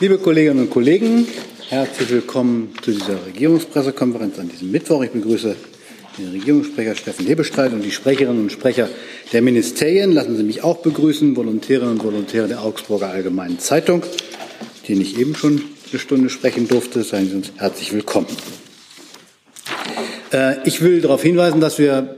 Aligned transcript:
Liebe 0.00 0.18
Kolleginnen 0.18 0.58
und 0.58 0.70
Kollegen, 0.70 1.24
herzlich 1.68 2.10
willkommen 2.10 2.74
zu 2.82 2.90
dieser 2.90 3.26
Regierungspressekonferenz 3.26 4.40
an 4.40 4.48
diesem 4.48 4.72
Mittwoch. 4.72 5.04
Ich 5.04 5.12
begrüße 5.12 5.54
den 6.18 6.30
Regierungssprecher 6.30 6.96
Steffen 6.96 7.26
Hebestreit 7.26 7.72
und 7.72 7.82
die 7.82 7.92
Sprecherinnen 7.92 8.42
und 8.42 8.50
Sprecher 8.50 8.88
der 9.32 9.40
Ministerien. 9.40 10.10
Lassen 10.10 10.36
Sie 10.36 10.42
mich 10.42 10.64
auch 10.64 10.78
begrüßen, 10.78 11.36
Volontärinnen 11.36 11.92
und 11.92 12.02
Volontäre 12.02 12.48
der 12.48 12.62
Augsburger 12.62 13.10
Allgemeinen 13.10 13.60
Zeitung, 13.60 14.02
die 14.88 15.00
ich 15.00 15.16
eben 15.16 15.36
schon 15.36 15.62
eine 15.92 16.00
Stunde 16.00 16.28
sprechen 16.28 16.66
durfte. 16.66 17.04
Seien 17.04 17.28
Sie 17.28 17.36
uns 17.36 17.52
herzlich 17.54 17.92
willkommen. 17.92 18.26
Äh, 20.32 20.56
ich 20.66 20.80
will 20.80 21.02
darauf 21.02 21.22
hinweisen, 21.22 21.60
dass 21.60 21.78
wir, 21.78 22.16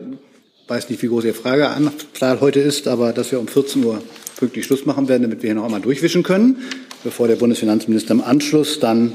weiß 0.66 0.88
nicht, 0.88 1.02
wie 1.02 1.08
groß 1.08 1.26
Ihre 1.26 1.34
Frageanzahl 1.34 2.40
heute 2.40 2.60
ist, 2.60 2.88
aber 2.88 3.12
dass 3.12 3.32
wir 3.32 3.38
um 3.38 3.48
14 3.48 3.84
Uhr 3.84 4.02
pünktlich 4.38 4.64
Schluss 4.64 4.86
machen 4.86 5.08
werden, 5.08 5.24
damit 5.24 5.42
wir 5.42 5.48
hier 5.48 5.56
noch 5.56 5.64
einmal 5.64 5.82
durchwischen 5.82 6.22
können, 6.22 6.56
bevor 7.04 7.28
der 7.28 7.36
Bundesfinanzminister 7.36 8.12
im 8.12 8.22
Anschluss 8.22 8.80
dann 8.80 9.14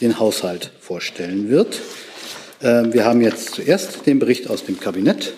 den 0.00 0.18
Haushalt 0.18 0.70
vorstellen 0.80 1.48
wird. 1.48 1.80
Äh, 2.60 2.92
wir 2.92 3.04
haben 3.04 3.20
jetzt 3.20 3.54
zuerst 3.54 4.06
den 4.06 4.18
Bericht 4.18 4.48
aus 4.48 4.64
dem 4.64 4.78
Kabinett 4.80 5.34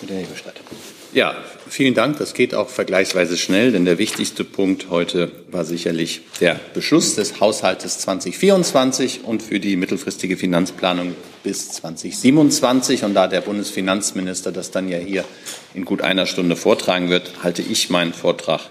mit 0.00 0.10
der 0.10 0.18
Hebestadt. 0.18 0.60
Ja, 1.12 1.34
vielen 1.68 1.94
Dank. 1.94 2.18
Das 2.18 2.34
geht 2.34 2.54
auch 2.54 2.68
vergleichsweise 2.68 3.38
schnell, 3.38 3.72
denn 3.72 3.86
der 3.86 3.96
wichtigste 3.96 4.44
Punkt 4.44 4.90
heute 4.90 5.32
war 5.50 5.64
sicherlich 5.64 6.20
der 6.40 6.60
Beschluss 6.74 7.14
des 7.14 7.40
Haushaltes 7.40 8.00
2024 8.00 9.24
und 9.24 9.42
für 9.42 9.58
die 9.58 9.76
mittelfristige 9.76 10.36
Finanzplanung 10.36 11.14
bis 11.42 11.70
2027. 11.70 13.04
Und 13.04 13.14
da 13.14 13.28
der 13.28 13.40
Bundesfinanzminister 13.40 14.52
das 14.52 14.72
dann 14.72 14.90
ja 14.90 14.98
hier 14.98 15.24
in 15.72 15.86
gut 15.86 16.02
einer 16.02 16.26
Stunde 16.26 16.54
vortragen 16.54 17.08
wird, 17.08 17.42
halte 17.42 17.62
ich 17.62 17.88
meinen 17.88 18.12
Vortrag 18.12 18.70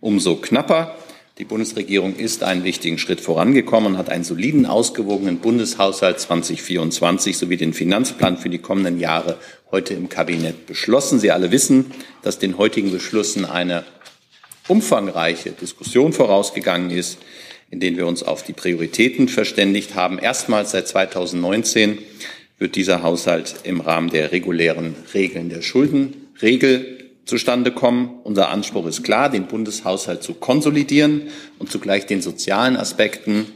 umso 0.00 0.34
knapper. 0.36 0.96
Die 1.38 1.44
Bundesregierung 1.44 2.14
ist 2.14 2.44
einen 2.44 2.62
wichtigen 2.62 2.96
Schritt 2.96 3.20
vorangekommen 3.20 3.94
und 3.94 3.98
hat 3.98 4.08
einen 4.08 4.22
soliden, 4.22 4.66
ausgewogenen 4.66 5.38
Bundeshaushalt 5.38 6.20
2024 6.20 7.36
sowie 7.36 7.56
den 7.56 7.74
Finanzplan 7.74 8.38
für 8.38 8.48
die 8.48 8.60
kommenden 8.60 9.00
Jahre 9.00 9.38
heute 9.72 9.94
im 9.94 10.08
Kabinett 10.08 10.66
beschlossen. 10.66 11.18
Sie 11.18 11.32
alle 11.32 11.50
wissen, 11.50 11.86
dass 12.22 12.38
den 12.38 12.56
heutigen 12.56 12.92
Beschlüssen 12.92 13.44
eine 13.44 13.82
umfangreiche 14.68 15.50
Diskussion 15.50 16.12
vorausgegangen 16.12 16.92
ist, 16.92 17.18
in 17.68 17.80
denen 17.80 17.96
wir 17.96 18.06
uns 18.06 18.22
auf 18.22 18.44
die 18.44 18.52
Prioritäten 18.52 19.26
verständigt 19.26 19.96
haben. 19.96 20.20
Erstmals 20.20 20.70
seit 20.70 20.86
2019 20.86 21.98
wird 22.60 22.76
dieser 22.76 23.02
Haushalt 23.02 23.56
im 23.64 23.80
Rahmen 23.80 24.10
der 24.10 24.30
regulären 24.30 24.94
Regeln 25.12 25.48
der 25.48 25.62
Schuldenregel 25.62 27.03
zustande 27.24 27.72
kommen. 27.72 28.20
Unser 28.24 28.50
Anspruch 28.50 28.86
ist 28.86 29.02
klar, 29.02 29.30
den 29.30 29.46
Bundeshaushalt 29.46 30.22
zu 30.22 30.34
konsolidieren 30.34 31.28
und 31.58 31.70
zugleich 31.70 32.06
den 32.06 32.22
sozialen 32.22 32.76
Aspekten 32.76 33.46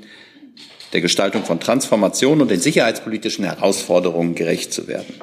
der 0.92 1.00
Gestaltung 1.00 1.44
von 1.44 1.60
Transformation 1.60 2.40
und 2.40 2.50
den 2.50 2.60
sicherheitspolitischen 2.60 3.44
Herausforderungen 3.44 4.34
gerecht 4.34 4.72
zu 4.72 4.88
werden. 4.88 5.14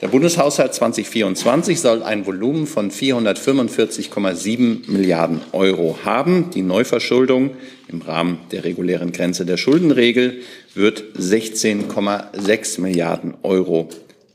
Der 0.00 0.06
Bundeshaushalt 0.08 0.74
2024 0.74 1.80
soll 1.80 2.04
ein 2.04 2.24
Volumen 2.24 2.68
von 2.68 2.92
445,7 2.92 4.88
Milliarden 4.88 5.40
Euro 5.50 5.98
haben. 6.04 6.50
Die 6.54 6.62
Neuverschuldung 6.62 7.56
im 7.88 8.02
Rahmen 8.02 8.38
der 8.52 8.62
regulären 8.62 9.10
Grenze 9.10 9.44
der 9.44 9.56
Schuldenregel 9.56 10.42
wird 10.74 11.02
16,6 11.18 12.80
Milliarden 12.80 13.34
Euro 13.42 13.88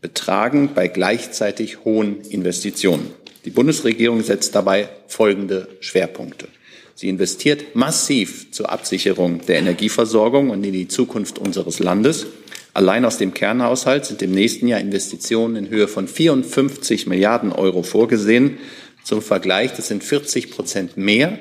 betragen 0.04 0.72
bei 0.76 0.90
gleichzeitig 0.90 1.86
hohen 1.86 2.22
Investitionen. 2.30 3.10
Die 3.46 3.50
Bundesregierung 3.50 4.22
setzt 4.22 4.54
dabei 4.54 4.90
folgende 5.08 5.70
Schwerpunkte. 5.80 6.50
Sie 6.94 7.08
investiert 7.10 7.76
massiv 7.76 8.52
zur 8.52 8.70
Absicherung 8.70 9.42
der 9.48 9.58
Energieversorgung 9.58 10.50
und 10.52 10.64
in 10.64 10.74
die 10.74 10.90
Zukunft 10.90 11.40
unseres 11.40 11.80
Landes. 11.80 12.28
Allein 12.74 13.06
aus 13.06 13.18
dem 13.18 13.34
Kernhaushalt 13.34 14.06
sind 14.06 14.22
im 14.22 14.32
nächsten 14.32 14.68
Jahr 14.68 14.82
Investitionen 14.82 15.56
in 15.56 15.70
Höhe 15.70 15.88
von 15.88 16.08
54 16.08 17.08
Milliarden 17.08 17.54
Euro 17.54 17.82
vorgesehen. 17.82 18.58
Zum 19.04 19.22
Vergleich, 19.22 19.74
das 19.74 19.88
sind 19.88 20.04
40 20.04 20.52
Prozent 20.52 20.98
mehr 20.98 21.40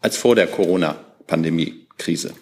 als 0.00 0.16
vor 0.16 0.34
der 0.34 0.48
Corona-Pandemie-Krise. 0.48 2.34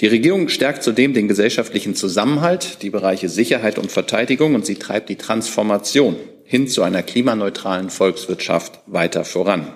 Die 0.00 0.06
Regierung 0.06 0.48
stärkt 0.48 0.84
zudem 0.84 1.12
den 1.12 1.26
gesellschaftlichen 1.26 1.96
Zusammenhalt, 1.96 2.82
die 2.82 2.90
Bereiche 2.90 3.28
Sicherheit 3.28 3.78
und 3.78 3.90
Verteidigung 3.90 4.54
und 4.54 4.64
sie 4.64 4.76
treibt 4.76 5.08
die 5.08 5.16
Transformation 5.16 6.14
hin 6.44 6.68
zu 6.68 6.82
einer 6.82 7.02
klimaneutralen 7.02 7.90
Volkswirtschaft 7.90 8.78
weiter 8.86 9.24
voran. 9.24 9.72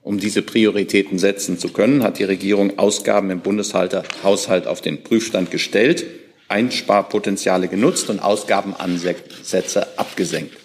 Um 0.00 0.20
diese 0.20 0.42
Prioritäten 0.42 1.18
setzen 1.18 1.58
zu 1.58 1.70
können, 1.70 2.04
hat 2.04 2.20
die 2.20 2.24
Regierung 2.24 2.78
Ausgaben 2.78 3.30
im 3.30 3.40
Bundeshaushalt 3.40 4.68
auf 4.68 4.80
den 4.80 5.02
Prüfstand 5.02 5.50
gestellt, 5.50 6.06
Einsparpotenziale 6.46 7.66
genutzt 7.66 8.08
und 8.10 8.20
Ausgabenansätze 8.20 9.98
abgesenkt. 9.98 10.56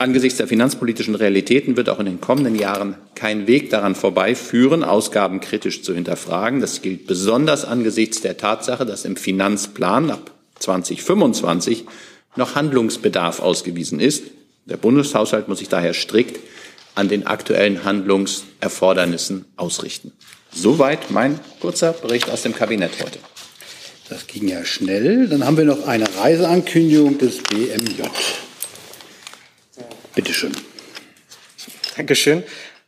Angesichts 0.00 0.38
der 0.38 0.48
finanzpolitischen 0.48 1.14
Realitäten 1.14 1.76
wird 1.76 1.90
auch 1.90 1.98
in 1.98 2.06
den 2.06 2.22
kommenden 2.22 2.54
Jahren 2.54 2.96
kein 3.14 3.46
Weg 3.46 3.68
daran 3.68 3.94
vorbeiführen, 3.94 4.82
Ausgaben 4.82 5.40
kritisch 5.40 5.82
zu 5.82 5.92
hinterfragen. 5.92 6.62
Das 6.62 6.80
gilt 6.80 7.06
besonders 7.06 7.66
angesichts 7.66 8.22
der 8.22 8.38
Tatsache, 8.38 8.86
dass 8.86 9.04
im 9.04 9.16
Finanzplan 9.16 10.10
ab 10.10 10.30
2025 10.58 11.84
noch 12.34 12.54
Handlungsbedarf 12.54 13.40
ausgewiesen 13.40 14.00
ist. 14.00 14.22
Der 14.64 14.78
Bundeshaushalt 14.78 15.48
muss 15.48 15.58
sich 15.58 15.68
daher 15.68 15.92
strikt 15.92 16.40
an 16.94 17.10
den 17.10 17.26
aktuellen 17.26 17.84
Handlungserfordernissen 17.84 19.44
ausrichten. 19.56 20.12
Soweit 20.50 21.10
mein 21.10 21.38
kurzer 21.60 21.92
Bericht 21.92 22.30
aus 22.30 22.40
dem 22.40 22.54
Kabinett 22.54 22.92
heute. 23.04 23.18
Das 24.08 24.26
ging 24.26 24.48
ja 24.48 24.64
schnell. 24.64 25.28
Dann 25.28 25.44
haben 25.44 25.58
wir 25.58 25.66
noch 25.66 25.86
eine 25.86 26.06
Reiseankündigung 26.16 27.18
des 27.18 27.42
BMJ. 27.42 28.00
Bitte 30.14 30.32
schön. 30.32 30.52
Dankeschön. 31.96 32.42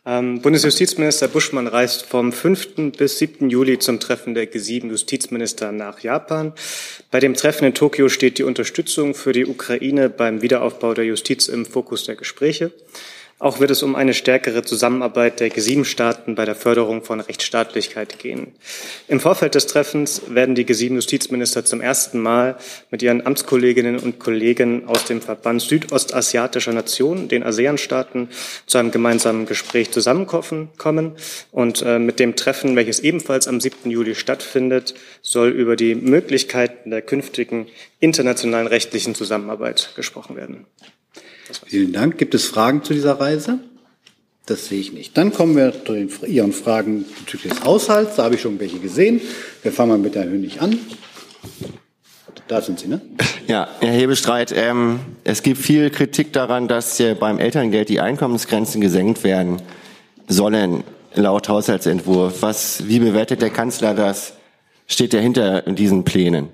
Ähm, 0.04 0.42
Bundesjustizminister 0.42 1.28
Buschmann 1.28 1.68
reist 1.68 2.06
vom 2.06 2.32
5. 2.32 2.92
bis 2.96 3.18
7. 3.18 3.48
Juli 3.48 3.78
zum 3.78 4.00
Treffen 4.00 4.34
der 4.34 4.50
G7-Justizminister 4.52 5.70
nach 5.70 6.00
Japan. 6.00 6.52
Bei 7.12 7.20
dem 7.20 7.34
Treffen 7.34 7.66
in 7.66 7.74
Tokio 7.74 8.08
steht 8.08 8.38
die 8.38 8.42
Unterstützung 8.42 9.14
für 9.14 9.32
die 9.32 9.46
Ukraine 9.46 10.10
beim 10.10 10.42
Wiederaufbau 10.42 10.94
der 10.94 11.04
Justiz 11.04 11.46
im 11.46 11.64
Fokus 11.64 12.04
der 12.04 12.16
Gespräche. 12.16 12.72
Auch 13.42 13.58
wird 13.58 13.72
es 13.72 13.82
um 13.82 13.96
eine 13.96 14.14
stärkere 14.14 14.62
Zusammenarbeit 14.62 15.40
der 15.40 15.50
G7-Staaten 15.50 16.36
bei 16.36 16.44
der 16.44 16.54
Förderung 16.54 17.02
von 17.02 17.18
Rechtsstaatlichkeit 17.18 18.20
gehen. 18.20 18.52
Im 19.08 19.18
Vorfeld 19.18 19.56
des 19.56 19.66
Treffens 19.66 20.22
werden 20.28 20.54
die 20.54 20.64
G7-Justizminister 20.64 21.64
zum 21.64 21.80
ersten 21.80 22.20
Mal 22.20 22.56
mit 22.92 23.02
ihren 23.02 23.26
Amtskolleginnen 23.26 23.98
und 23.98 24.20
Kollegen 24.20 24.86
aus 24.86 25.06
dem 25.06 25.20
Verband 25.20 25.60
südostasiatischer 25.60 26.72
Nationen, 26.72 27.26
den 27.26 27.42
ASEAN-Staaten, 27.42 28.28
zu 28.66 28.78
einem 28.78 28.92
gemeinsamen 28.92 29.46
Gespräch 29.46 29.90
zusammenkommen. 29.90 31.16
Und 31.50 31.82
äh, 31.82 31.98
mit 31.98 32.20
dem 32.20 32.36
Treffen, 32.36 32.76
welches 32.76 33.00
ebenfalls 33.00 33.48
am 33.48 33.60
7. 33.60 33.90
Juli 33.90 34.14
stattfindet, 34.14 34.94
soll 35.20 35.48
über 35.48 35.74
die 35.74 35.96
Möglichkeiten 35.96 36.90
der 36.90 37.02
künftigen 37.02 37.66
internationalen 37.98 38.68
rechtlichen 38.68 39.16
Zusammenarbeit 39.16 39.94
gesprochen 39.96 40.36
werden. 40.36 40.66
Vielen 41.66 41.92
Dank. 41.92 42.18
Gibt 42.18 42.34
es 42.34 42.44
Fragen 42.46 42.82
zu 42.82 42.94
dieser 42.94 43.20
Reise? 43.20 43.58
Das 44.46 44.66
sehe 44.68 44.80
ich 44.80 44.92
nicht. 44.92 45.16
Dann 45.16 45.32
kommen 45.32 45.56
wir 45.56 45.72
zu 45.84 45.92
den, 45.92 46.10
Ihren 46.26 46.52
Fragen 46.52 47.04
bezüglich 47.20 47.52
des 47.52 47.64
Haushalts. 47.64 48.16
Da 48.16 48.24
habe 48.24 48.34
ich 48.34 48.40
schon 48.40 48.58
welche 48.58 48.78
gesehen. 48.78 49.20
Wir 49.62 49.72
fangen 49.72 49.90
mal 49.90 49.98
mit 49.98 50.16
Herrn 50.16 50.30
Hönig 50.30 50.60
an. 50.60 50.78
Da 52.48 52.60
sind 52.60 52.80
Sie, 52.80 52.88
ne? 52.88 53.00
Ja, 53.46 53.68
Herr 53.80 53.92
Hebestreit, 53.92 54.52
ähm, 54.54 55.00
es 55.24 55.42
gibt 55.42 55.58
viel 55.58 55.90
Kritik 55.90 56.32
daran, 56.32 56.68
dass 56.68 56.98
äh, 57.00 57.14
beim 57.14 57.38
Elterngeld 57.38 57.88
die 57.88 58.00
Einkommensgrenzen 58.00 58.80
gesenkt 58.80 59.24
werden 59.24 59.62
sollen, 60.28 60.84
laut 61.14 61.48
Haushaltsentwurf. 61.48 62.42
Was, 62.42 62.88
wie 62.88 62.98
bewertet 62.98 63.42
der 63.42 63.50
Kanzler 63.50 63.94
das? 63.94 64.34
Steht 64.86 65.14
er 65.14 65.20
hinter 65.20 65.62
diesen 65.62 66.04
Plänen? 66.04 66.48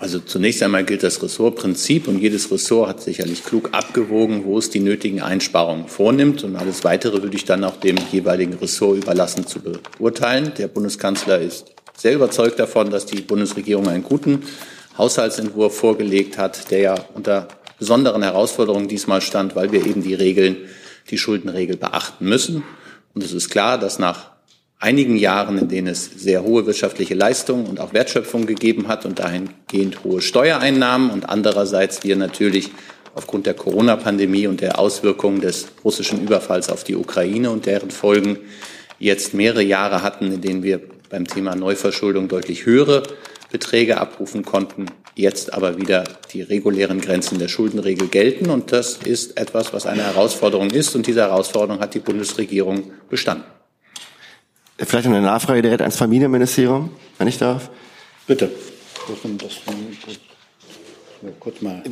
Also 0.00 0.20
zunächst 0.20 0.62
einmal 0.62 0.84
gilt 0.84 1.02
das 1.02 1.20
Ressortprinzip 1.20 2.06
und 2.06 2.20
jedes 2.20 2.52
Ressort 2.52 2.88
hat 2.88 3.00
sicherlich 3.00 3.44
klug 3.44 3.70
abgewogen, 3.72 4.44
wo 4.44 4.56
es 4.56 4.70
die 4.70 4.78
nötigen 4.78 5.20
Einsparungen 5.20 5.88
vornimmt. 5.88 6.44
Und 6.44 6.54
alles 6.54 6.84
Weitere 6.84 7.20
würde 7.20 7.36
ich 7.36 7.44
dann 7.44 7.64
auch 7.64 7.76
dem 7.76 7.96
jeweiligen 8.12 8.54
Ressort 8.54 8.98
überlassen 8.98 9.44
zu 9.44 9.58
beurteilen. 9.60 10.52
Der 10.56 10.68
Bundeskanzler 10.68 11.40
ist 11.40 11.66
sehr 11.96 12.14
überzeugt 12.14 12.60
davon, 12.60 12.90
dass 12.90 13.06
die 13.06 13.20
Bundesregierung 13.20 13.88
einen 13.88 14.04
guten 14.04 14.44
Haushaltsentwurf 14.96 15.76
vorgelegt 15.76 16.38
hat, 16.38 16.70
der 16.70 16.78
ja 16.78 16.94
unter 17.14 17.48
besonderen 17.80 18.22
Herausforderungen 18.22 18.86
diesmal 18.86 19.20
stand, 19.20 19.56
weil 19.56 19.72
wir 19.72 19.84
eben 19.84 20.02
die 20.02 20.14
Regeln, 20.14 20.58
die 21.10 21.18
Schuldenregel 21.18 21.76
beachten 21.76 22.28
müssen. 22.28 22.62
Und 23.14 23.24
es 23.24 23.32
ist 23.32 23.50
klar, 23.50 23.78
dass 23.78 23.98
nach 23.98 24.30
einigen 24.78 25.16
Jahren, 25.16 25.58
in 25.58 25.68
denen 25.68 25.88
es 25.88 26.04
sehr 26.04 26.42
hohe 26.42 26.66
wirtschaftliche 26.66 27.14
Leistungen 27.14 27.66
und 27.66 27.80
auch 27.80 27.92
Wertschöpfung 27.92 28.46
gegeben 28.46 28.88
hat 28.88 29.04
und 29.06 29.18
dahingehend 29.18 30.04
hohe 30.04 30.20
Steuereinnahmen 30.20 31.10
und 31.10 31.28
andererseits 31.28 32.04
wir 32.04 32.16
natürlich 32.16 32.70
aufgrund 33.14 33.46
der 33.46 33.54
Corona-Pandemie 33.54 34.46
und 34.46 34.60
der 34.60 34.78
Auswirkungen 34.78 35.40
des 35.40 35.66
russischen 35.84 36.22
Überfalls 36.22 36.70
auf 36.70 36.84
die 36.84 36.94
Ukraine 36.94 37.50
und 37.50 37.66
deren 37.66 37.90
Folgen 37.90 38.38
jetzt 39.00 39.34
mehrere 39.34 39.62
Jahre 39.62 40.02
hatten, 40.02 40.32
in 40.32 40.40
denen 40.40 40.62
wir 40.62 40.80
beim 41.10 41.26
Thema 41.26 41.56
Neuverschuldung 41.56 42.28
deutlich 42.28 42.64
höhere 42.64 43.02
Beträge 43.50 43.98
abrufen 43.98 44.44
konnten, 44.44 44.86
jetzt 45.14 45.54
aber 45.54 45.78
wieder 45.78 46.04
die 46.32 46.42
regulären 46.42 47.00
Grenzen 47.00 47.38
der 47.38 47.48
Schuldenregel 47.48 48.08
gelten. 48.08 48.50
Und 48.50 48.72
das 48.72 48.98
ist 48.98 49.38
etwas, 49.38 49.72
was 49.72 49.86
eine 49.86 50.02
Herausforderung 50.04 50.70
ist. 50.70 50.94
Und 50.94 51.06
diese 51.06 51.22
Herausforderung 51.22 51.80
hat 51.80 51.94
die 51.94 52.00
Bundesregierung 52.00 52.92
bestanden. 53.08 53.57
Vielleicht 54.80 55.06
eine 55.06 55.20
Nachfrage 55.20 55.60
direkt 55.60 55.80
ans 55.80 55.96
Familienministerium, 55.96 56.90
wenn 57.18 57.26
ich 57.26 57.38
darf. 57.38 57.70
Bitte. 58.26 58.50
Das, 59.38 59.60
kurz 61.40 61.60
mal. 61.60 61.82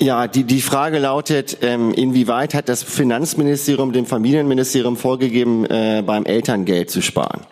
Ja, 0.00 0.26
die, 0.26 0.44
die 0.44 0.60
Frage 0.60 0.98
lautet, 0.98 1.58
ähm, 1.62 1.92
inwieweit 1.94 2.52
hat 2.52 2.68
das 2.68 2.82
Finanzministerium 2.82 3.92
dem 3.92 4.06
Familienministerium 4.06 4.96
vorgegeben, 4.96 5.64
äh, 5.66 6.02
beim 6.04 6.26
Elterngeld 6.26 6.90
zu 6.90 7.00
sparen? 7.00 7.46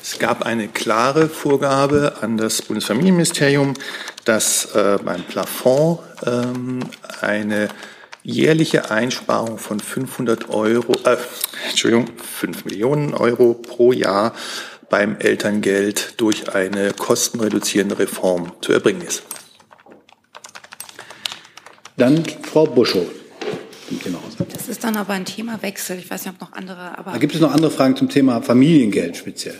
Es 0.00 0.18
gab 0.18 0.42
eine 0.42 0.68
klare 0.68 1.28
Vorgabe 1.28 2.18
an 2.20 2.36
das 2.36 2.62
Bundesfamilienministerium, 2.62 3.74
dass 4.24 4.74
äh, 4.74 4.98
beim 5.04 5.22
Plafond 5.24 6.00
ähm, 6.24 6.80
eine 7.20 7.68
jährliche 8.22 8.90
Einsparung 8.90 9.58
von 9.58 9.80
500 9.80 10.48
Euro, 10.50 10.94
äh, 11.04 11.16
Entschuldigung, 11.68 12.06
5 12.16 12.64
Millionen 12.64 13.14
Euro 13.14 13.54
pro 13.54 13.92
Jahr 13.92 14.32
beim 14.88 15.16
Elterngeld 15.16 16.14
durch 16.18 16.54
eine 16.54 16.92
kostenreduzierende 16.92 17.98
Reform 17.98 18.52
zu 18.60 18.72
erbringen 18.72 19.02
ist. 19.02 19.22
Dann 21.96 22.24
Frau 22.24 22.66
Buschow. 22.66 23.06
Das 24.52 24.68
ist 24.68 24.84
dann 24.84 24.96
aber 24.96 25.12
ein 25.12 25.24
Themawechsel. 25.24 25.98
Ich 25.98 26.10
weiß 26.10 26.24
nicht, 26.24 26.34
ob 26.34 26.40
noch 26.40 26.52
andere. 26.52 26.98
Aber 26.98 27.12
da 27.12 27.18
gibt 27.18 27.34
es 27.34 27.40
noch 27.40 27.52
andere 27.52 27.70
Fragen 27.70 27.94
zum 27.96 28.08
Thema 28.08 28.40
Familiengeld 28.40 29.16
speziell. 29.16 29.58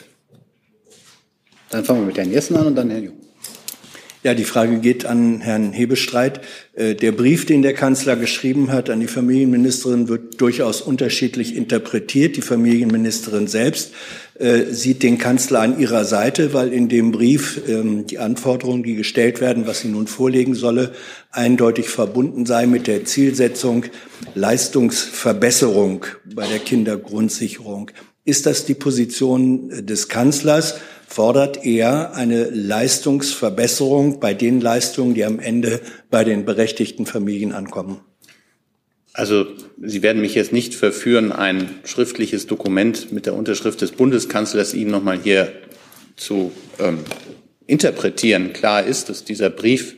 Dann 1.70 1.84
fangen 1.84 2.00
wir 2.00 2.06
mit 2.06 2.16
Herrn 2.16 2.30
Jessen 2.30 2.56
an 2.56 2.66
und 2.66 2.74
dann 2.74 2.90
Herrn 2.90 3.04
Jung. 3.04 3.16
Ja, 4.24 4.34
die 4.34 4.44
Frage 4.44 4.78
geht 4.78 5.04
an 5.04 5.40
Herrn 5.40 5.72
Hebestreit. 5.72 6.42
Äh, 6.74 6.94
der 6.94 7.10
Brief, 7.10 7.44
den 7.44 7.62
der 7.62 7.74
Kanzler 7.74 8.14
geschrieben 8.14 8.70
hat 8.70 8.88
an 8.88 9.00
die 9.00 9.08
Familienministerin, 9.08 10.08
wird 10.08 10.40
durchaus 10.40 10.80
unterschiedlich 10.80 11.56
interpretiert. 11.56 12.36
Die 12.36 12.42
Familienministerin 12.42 13.48
selbst 13.48 13.92
äh, 14.38 14.66
sieht 14.70 15.02
den 15.02 15.18
Kanzler 15.18 15.60
an 15.62 15.80
ihrer 15.80 16.04
Seite, 16.04 16.54
weil 16.54 16.72
in 16.72 16.88
dem 16.88 17.10
Brief 17.10 17.62
ähm, 17.66 18.06
die 18.06 18.20
Anforderungen, 18.20 18.84
die 18.84 18.94
gestellt 18.94 19.40
werden, 19.40 19.66
was 19.66 19.80
sie 19.80 19.88
nun 19.88 20.06
vorlegen 20.06 20.54
solle, 20.54 20.92
eindeutig 21.32 21.88
verbunden 21.88 22.46
sei 22.46 22.66
mit 22.66 22.86
der 22.86 23.04
Zielsetzung 23.04 23.86
Leistungsverbesserung 24.36 26.06
bei 26.32 26.46
der 26.46 26.60
Kindergrundsicherung. 26.60 27.90
Ist 28.24 28.46
das 28.46 28.66
die 28.66 28.74
Position 28.74 29.84
des 29.84 30.08
Kanzlers? 30.08 30.76
Fordert 31.12 31.66
er 31.66 32.14
eine 32.14 32.44
Leistungsverbesserung 32.44 34.18
bei 34.18 34.32
den 34.32 34.62
Leistungen, 34.62 35.12
die 35.12 35.24
am 35.24 35.40
Ende 35.40 35.80
bei 36.10 36.24
den 36.24 36.46
berechtigten 36.46 37.04
Familien 37.04 37.52
ankommen. 37.52 38.00
Also 39.12 39.46
Sie 39.82 40.02
werden 40.02 40.22
mich 40.22 40.34
jetzt 40.34 40.54
nicht 40.54 40.74
verführen, 40.74 41.30
ein 41.30 41.68
schriftliches 41.84 42.46
Dokument 42.46 43.12
mit 43.12 43.26
der 43.26 43.34
Unterschrift 43.34 43.82
des 43.82 43.92
Bundeskanzlers 43.92 44.72
Ihnen 44.72 44.90
nochmal 44.90 45.18
hier 45.22 45.52
zu 46.16 46.50
ähm, 46.78 47.00
interpretieren. 47.66 48.54
Klar 48.54 48.84
ist, 48.84 49.10
dass 49.10 49.22
dieser 49.22 49.50
Brief 49.50 49.96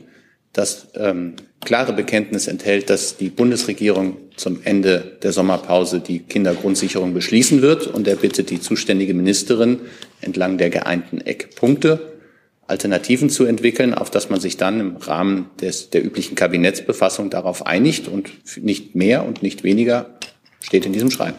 das 0.55 0.87
ähm, 0.95 1.35
klare 1.65 1.93
Bekenntnis 1.93 2.47
enthält, 2.47 2.89
dass 2.89 3.19
die 3.19 3.29
Bundesregierung 3.29 4.17
zum 4.37 4.61
Ende 4.65 5.19
der 5.23 5.33
Sommerpause 5.33 6.01
die 6.01 6.21
Kindergrundsicherung 6.21 7.13
beschließen 7.13 7.61
wird. 7.61 7.87
Und 7.89 8.09
er 8.09 8.17
bittet 8.17 8.49
die 8.51 8.61
zuständige 8.61 9.13
Ministerin 9.15 9.81
entlang 10.23 10.57
der 10.57 10.71
geeinten 10.71 11.21
Eckpunkte 11.21 12.15
Alternativen 12.67 13.29
zu 13.29 13.45
entwickeln, 13.45 13.93
auf 13.93 14.11
dass 14.11 14.31
man 14.31 14.41
sich 14.41 14.57
dann 14.57 14.81
im 14.81 14.97
Rahmen 14.97 15.51
des, 15.61 15.91
der 15.91 16.05
üblichen 16.05 16.35
Kabinettsbefassung 16.35 17.29
darauf 17.29 17.67
einigt 17.67 18.09
und 18.09 18.31
nicht 18.57 18.95
mehr 18.95 19.27
und 19.27 19.43
nicht 19.43 19.65
weniger 19.65 20.19
steht 20.61 20.87
in 20.87 20.93
diesem 20.95 21.11
Schreiben. 21.11 21.37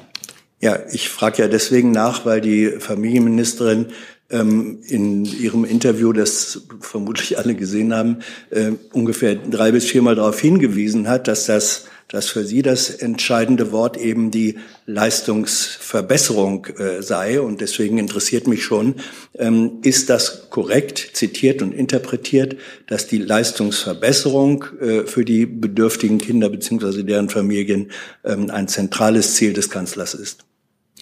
Ja, 0.62 0.80
ich 0.92 1.10
frage 1.10 1.42
ja 1.42 1.48
deswegen 1.48 1.92
nach, 1.92 2.26
weil 2.26 2.42
die 2.42 2.68
Familienministerin 2.80 3.88
ähm, 4.30 4.80
in 4.88 5.26
ihrem 5.26 5.66
Interview, 5.66 6.14
das 6.14 6.62
vermutlich 6.80 7.38
alle 7.38 7.56
gesehen 7.56 7.94
haben, 7.94 8.20
äh, 8.50 8.72
ungefähr 8.92 9.36
drei 9.36 9.72
bis 9.72 9.86
viermal 9.86 10.16
darauf 10.16 10.40
hingewiesen 10.40 11.08
hat, 11.08 11.28
dass 11.28 11.46
das 11.46 11.86
dass 12.08 12.30
für 12.30 12.46
sie 12.46 12.62
das 12.62 12.90
entscheidende 12.90 13.72
Wort 13.72 13.98
eben 13.98 14.30
die 14.30 14.60
Leistungsverbesserung 14.86 16.68
äh, 16.78 17.02
sei. 17.02 17.42
Und 17.42 17.62
deswegen 17.62 17.98
interessiert 17.98 18.48
mich 18.48 18.64
schon, 18.64 18.96
ähm, 19.38 19.80
ist 19.82 20.10
das 20.10 20.50
korrekt 20.50 21.12
zitiert 21.14 21.62
und 21.62 21.74
interpretiert, 21.74 22.58
dass 22.88 23.08
die 23.08 23.18
Leistungsverbesserung 23.18 24.66
äh, 24.80 25.04
für 25.06 25.26
die 25.26 25.46
bedürftigen 25.46 26.20
Kinder 26.20 26.50
beziehungsweise 26.50 27.04
deren 27.04 27.30
Familien 27.30 27.92
ähm, 28.24 28.52
ein 28.52 28.68
zentrales 28.68 29.36
Ziel 29.36 29.54
des 29.54 29.70
Kanzlers 29.70 30.14
ist? 30.14 30.46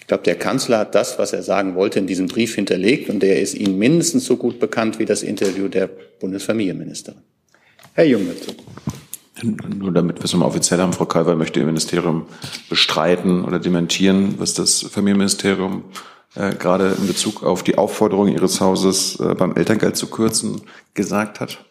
Ich 0.04 0.08
glaube, 0.08 0.22
der 0.24 0.36
Kanzler 0.36 0.80
hat 0.80 0.94
das, 0.94 1.18
was 1.18 1.32
er 1.32 1.42
sagen 1.42 1.76
wollte, 1.76 1.98
in 1.98 2.06
diesem 2.06 2.26
Brief 2.26 2.56
hinterlegt 2.56 3.08
und 3.08 3.20
der 3.20 3.40
ist 3.40 3.54
Ihnen 3.54 3.78
mindestens 3.78 4.26
so 4.26 4.36
gut 4.36 4.60
bekannt 4.60 4.98
wie 4.98 5.06
das 5.06 5.22
Interview 5.22 5.66
der 5.66 5.88
Bundesfamilienministerin. 6.20 7.22
Herr 7.94 8.04
Jung 8.04 8.28
dazu. 8.28 8.52
Nur 9.42 9.92
damit 9.92 10.18
wir 10.18 10.24
es 10.26 10.32
nochmal 10.34 10.50
offiziell 10.50 10.78
haben, 10.78 10.92
Frau 10.92 11.06
Kalver 11.06 11.36
möchte 11.36 11.58
Ihr 11.58 11.64
Ministerium 11.64 12.26
bestreiten 12.68 13.46
oder 13.46 13.58
dementieren, 13.58 14.34
was 14.36 14.52
das 14.52 14.82
Familienministerium 14.82 15.84
äh, 16.34 16.54
gerade 16.54 16.94
in 16.98 17.06
Bezug 17.06 17.42
auf 17.42 17.62
die 17.62 17.78
Aufforderung 17.78 18.28
Ihres 18.28 18.60
Hauses, 18.60 19.18
äh, 19.20 19.34
beim 19.34 19.56
Elterngeld 19.56 19.96
zu 19.96 20.08
kürzen, 20.08 20.60
gesagt 20.92 21.40
hat. 21.40 21.64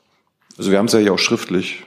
Also 0.58 0.72
wir 0.72 0.80
haben 0.80 0.88
es 0.88 0.94
ja 0.94 1.00
hier 1.00 1.14
auch 1.14 1.20
schriftlich. 1.20 1.84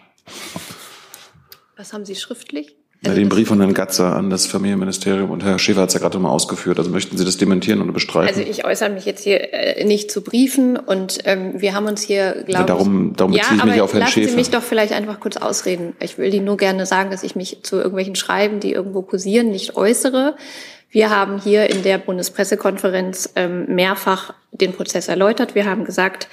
Was 1.77 1.93
haben 1.93 2.05
Sie 2.05 2.15
schriftlich? 2.15 2.77
Ja, 3.07 3.15
den 3.15 3.29
Brief 3.29 3.49
von 3.49 3.61
Herrn 3.61 3.75
Gatzer 3.75 4.15
an 4.15 4.31
das 4.31 4.47
Familienministerium 4.47 5.31
und 5.31 5.45
Herr 5.45 5.59
Schäfer 5.59 5.83
hat 5.83 5.89
es 5.89 5.95
ja 5.95 6.01
gerade 6.01 6.19
mal 6.19 6.31
ausgeführt. 6.31 6.79
Also 6.79 6.91
möchten 6.91 7.17
Sie 7.17 7.25
das 7.25 7.37
dementieren 7.37 7.83
oder 7.83 7.93
bestreiten? 7.93 8.29
Also 8.29 8.41
ich 8.49 8.65
äußere 8.65 8.91
mich 8.91 9.05
jetzt 9.05 9.23
hier 9.23 9.53
äh, 9.53 9.85
nicht 9.85 10.11
zu 10.11 10.23
Briefen 10.23 10.77
und 10.77 11.19
ähm, 11.25 11.61
wir 11.61 11.75
haben 11.75 11.87
uns 11.87 12.03
hier, 12.03 12.33
glaube 12.47 12.53
ja, 12.53 12.63
darum, 12.65 13.15
darum 13.17 13.33
beziehe 13.33 13.57
ja, 13.59 13.65
ich 13.65 13.73
mich 13.73 13.81
auf 13.81 13.93
Herrn 13.93 14.01
lassen 14.01 14.13
Schäfer. 14.13 14.31
Sie 14.31 14.37
mich 14.37 14.51
doch 14.51 14.63
vielleicht 14.63 14.93
einfach 14.93 15.21
kurz 15.21 15.37
ausreden. 15.37 15.95
Ich 16.01 16.19
will 16.19 16.33
Ihnen 16.33 16.45
nur 16.45 16.57
gerne 16.57 16.87
sagen, 16.87 17.11
dass 17.11 17.23
ich 17.23 17.37
mich 17.37 17.59
zu 17.63 17.77
irgendwelchen 17.77 18.17
Schreiben, 18.17 18.61
die 18.61 18.73
irgendwo 18.73 19.03
kursieren, 19.03 19.51
nicht 19.51 19.77
äußere. 19.77 20.35
Wir 20.91 21.11
haben 21.11 21.39
hier 21.39 21.69
in 21.69 21.83
der 21.83 21.99
Bundespressekonferenz 21.99 23.33
ähm, 23.37 23.67
mehrfach 23.75 24.35
den 24.53 24.73
Prozess 24.73 25.09
erläutert. 25.09 25.55
Wir 25.55 25.67
haben 25.67 25.85
gesagt, 25.85 26.29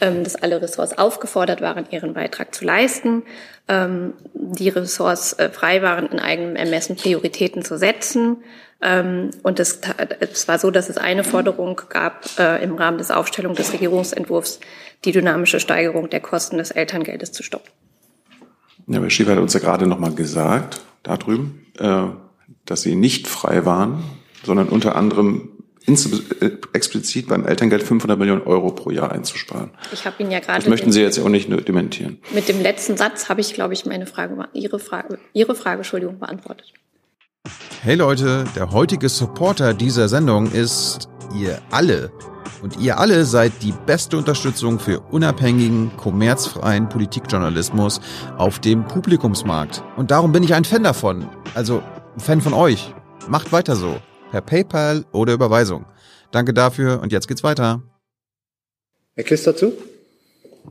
ähm, 0.00 0.22
dass 0.22 0.36
alle 0.36 0.60
Ressorts 0.60 0.96
aufgefordert 0.96 1.60
waren, 1.60 1.86
ihren 1.90 2.14
Beitrag 2.14 2.54
zu 2.54 2.64
leisten. 2.64 3.22
Ähm, 3.66 4.12
die 4.34 4.68
Ressorts 4.68 5.32
äh, 5.34 5.50
frei 5.50 5.82
waren, 5.82 6.06
in 6.06 6.20
eigenem 6.20 6.54
Ermessen 6.54 6.96
Prioritäten 6.96 7.64
zu 7.64 7.78
setzen. 7.78 8.36
Ähm, 8.82 9.30
und 9.42 9.58
es, 9.58 9.80
es 10.20 10.46
war 10.46 10.58
so, 10.58 10.70
dass 10.70 10.90
es 10.90 10.98
eine 10.98 11.24
Forderung 11.24 11.80
gab 11.88 12.26
äh, 12.38 12.62
im 12.62 12.74
Rahmen 12.76 12.98
des 12.98 13.10
Aufstellung 13.10 13.54
des 13.54 13.72
Regierungsentwurfs, 13.72 14.60
die 15.04 15.12
dynamische 15.12 15.60
Steigerung 15.60 16.10
der 16.10 16.20
Kosten 16.20 16.58
des 16.58 16.70
Elterngeldes 16.70 17.32
zu 17.32 17.42
stoppen. 17.42 17.70
Ja, 18.86 19.00
Herr 19.00 19.10
Schiefer 19.10 19.32
hat 19.32 19.38
uns 19.38 19.54
ja 19.54 19.60
gerade 19.60 19.86
noch 19.86 19.98
mal 19.98 20.14
gesagt, 20.14 20.82
da 21.02 21.16
drüben, 21.16 21.66
äh, 21.78 22.08
dass 22.64 22.82
sie 22.82 22.94
nicht 22.94 23.28
frei 23.28 23.64
waren, 23.64 24.02
sondern 24.44 24.68
unter 24.68 24.96
anderem 24.96 25.50
äh, 25.86 26.50
explizit 26.72 27.28
beim 27.28 27.46
Elterngeld 27.46 27.82
500 27.82 28.18
Millionen 28.18 28.42
Euro 28.42 28.70
pro 28.70 28.90
Jahr 28.90 29.12
einzusparen. 29.12 29.70
Ich 29.92 30.06
habe 30.06 30.16
Ihnen 30.18 30.30
ja 30.30 30.40
gerade. 30.40 30.60
Das 30.60 30.68
möchten 30.68 30.92
Sie 30.92 31.02
jetzt 31.02 31.18
auch 31.18 31.28
nicht 31.28 31.50
dementieren. 31.68 32.18
Mit 32.32 32.48
dem 32.48 32.60
letzten 32.60 32.96
Satz 32.96 33.28
habe 33.28 33.42
ich, 33.42 33.52
glaube 33.52 33.74
ich, 33.74 33.84
meine 33.84 34.06
Frage, 34.06 34.48
Ihre 34.54 34.78
Frage, 34.78 35.18
Ihre 35.34 35.54
Frage, 35.54 35.78
Entschuldigung, 35.78 36.18
beantwortet. 36.18 36.72
Hey 37.82 37.96
Leute, 37.96 38.44
der 38.56 38.70
heutige 38.70 39.10
Supporter 39.10 39.74
dieser 39.74 40.08
Sendung 40.08 40.50
ist 40.50 41.10
ihr 41.38 41.60
alle. 41.70 42.10
Und 42.62 42.80
ihr 42.80 42.98
alle 42.98 43.26
seid 43.26 43.52
die 43.60 43.74
beste 43.84 44.16
Unterstützung 44.16 44.78
für 44.78 45.00
unabhängigen, 45.00 45.94
kommerzfreien 45.98 46.88
Politikjournalismus 46.88 48.00
auf 48.38 48.58
dem 48.58 48.86
Publikumsmarkt. 48.86 49.82
Und 49.98 50.10
darum 50.10 50.32
bin 50.32 50.42
ich 50.42 50.54
ein 50.54 50.64
Fan 50.64 50.82
davon. 50.82 51.28
Also 51.52 51.82
Fan 52.18 52.40
von 52.40 52.54
euch. 52.54 52.94
Macht 53.28 53.52
weiter 53.52 53.76
so. 53.76 54.00
Per 54.30 54.40
PayPal 54.40 55.04
oder 55.12 55.32
Überweisung. 55.32 55.84
Danke 56.30 56.54
dafür 56.54 57.00
und 57.00 57.12
jetzt 57.12 57.28
geht's 57.28 57.42
weiter. 57.42 57.82
Herr 59.14 59.24
Kliss 59.24 59.44
dazu? 59.44 59.72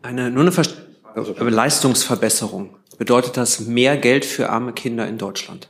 Eine, 0.01 0.31
nur 0.31 0.41
eine 0.41 0.51
Verst 0.51 0.75
also. 1.15 1.33
Leistungsverbesserung. 1.33 2.75
Bedeutet 2.97 3.38
das 3.38 3.62
mehr 3.62 3.97
Geld 3.97 4.25
für 4.25 4.50
arme 4.50 4.73
Kinder 4.73 5.07
in 5.07 5.17
Deutschland? 5.17 5.67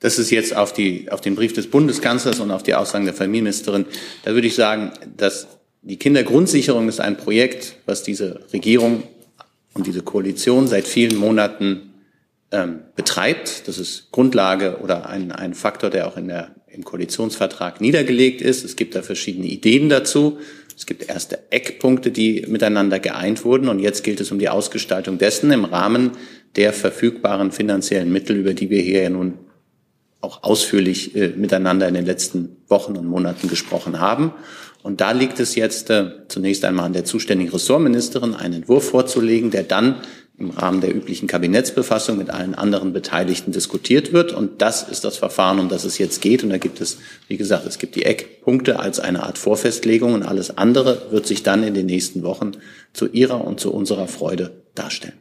Das 0.00 0.18
ist 0.18 0.30
jetzt 0.30 0.54
auf, 0.54 0.72
die, 0.72 1.10
auf 1.10 1.20
den 1.20 1.34
Brief 1.34 1.52
des 1.52 1.70
Bundeskanzlers 1.70 2.40
und 2.40 2.50
auf 2.50 2.62
die 2.62 2.74
Aussagen 2.74 3.04
der 3.04 3.14
Familienministerin. 3.14 3.86
Da 4.24 4.32
würde 4.32 4.46
ich 4.46 4.54
sagen, 4.54 4.92
dass 5.16 5.48
die 5.82 5.96
Kindergrundsicherung 5.96 6.88
ist 6.88 7.00
ein 7.00 7.16
Projekt, 7.16 7.76
was 7.86 8.02
diese 8.02 8.40
Regierung 8.52 9.02
und 9.74 9.86
diese 9.86 10.02
Koalition 10.02 10.68
seit 10.68 10.86
vielen 10.86 11.16
Monaten 11.16 11.87
ähm, 12.50 12.80
betreibt. 12.96 13.68
Das 13.68 13.78
ist 13.78 14.10
Grundlage 14.10 14.78
oder 14.82 15.08
ein, 15.08 15.32
ein 15.32 15.54
Faktor, 15.54 15.90
der 15.90 16.06
auch 16.06 16.16
in 16.16 16.28
der, 16.28 16.54
im 16.68 16.84
Koalitionsvertrag 16.84 17.80
niedergelegt 17.80 18.40
ist. 18.40 18.64
Es 18.64 18.76
gibt 18.76 18.94
da 18.94 19.02
verschiedene 19.02 19.46
Ideen 19.46 19.88
dazu. 19.88 20.38
Es 20.76 20.86
gibt 20.86 21.08
erste 21.08 21.50
Eckpunkte, 21.50 22.10
die 22.10 22.46
miteinander 22.48 23.00
geeint 23.00 23.44
wurden. 23.44 23.68
Und 23.68 23.80
jetzt 23.80 24.04
gilt 24.04 24.20
es 24.20 24.30
um 24.30 24.38
die 24.38 24.48
Ausgestaltung 24.48 25.18
dessen 25.18 25.50
im 25.50 25.64
Rahmen 25.64 26.12
der 26.56 26.72
verfügbaren 26.72 27.52
finanziellen 27.52 28.12
Mittel, 28.12 28.36
über 28.36 28.54
die 28.54 28.70
wir 28.70 28.80
hier 28.80 29.02
ja 29.02 29.10
nun 29.10 29.34
auch 30.20 30.42
ausführlich 30.42 31.14
äh, 31.14 31.28
miteinander 31.28 31.86
in 31.86 31.94
den 31.94 32.06
letzten 32.06 32.56
Wochen 32.68 32.96
und 32.96 33.06
Monaten 33.06 33.48
gesprochen 33.48 34.00
haben. 34.00 34.32
Und 34.82 35.00
da 35.00 35.12
liegt 35.12 35.40
es 35.40 35.54
jetzt 35.54 35.90
äh, 35.90 36.10
zunächst 36.28 36.64
einmal 36.64 36.86
an 36.86 36.92
der 36.92 37.04
zuständigen 37.04 37.52
Ressortministerin, 37.52 38.34
einen 38.34 38.54
Entwurf 38.54 38.88
vorzulegen, 38.88 39.50
der 39.50 39.64
dann 39.64 39.96
im 40.38 40.50
Rahmen 40.50 40.80
der 40.80 40.94
üblichen 40.94 41.26
Kabinettsbefassung 41.26 42.16
mit 42.16 42.30
allen 42.30 42.54
anderen 42.54 42.92
Beteiligten 42.92 43.50
diskutiert 43.50 44.12
wird. 44.12 44.32
Und 44.32 44.62
das 44.62 44.88
ist 44.88 45.04
das 45.04 45.16
Verfahren, 45.16 45.58
um 45.58 45.68
das 45.68 45.84
es 45.84 45.98
jetzt 45.98 46.20
geht. 46.20 46.44
Und 46.44 46.50
da 46.50 46.58
gibt 46.58 46.80
es, 46.80 46.98
wie 47.26 47.36
gesagt, 47.36 47.66
es 47.66 47.78
gibt 47.78 47.96
die 47.96 48.04
Eckpunkte 48.04 48.78
als 48.78 49.00
eine 49.00 49.24
Art 49.24 49.36
Vorfestlegung 49.36 50.14
und 50.14 50.22
alles 50.22 50.56
andere 50.56 51.02
wird 51.10 51.26
sich 51.26 51.42
dann 51.42 51.64
in 51.64 51.74
den 51.74 51.86
nächsten 51.86 52.22
Wochen 52.22 52.52
zu 52.92 53.08
Ihrer 53.08 53.44
und 53.44 53.58
zu 53.58 53.72
unserer 53.72 54.06
Freude 54.06 54.52
darstellen. 54.76 55.14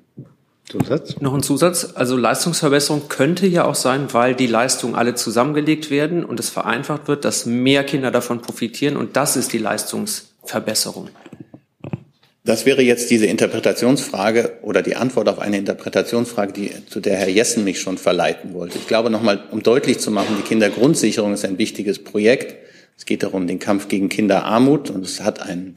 Zusatz? 0.69 1.15
Noch 1.19 1.33
ein 1.33 1.43
Zusatz. 1.43 1.93
Also 1.95 2.17
Leistungsverbesserung 2.17 3.07
könnte 3.07 3.47
ja 3.47 3.65
auch 3.65 3.75
sein, 3.75 4.13
weil 4.13 4.35
die 4.35 4.47
Leistungen 4.47 4.95
alle 4.95 5.15
zusammengelegt 5.15 5.89
werden 5.89 6.25
und 6.25 6.39
es 6.39 6.49
vereinfacht 6.49 7.07
wird, 7.07 7.25
dass 7.25 7.45
mehr 7.45 7.83
Kinder 7.85 8.11
davon 8.11 8.41
profitieren 8.41 8.97
und 8.97 9.15
das 9.15 9.37
ist 9.37 9.53
die 9.53 9.59
Leistungsverbesserung. 9.59 11.09
Das 12.47 12.65
wäre 12.65 12.81
jetzt 12.81 13.11
diese 13.11 13.25
Interpretationsfrage 13.25 14.59
oder 14.61 14.81
die 14.81 14.95
Antwort 14.95 15.27
auf 15.27 15.39
eine 15.39 15.57
Interpretationsfrage, 15.57 16.53
die, 16.53 16.71
zu 16.85 17.01
der 17.01 17.17
Herr 17.17 17.27
Jessen 17.27 17.65
mich 17.65 17.81
schon 17.81 17.97
verleiten 17.97 18.53
wollte. 18.53 18.77
Ich 18.77 18.87
glaube 18.87 19.09
nochmal, 19.09 19.43
um 19.51 19.63
deutlich 19.63 19.99
zu 19.99 20.11
machen, 20.11 20.37
die 20.37 20.47
Kindergrundsicherung 20.47 21.33
ist 21.33 21.43
ein 21.43 21.57
wichtiges 21.57 22.01
Projekt. 22.01 22.55
Es 22.97 23.05
geht 23.05 23.23
darum, 23.23 23.47
den 23.47 23.59
Kampf 23.59 23.89
gegen 23.89 24.07
Kinderarmut 24.07 24.89
und 24.89 25.03
es 25.03 25.19
hat 25.19 25.41
einen 25.41 25.75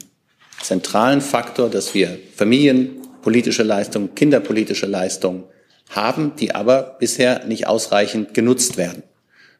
zentralen 0.61 1.19
Faktor, 1.19 1.69
dass 1.69 1.93
wir 1.93 2.17
familienpolitische 2.37 3.63
Leistungen, 3.63 4.15
kinderpolitische 4.15 4.85
Leistungen 4.85 5.43
haben, 5.89 6.37
die 6.39 6.55
aber 6.55 6.95
bisher 7.01 7.43
nicht 7.47 7.67
ausreichend 7.67 8.33
genutzt 8.33 8.77
werden. 8.77 9.03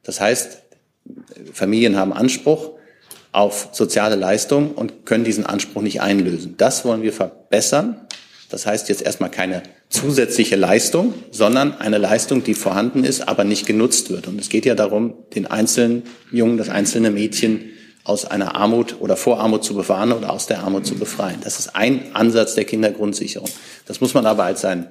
Das 0.03 0.21
heißt, 0.21 0.59
Familien 1.51 1.97
haben 1.97 2.13
Anspruch, 2.13 2.71
auf 3.31 3.69
soziale 3.71 4.15
Leistungen 4.15 4.71
und 4.71 5.05
können 5.05 5.23
diesen 5.23 5.45
Anspruch 5.45 5.81
nicht 5.81 6.01
einlösen. 6.01 6.55
Das 6.57 6.85
wollen 6.85 7.01
wir 7.01 7.13
verbessern. 7.13 8.07
Das 8.49 8.65
heißt 8.65 8.89
jetzt 8.89 9.01
erstmal 9.01 9.31
keine 9.31 9.63
zusätzliche 9.89 10.57
Leistung, 10.57 11.13
sondern 11.31 11.79
eine 11.79 11.97
Leistung, 11.97 12.43
die 12.43 12.53
vorhanden 12.53 13.05
ist, 13.05 13.27
aber 13.27 13.45
nicht 13.45 13.65
genutzt 13.65 14.09
wird. 14.09 14.27
Und 14.27 14.39
es 14.39 14.49
geht 14.49 14.65
ja 14.65 14.75
darum, 14.75 15.13
den 15.33 15.47
einzelnen 15.47 16.03
Jungen, 16.31 16.57
das 16.57 16.69
einzelne 16.69 17.11
Mädchen 17.11 17.69
aus 18.03 18.25
einer 18.25 18.55
Armut 18.55 18.97
oder 18.99 19.15
Vorarmut 19.15 19.63
zu 19.63 19.75
bewahren 19.75 20.11
oder 20.11 20.31
aus 20.31 20.47
der 20.47 20.63
Armut 20.63 20.85
zu 20.85 20.95
befreien. 20.95 21.39
Das 21.43 21.59
ist 21.59 21.75
ein 21.75 22.13
Ansatz 22.13 22.55
der 22.55 22.65
Kindergrundsicherung. 22.65 23.49
Das 23.85 24.01
muss 24.01 24.13
man 24.13 24.25
aber 24.25 24.43
als 24.43 24.65
ein 24.65 24.87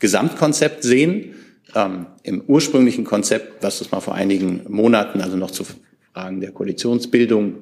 Gesamtkonzept 0.00 0.82
sehen. 0.82 1.36
Ähm, 1.74 2.06
Im 2.22 2.42
ursprünglichen 2.42 3.04
Konzept, 3.04 3.62
was 3.62 3.78
das 3.78 3.92
mal 3.92 4.00
vor 4.00 4.14
einigen 4.14 4.64
Monaten, 4.68 5.20
also 5.20 5.36
noch 5.36 5.52
zu 5.52 5.64
Fragen 6.12 6.40
der 6.40 6.52
Koalitionsbildung 6.52 7.54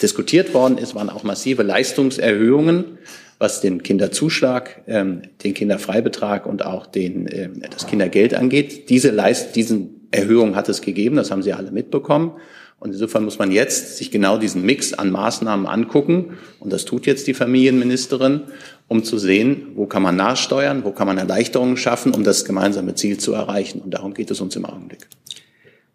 diskutiert 0.00 0.54
worden 0.54 0.78
ist, 0.78 0.94
waren 0.94 1.10
auch 1.10 1.24
massive 1.24 1.62
Leistungserhöhungen, 1.62 2.98
was 3.38 3.60
den 3.60 3.82
Kinderzuschlag, 3.82 4.82
ähm, 4.86 5.22
den 5.42 5.54
Kinderfreibetrag 5.54 6.46
und 6.46 6.64
auch 6.64 6.86
den, 6.86 7.28
ähm, 7.32 7.62
das 7.70 7.86
Kindergeld 7.86 8.34
angeht. 8.34 8.88
Diese 8.90 9.10
Leist 9.10 9.56
diesen 9.56 10.08
Erhöhungen 10.10 10.56
hat 10.56 10.68
es 10.68 10.82
gegeben, 10.82 11.16
das 11.16 11.30
haben 11.30 11.42
Sie 11.42 11.52
alle 11.52 11.70
mitbekommen. 11.70 12.32
Und 12.80 12.92
insofern 12.92 13.24
muss 13.24 13.38
man 13.38 13.52
jetzt 13.52 13.98
sich 13.98 14.10
genau 14.10 14.38
diesen 14.38 14.64
Mix 14.64 14.94
an 14.94 15.10
Maßnahmen 15.10 15.66
angucken. 15.66 16.38
Und 16.60 16.72
das 16.72 16.86
tut 16.86 17.06
jetzt 17.06 17.26
die 17.26 17.34
Familienministerin, 17.34 18.42
um 18.88 19.04
zu 19.04 19.18
sehen, 19.18 19.68
wo 19.74 19.86
kann 19.86 20.02
man 20.02 20.16
nachsteuern, 20.16 20.82
wo 20.82 20.90
kann 20.90 21.06
man 21.06 21.18
Erleichterungen 21.18 21.76
schaffen, 21.76 22.14
um 22.14 22.24
das 22.24 22.46
gemeinsame 22.46 22.94
Ziel 22.94 23.18
zu 23.18 23.34
erreichen. 23.34 23.80
Und 23.82 23.92
darum 23.92 24.14
geht 24.14 24.30
es 24.30 24.40
uns 24.40 24.56
im 24.56 24.64
Augenblick. 24.64 25.08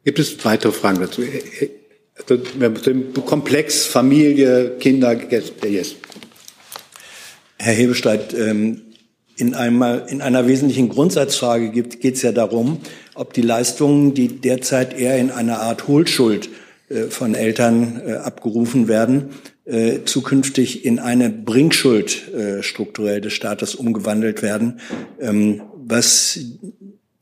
Gibt 0.05 0.19
es 0.19 0.45
weitere 0.45 0.71
Fragen 0.71 1.01
dazu? 1.01 1.24
Also, 2.17 2.38
dem 2.38 3.13
Komplex 3.13 3.85
Familie, 3.85 4.77
Kinder, 4.79 5.19
yes. 5.67 5.95
Herr 7.57 7.74
Hebestreit, 7.74 8.33
ähm, 8.33 8.83
in, 9.35 9.53
einmal, 9.53 10.05
in 10.07 10.21
einer 10.21 10.47
wesentlichen 10.47 10.89
Grundsatzfrage 10.89 11.71
geht 11.71 12.15
es 12.15 12.21
ja 12.21 12.31
darum, 12.31 12.79
ob 13.15 13.33
die 13.33 13.41
Leistungen, 13.41 14.13
die 14.13 14.27
derzeit 14.27 14.97
eher 14.97 15.17
in 15.17 15.31
einer 15.31 15.59
Art 15.59 15.88
Hohlschuld 15.88 16.50
äh, 16.88 17.05
von 17.05 17.33
Eltern 17.33 18.01
äh, 18.05 18.13
abgerufen 18.13 18.88
werden, 18.88 19.31
äh, 19.65 20.03
zukünftig 20.05 20.85
in 20.85 21.00
eine 21.00 21.31
Bringschuld 21.31 22.31
strukturell 22.62 23.21
des 23.21 23.33
Staates 23.33 23.74
umgewandelt 23.74 24.43
werden, 24.43 24.79
ähm, 25.19 25.63
was 25.75 26.39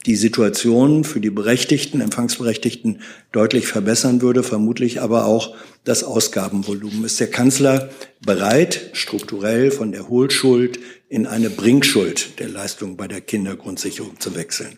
die 0.05 0.15
Situation 0.15 1.03
für 1.03 1.19
die 1.19 1.29
Berechtigten, 1.29 2.01
Empfangsberechtigten 2.01 3.01
deutlich 3.31 3.67
verbessern 3.67 4.22
würde, 4.22 4.43
vermutlich 4.43 5.01
aber 5.01 5.25
auch 5.25 5.55
das 5.83 6.03
Ausgabenvolumen. 6.03 7.03
Ist 7.03 7.19
der 7.19 7.29
Kanzler 7.29 7.89
bereit, 8.22 8.91
strukturell 8.93 9.72
von 9.72 9.91
der 9.91 10.10
Hohlschuld 10.10 10.79
in 11.10 11.27
eine 11.27 11.50
Bringschuld 11.50 12.39
der 12.39 12.50
Leistung 12.50 12.98
bei 12.98 13.07
der 13.07 13.22
Kindergrundsicherung 13.22 14.19
zu 14.19 14.36
wechseln? 14.36 14.77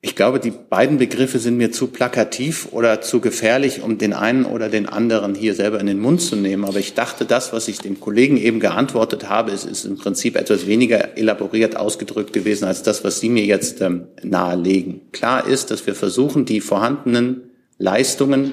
Ich 0.00 0.14
glaube, 0.14 0.38
die 0.38 0.52
beiden 0.52 0.98
Begriffe 0.98 1.40
sind 1.40 1.56
mir 1.56 1.72
zu 1.72 1.88
plakativ 1.88 2.68
oder 2.70 3.00
zu 3.00 3.20
gefährlich, 3.20 3.82
um 3.82 3.98
den 3.98 4.12
einen 4.12 4.44
oder 4.44 4.68
den 4.68 4.86
anderen 4.86 5.34
hier 5.34 5.54
selber 5.54 5.80
in 5.80 5.86
den 5.86 5.98
Mund 5.98 6.22
zu 6.22 6.36
nehmen. 6.36 6.64
Aber 6.64 6.78
ich 6.78 6.94
dachte, 6.94 7.24
das, 7.24 7.52
was 7.52 7.66
ich 7.66 7.78
dem 7.78 7.98
Kollegen 7.98 8.36
eben 8.36 8.60
geantwortet 8.60 9.28
habe, 9.28 9.50
ist, 9.50 9.64
ist 9.64 9.84
im 9.84 9.98
Prinzip 9.98 10.36
etwas 10.36 10.68
weniger 10.68 11.18
elaboriert 11.18 11.76
ausgedrückt 11.76 12.32
gewesen 12.32 12.66
als 12.66 12.84
das, 12.84 13.02
was 13.02 13.18
Sie 13.18 13.28
mir 13.28 13.44
jetzt 13.44 13.80
ähm, 13.80 14.06
nahelegen. 14.22 15.00
Klar 15.10 15.48
ist, 15.48 15.72
dass 15.72 15.84
wir 15.84 15.96
versuchen, 15.96 16.44
die 16.44 16.60
vorhandenen 16.60 17.50
Leistungen 17.78 18.52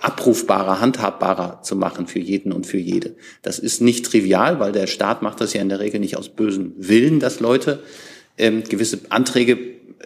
abrufbarer, 0.00 0.80
handhabbarer 0.80 1.62
zu 1.62 1.76
machen 1.76 2.08
für 2.08 2.18
jeden 2.18 2.50
und 2.50 2.66
für 2.66 2.78
jede. 2.78 3.14
Das 3.42 3.60
ist 3.60 3.80
nicht 3.80 4.06
trivial, 4.06 4.58
weil 4.58 4.72
der 4.72 4.88
Staat 4.88 5.22
macht 5.22 5.40
das 5.40 5.52
ja 5.52 5.62
in 5.62 5.68
der 5.68 5.78
Regel 5.78 6.00
nicht 6.00 6.16
aus 6.16 6.28
bösem 6.28 6.74
Willen, 6.76 7.20
dass 7.20 7.38
Leute 7.38 7.78
ähm, 8.38 8.64
gewisse 8.64 9.00
Anträge 9.10 9.58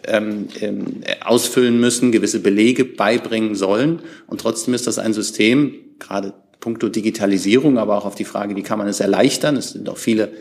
ähm, 0.05 0.47
ähm, 0.61 1.01
ausfüllen 1.23 1.79
müssen, 1.79 2.11
gewisse 2.11 2.39
Belege 2.39 2.85
beibringen 2.85 3.55
sollen. 3.55 4.01
Und 4.27 4.41
trotzdem 4.41 4.73
ist 4.73 4.87
das 4.87 4.99
ein 4.99 5.13
System, 5.13 5.73
gerade 5.99 6.33
puncto 6.59 6.89
Digitalisierung, 6.89 7.77
aber 7.77 7.97
auch 7.97 8.05
auf 8.05 8.15
die 8.15 8.25
Frage, 8.25 8.55
wie 8.55 8.63
kann 8.63 8.77
man 8.77 8.87
es 8.87 8.99
erleichtern. 8.99 9.57
Es 9.57 9.71
sind 9.71 9.89
auch 9.89 9.97
viele 9.97 10.31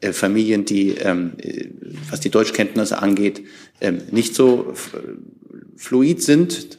äh, 0.00 0.12
Familien, 0.12 0.64
die, 0.64 0.90
ähm, 0.90 1.32
äh, 1.38 1.68
was 2.10 2.20
die 2.20 2.30
Deutschkenntnisse 2.30 3.00
angeht, 3.00 3.42
ähm, 3.80 3.98
nicht 4.10 4.34
so 4.34 4.74
fluid 5.76 6.22
sind. 6.22 6.78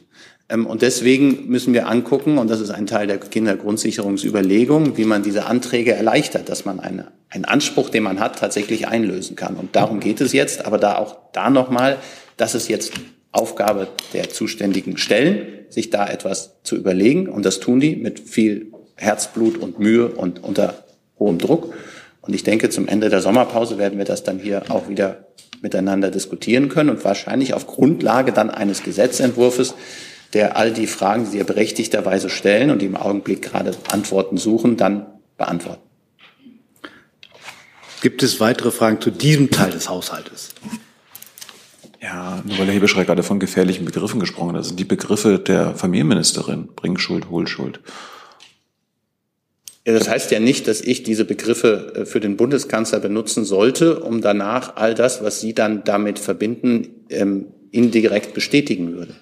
Ähm, 0.50 0.66
und 0.66 0.82
deswegen 0.82 1.48
müssen 1.48 1.72
wir 1.72 1.88
angucken, 1.88 2.36
und 2.36 2.50
das 2.50 2.60
ist 2.60 2.70
ein 2.70 2.86
Teil 2.86 3.06
der 3.06 3.18
Kindergrundsicherungsüberlegung, 3.18 4.96
wie 4.96 5.04
man 5.04 5.22
diese 5.22 5.46
Anträge 5.46 5.94
erleichtert, 5.94 6.48
dass 6.48 6.64
man 6.64 6.80
eine, 6.80 7.08
einen 7.30 7.46
Anspruch, 7.46 7.88
den 7.88 8.02
man 8.02 8.20
hat, 8.20 8.38
tatsächlich 8.38 8.88
einlösen 8.88 9.36
kann. 9.36 9.56
Und 9.56 9.76
darum 9.76 10.00
geht 10.00 10.20
es 10.20 10.32
jetzt, 10.32 10.66
aber 10.66 10.78
da 10.78 10.96
auch 10.96 11.16
da 11.32 11.48
nochmal 11.48 11.96
das 12.40 12.54
ist 12.54 12.68
jetzt 12.68 12.94
Aufgabe 13.32 13.88
der 14.14 14.30
zuständigen 14.30 14.96
Stellen, 14.96 15.46
sich 15.68 15.90
da 15.90 16.08
etwas 16.08 16.54
zu 16.62 16.74
überlegen. 16.74 17.28
Und 17.28 17.44
das 17.44 17.60
tun 17.60 17.80
die 17.80 17.96
mit 17.96 18.18
viel 18.18 18.72
Herzblut 18.96 19.58
und 19.58 19.78
Mühe 19.78 20.08
und 20.08 20.42
unter 20.42 20.84
hohem 21.18 21.36
Druck. 21.36 21.74
Und 22.22 22.34
ich 22.34 22.42
denke, 22.42 22.70
zum 22.70 22.88
Ende 22.88 23.10
der 23.10 23.20
Sommerpause 23.20 23.76
werden 23.76 23.98
wir 23.98 24.06
das 24.06 24.24
dann 24.24 24.38
hier 24.38 24.62
auch 24.70 24.88
wieder 24.88 25.26
miteinander 25.60 26.10
diskutieren 26.10 26.70
können 26.70 26.88
und 26.88 27.04
wahrscheinlich 27.04 27.52
auf 27.52 27.66
Grundlage 27.66 28.32
dann 28.32 28.48
eines 28.48 28.82
Gesetzentwurfs, 28.82 29.74
der 30.32 30.56
all 30.56 30.72
die 30.72 30.86
Fragen, 30.86 31.24
die 31.24 31.30
Sie 31.30 31.38
ja 31.38 31.44
berechtigterweise 31.44 32.30
stellen 32.30 32.70
und 32.70 32.80
die 32.80 32.86
im 32.86 32.96
Augenblick 32.96 33.42
gerade 33.42 33.76
Antworten 33.90 34.36
suchen, 34.36 34.76
dann 34.76 35.06
beantworten. 35.36 35.82
Gibt 38.02 38.22
es 38.22 38.40
weitere 38.40 38.70
Fragen 38.70 39.00
zu 39.00 39.10
diesem 39.10 39.50
Teil 39.50 39.70
des 39.70 39.88
Haushaltes? 39.88 40.50
Ja, 42.00 42.42
nur 42.46 42.58
weil 42.58 42.66
Herr 42.66 42.74
Hebeschrei 42.74 43.04
gerade 43.04 43.22
von 43.22 43.40
gefährlichen 43.40 43.84
Begriffen 43.84 44.20
gesprochen 44.20 44.52
hat. 44.52 44.60
Das 44.60 44.68
sind 44.68 44.80
die 44.80 44.84
Begriffe 44.84 45.38
der 45.38 45.74
Familienministerin. 45.74 46.68
Bringschuld, 46.74 47.28
Hohlschuld. 47.28 47.80
Ja, 49.86 49.94
das 49.94 50.08
heißt 50.08 50.30
ja 50.30 50.40
nicht, 50.40 50.66
dass 50.68 50.80
ich 50.80 51.02
diese 51.02 51.24
Begriffe 51.24 51.92
äh, 51.94 52.06
für 52.06 52.20
den 52.20 52.36
Bundeskanzler 52.36 53.00
benutzen 53.00 53.44
sollte, 53.44 54.00
um 54.00 54.20
danach 54.20 54.76
all 54.76 54.94
das, 54.94 55.22
was 55.22 55.40
Sie 55.40 55.54
dann 55.54 55.84
damit 55.84 56.18
verbinden, 56.18 56.88
ähm, 57.10 57.48
indirekt 57.70 58.34
bestätigen 58.34 58.92
würde. 58.92 59.14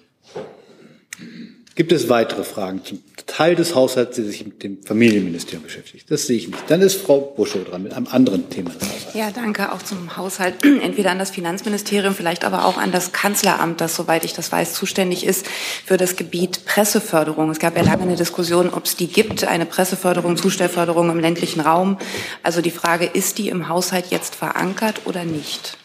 Gibt 1.79 1.93
es 1.93 2.09
weitere 2.09 2.43
Fragen 2.43 2.85
zum 2.85 3.01
Teil 3.29 3.55
des 3.55 3.77
Haushalts, 3.77 4.17
der 4.17 4.25
sich 4.25 4.45
mit 4.45 4.65
dem 4.65 4.83
Familienministerium 4.83 5.63
beschäftigt? 5.63 6.11
Das 6.11 6.27
sehe 6.27 6.37
ich 6.37 6.49
nicht. 6.49 6.59
Dann 6.67 6.81
ist 6.81 6.97
Frau 6.97 7.21
Buschow 7.21 7.63
dran 7.63 7.85
mit 7.85 7.93
einem 7.93 8.09
anderen 8.09 8.51
Thema 8.51 8.71
des 8.71 8.83
Haushalts. 8.83 9.15
Ja, 9.15 9.31
danke 9.31 9.71
auch 9.71 9.81
zum 9.81 10.17
Haushalt. 10.17 10.65
Entweder 10.65 11.13
an 11.13 11.21
das 11.21 11.31
Finanzministerium, 11.31 12.17
vielleicht 12.17 12.45
aber 12.45 12.65
auch 12.65 12.79
an 12.79 12.91
das 12.91 13.13
Kanzleramt, 13.13 13.81
das, 13.81 13.95
soweit 13.95 14.25
ich 14.25 14.33
das 14.33 14.51
weiß, 14.51 14.75
zuständig 14.75 15.25
ist 15.25 15.47
für 15.87 15.97
das 15.97 16.17
Gebiet 16.17 16.65
Presseförderung. 16.65 17.49
Es 17.49 17.61
gab 17.61 17.77
ja 17.77 17.85
lange 17.85 18.03
eine 18.03 18.17
Diskussion, 18.17 18.71
ob 18.71 18.87
es 18.87 18.97
die 18.97 19.07
gibt, 19.07 19.45
eine 19.45 19.65
Presseförderung, 19.65 20.37
Zustellförderung 20.37 21.11
im 21.11 21.21
ländlichen 21.21 21.61
Raum. 21.61 21.97
Also 22.43 22.61
die 22.61 22.73
Frage, 22.73 23.05
ist 23.05 23.39
die 23.39 23.51
im 23.51 23.69
Haushalt 23.69 24.07
jetzt 24.11 24.35
verankert 24.35 25.03
oder 25.05 25.25
nicht? 25.25 25.79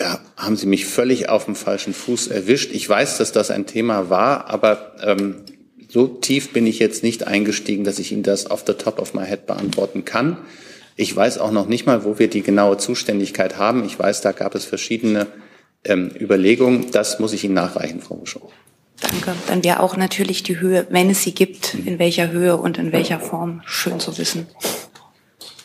Da 0.00 0.18
haben 0.34 0.56
Sie 0.56 0.64
mich 0.64 0.86
völlig 0.86 1.28
auf 1.28 1.44
dem 1.44 1.54
falschen 1.54 1.92
Fuß 1.92 2.28
erwischt. 2.28 2.70
Ich 2.72 2.88
weiß, 2.88 3.18
dass 3.18 3.32
das 3.32 3.50
ein 3.50 3.66
Thema 3.66 4.08
war, 4.08 4.48
aber 4.48 4.94
ähm, 5.02 5.42
so 5.90 6.06
tief 6.06 6.54
bin 6.54 6.66
ich 6.66 6.78
jetzt 6.78 7.02
nicht 7.02 7.26
eingestiegen, 7.26 7.84
dass 7.84 7.98
ich 7.98 8.10
Ihnen 8.10 8.22
das 8.22 8.50
off 8.50 8.64
the 8.66 8.72
top 8.72 8.98
of 8.98 9.12
my 9.12 9.26
head 9.26 9.46
beantworten 9.46 10.06
kann. 10.06 10.38
Ich 10.96 11.14
weiß 11.14 11.36
auch 11.36 11.50
noch 11.50 11.66
nicht 11.66 11.84
mal, 11.84 12.02
wo 12.02 12.18
wir 12.18 12.30
die 12.30 12.40
genaue 12.40 12.78
Zuständigkeit 12.78 13.58
haben. 13.58 13.84
Ich 13.84 13.98
weiß, 13.98 14.22
da 14.22 14.32
gab 14.32 14.54
es 14.54 14.64
verschiedene 14.64 15.26
ähm, 15.84 16.10
Überlegungen. 16.18 16.90
Das 16.92 17.18
muss 17.18 17.34
ich 17.34 17.44
Ihnen 17.44 17.52
nachreichen, 17.52 18.00
Frau 18.00 18.14
Buschow. 18.14 18.50
Danke. 19.02 19.34
Dann 19.48 19.62
wäre 19.62 19.80
auch 19.80 19.98
natürlich 19.98 20.42
die 20.42 20.60
Höhe, 20.60 20.86
wenn 20.88 21.10
es 21.10 21.24
sie 21.24 21.34
gibt, 21.34 21.74
in 21.74 21.98
welcher 21.98 22.30
Höhe 22.30 22.56
und 22.56 22.78
in 22.78 22.90
welcher 22.92 23.20
Form, 23.20 23.60
schön 23.66 24.00
zu 24.00 24.16
wissen. 24.16 24.46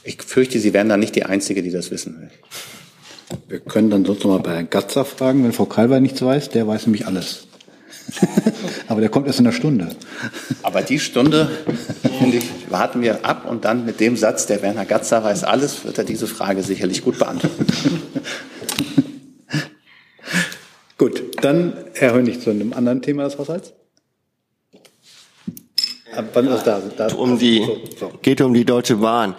Ich 0.04 0.22
fürchte, 0.22 0.60
Sie 0.60 0.74
wären 0.74 0.90
da 0.90 0.98
nicht 0.98 1.16
die 1.16 1.24
Einzige, 1.24 1.64
die 1.64 1.72
das 1.72 1.90
wissen 1.90 2.20
will. 2.20 2.32
Wir 3.48 3.60
können 3.60 3.90
dann 3.90 4.06
sonst 4.06 4.24
noch 4.24 4.32
mal 4.32 4.40
bei 4.40 4.54
Herrn 4.54 4.70
Gatzer 4.70 5.06
fragen, 5.06 5.44
wenn 5.44 5.54
Frau 5.54 5.66
Kalber 5.66 6.00
nichts 6.00 6.22
weiß. 6.22 6.50
Der 6.50 6.68
weiß 6.68 6.86
nämlich 6.88 7.08
alles. 7.08 7.48
Aber 8.88 9.02
der 9.02 9.10
kommt 9.10 9.28
erst 9.28 9.40
in 9.40 9.48
einer 9.48 9.56
Stunde. 9.56 9.90
Aber 10.62 10.82
die 10.82 11.00
Stunde, 11.00 11.50
finde 12.20 12.38
ich, 12.38 12.46
warten 12.70 13.02
wir 13.02 13.26
ab 13.26 13.50
und 13.50 13.66
dann 13.66 13.86
mit 13.86 14.00
dem 14.00 14.16
Satz, 14.16 14.46
der 14.46 14.62
Werner 14.62 14.86
Gatzer 14.86 15.24
weiß 15.24 15.44
alles, 15.44 15.84
wird 15.86 15.98
er 15.98 16.04
diese 16.04 16.28
Frage 16.28 16.62
sicherlich 16.62 17.04
gut 17.04 17.18
beantworten. 17.18 17.66
gut, 20.98 21.24
dann 21.42 21.74
Herr 21.94 22.14
Hönig 22.14 22.42
zu 22.42 22.52
einem 22.52 22.74
anderen 22.74 23.02
Thema 23.02 23.24
des 23.24 23.38
Haushalts. 23.38 23.74
Ab 26.16 26.30
wann 26.34 26.48
ist 26.48 26.64
da? 26.64 26.82
da 26.96 27.08
um 27.08 27.38
die, 27.38 27.66
so, 27.66 27.82
so. 28.00 28.12
Geht 28.22 28.40
um 28.42 28.54
die 28.54 28.66
Deutsche 28.66 28.98
Bahn. 28.98 29.36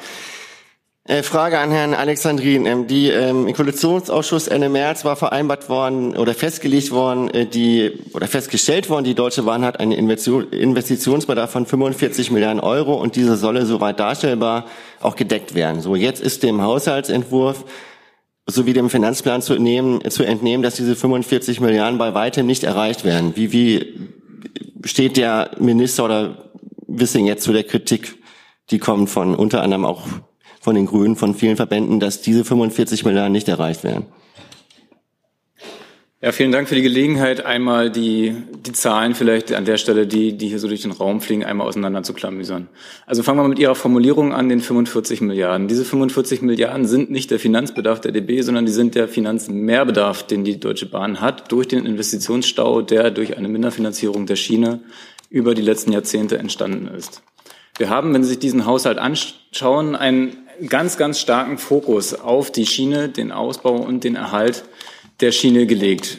Äh, 1.09 1.23
Frage 1.23 1.61
an 1.61 1.71
Herrn 1.71 1.95
Alexandrin. 1.95 2.67
Ähm, 2.67 2.89
die 2.89 3.11
ähm, 3.11 3.53
Koalitionsausschuss 3.53 4.49
Ende 4.49 4.69
März 4.69 5.05
war 5.05 5.15
vereinbart 5.15 5.69
worden 5.69 6.17
oder 6.17 6.35
festgelegt 6.35 6.91
worden, 6.91 7.31
äh, 7.31 7.47
die 7.47 7.93
oder 8.13 8.27
festgestellt 8.27 8.91
worden, 8.91 9.05
die 9.05 9.15
Deutsche 9.15 9.45
Bahn 9.45 9.65
hat 9.65 9.79
einen 9.79 9.93
Investitionsbedarf 9.93 11.53
von 11.53 11.65
45 11.65 12.33
Milliarden 12.33 12.59
Euro 12.59 12.95
und 12.95 13.15
diese 13.15 13.37
solle 13.37 13.67
soweit 13.67 14.01
darstellbar 14.01 14.67
auch 15.01 15.15
gedeckt 15.15 15.55
werden. 15.55 15.81
So 15.81 15.95
jetzt 15.95 16.21
ist 16.21 16.43
dem 16.43 16.61
Haushaltsentwurf 16.63 17.65
sowie 18.49 18.73
dem 18.73 18.91
Finanzplan 18.91 19.43
zu 19.43 19.55
entnehmen, 19.55 20.11
zu 20.11 20.25
entnehmen, 20.25 20.65
dass 20.65 20.75
diese 20.75 20.97
45 20.97 21.61
Milliarden 21.61 21.99
bei 21.99 22.15
weitem 22.15 22.47
nicht 22.47 22.65
erreicht 22.65 23.05
werden. 23.05 23.37
Wie, 23.37 23.53
wie 23.53 23.95
steht 24.85 25.17
der 25.17 25.53
Minister 25.61 26.05
oder 26.05 26.51
Wissing 26.89 27.27
jetzt 27.27 27.45
zu 27.45 27.53
der 27.53 27.65
Kritik, 27.65 28.17
die 28.71 28.81
kommt 28.81 29.09
von 29.09 29.37
unter 29.37 29.63
anderem 29.63 29.85
auch 29.85 30.03
von 30.67 30.75
den 30.75 30.87
Grünen, 30.87 31.15
von 31.15 31.37
vielen 31.37 31.55
Verbänden, 31.55 32.01
dass 32.01 32.23
diese 32.23 32.45
45 32.45 33.05
Milliarden 33.05 33.31
nicht 33.31 33.47
erreicht 33.47 33.85
werden. 33.85 34.07
Ja, 36.21 36.33
vielen 36.33 36.51
Dank 36.51 36.69
für 36.69 36.75
die 36.75 36.83
Gelegenheit, 36.83 37.47
einmal 37.47 37.89
die, 37.89 38.35
die 38.67 38.73
Zahlen 38.73 39.15
vielleicht 39.15 39.53
an 39.53 39.65
der 39.65 39.77
Stelle, 39.77 40.09
die, 40.09 40.37
die 40.37 40.49
hier 40.49 40.59
so 40.59 40.67
durch 40.67 40.83
den 40.83 40.91
Raum 40.91 41.21
fliegen, 41.21 41.45
einmal 41.45 41.69
auseinander 41.69 42.03
zu 42.03 42.15
klamüsern. 42.15 42.67
Also 43.07 43.23
fangen 43.23 43.39
wir 43.39 43.47
mit 43.47 43.61
Ihrer 43.61 43.77
Formulierung 43.77 44.33
an, 44.33 44.49
den 44.49 44.61
45 44.61 45.21
Milliarden. 45.21 45.69
Diese 45.69 45.85
45 45.85 46.43
Milliarden 46.43 46.85
sind 46.85 47.13
nicht 47.13 47.31
der 47.31 47.39
Finanzbedarf 47.39 48.01
der 48.01 48.11
DB, 48.11 48.41
sondern 48.41 48.67
die 48.67 48.73
sind 48.73 48.97
der 48.97 49.07
Finanzmehrbedarf, 49.07 50.27
den 50.27 50.43
die 50.43 50.59
Deutsche 50.59 50.87
Bahn 50.87 51.21
hat 51.21 51.53
durch 51.53 51.69
den 51.69 51.87
Investitionsstau, 51.87 52.83
der 52.83 53.13
durch 53.13 53.37
eine 53.37 53.47
Minderfinanzierung 53.47 54.27
der 54.27 54.35
Schiene 54.35 54.81
über 55.31 55.55
die 55.55 55.63
letzten 55.63 55.93
Jahrzehnte 55.93 56.39
entstanden 56.39 56.89
ist. 56.89 57.23
Wir 57.79 57.89
haben, 57.89 58.13
wenn 58.15 58.25
Sie 58.25 58.31
sich 58.31 58.39
diesen 58.41 58.67
Haushalt 58.67 58.99
anschauen, 58.99 59.95
einen 59.95 60.46
ganz, 60.69 60.97
ganz 60.97 61.21
starken 61.21 61.59
Fokus 61.59 62.15
auf 62.15 62.51
die 62.51 62.67
Schiene, 62.67 63.09
den 63.09 63.33
Ausbau 63.33 63.77
und 63.77 64.05
den 64.05 64.17
Erhalt 64.17 64.65
der 65.21 65.33
Schiene 65.33 65.67
gelegt. 65.67 66.19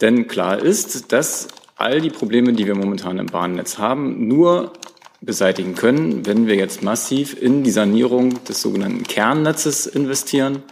Denn 0.00 0.28
klar 0.28 0.58
ist, 0.58 1.12
dass 1.12 1.48
all 1.76 2.00
die 2.00 2.10
Probleme, 2.10 2.52
die 2.52 2.66
wir 2.66 2.74
momentan 2.74 3.18
im 3.18 3.26
Bahnnetz 3.26 3.78
haben, 3.78 4.26
nur 4.28 4.72
beseitigen 5.20 5.74
können, 5.74 6.26
wenn 6.26 6.46
wir 6.46 6.54
jetzt 6.54 6.82
massiv 6.82 7.40
in 7.40 7.64
die 7.64 7.70
Sanierung 7.70 8.44
des 8.44 8.62
sogenannten 8.62 9.02
Kernnetzes 9.04 9.86
investieren 9.86 10.62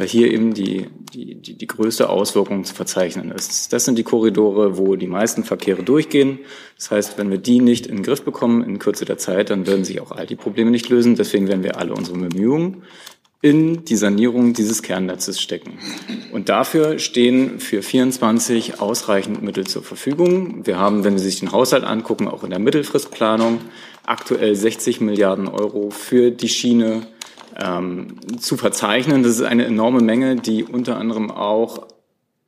weil 0.00 0.08
hier 0.08 0.32
eben 0.32 0.54
die, 0.54 0.86
die, 1.12 1.34
die, 1.34 1.58
die 1.58 1.66
größte 1.66 2.08
Auswirkung 2.08 2.64
zu 2.64 2.74
verzeichnen 2.74 3.30
ist. 3.30 3.70
Das 3.70 3.84
sind 3.84 3.98
die 3.98 4.02
Korridore, 4.02 4.78
wo 4.78 4.96
die 4.96 5.06
meisten 5.06 5.44
Verkehre 5.44 5.82
durchgehen. 5.82 6.38
Das 6.76 6.90
heißt, 6.90 7.18
wenn 7.18 7.30
wir 7.30 7.36
die 7.36 7.60
nicht 7.60 7.86
in 7.86 7.96
den 7.96 8.02
Griff 8.02 8.22
bekommen 8.22 8.64
in 8.64 8.78
Kürze 8.78 9.04
der 9.04 9.18
Zeit, 9.18 9.50
dann 9.50 9.66
werden 9.66 9.84
sich 9.84 10.00
auch 10.00 10.10
all 10.10 10.26
die 10.26 10.36
Probleme 10.36 10.70
nicht 10.70 10.88
lösen. 10.88 11.16
Deswegen 11.16 11.48
werden 11.48 11.62
wir 11.62 11.76
alle 11.76 11.92
unsere 11.92 12.16
Bemühungen 12.16 12.82
in 13.42 13.84
die 13.84 13.96
Sanierung 13.96 14.54
dieses 14.54 14.82
Kernnetzes 14.82 15.38
stecken. 15.38 15.78
Und 16.32 16.48
dafür 16.48 16.98
stehen 16.98 17.60
für 17.60 17.82
24 17.82 18.80
ausreichend 18.80 19.42
Mittel 19.42 19.66
zur 19.66 19.82
Verfügung. 19.82 20.66
Wir 20.66 20.78
haben, 20.78 21.04
wenn 21.04 21.18
Sie 21.18 21.26
sich 21.26 21.40
den 21.40 21.52
Haushalt 21.52 21.84
angucken, 21.84 22.26
auch 22.26 22.42
in 22.42 22.48
der 22.48 22.58
Mittelfristplanung 22.58 23.58
aktuell 24.06 24.54
60 24.54 25.02
Milliarden 25.02 25.46
Euro 25.46 25.90
für 25.90 26.30
die 26.30 26.48
Schiene 26.48 27.02
ähm, 27.58 28.16
zu 28.38 28.56
verzeichnen. 28.56 29.22
Das 29.22 29.32
ist 29.32 29.42
eine 29.42 29.64
enorme 29.64 30.00
Menge, 30.00 30.36
die 30.36 30.64
unter 30.64 30.96
anderem 30.96 31.30
auch 31.30 31.86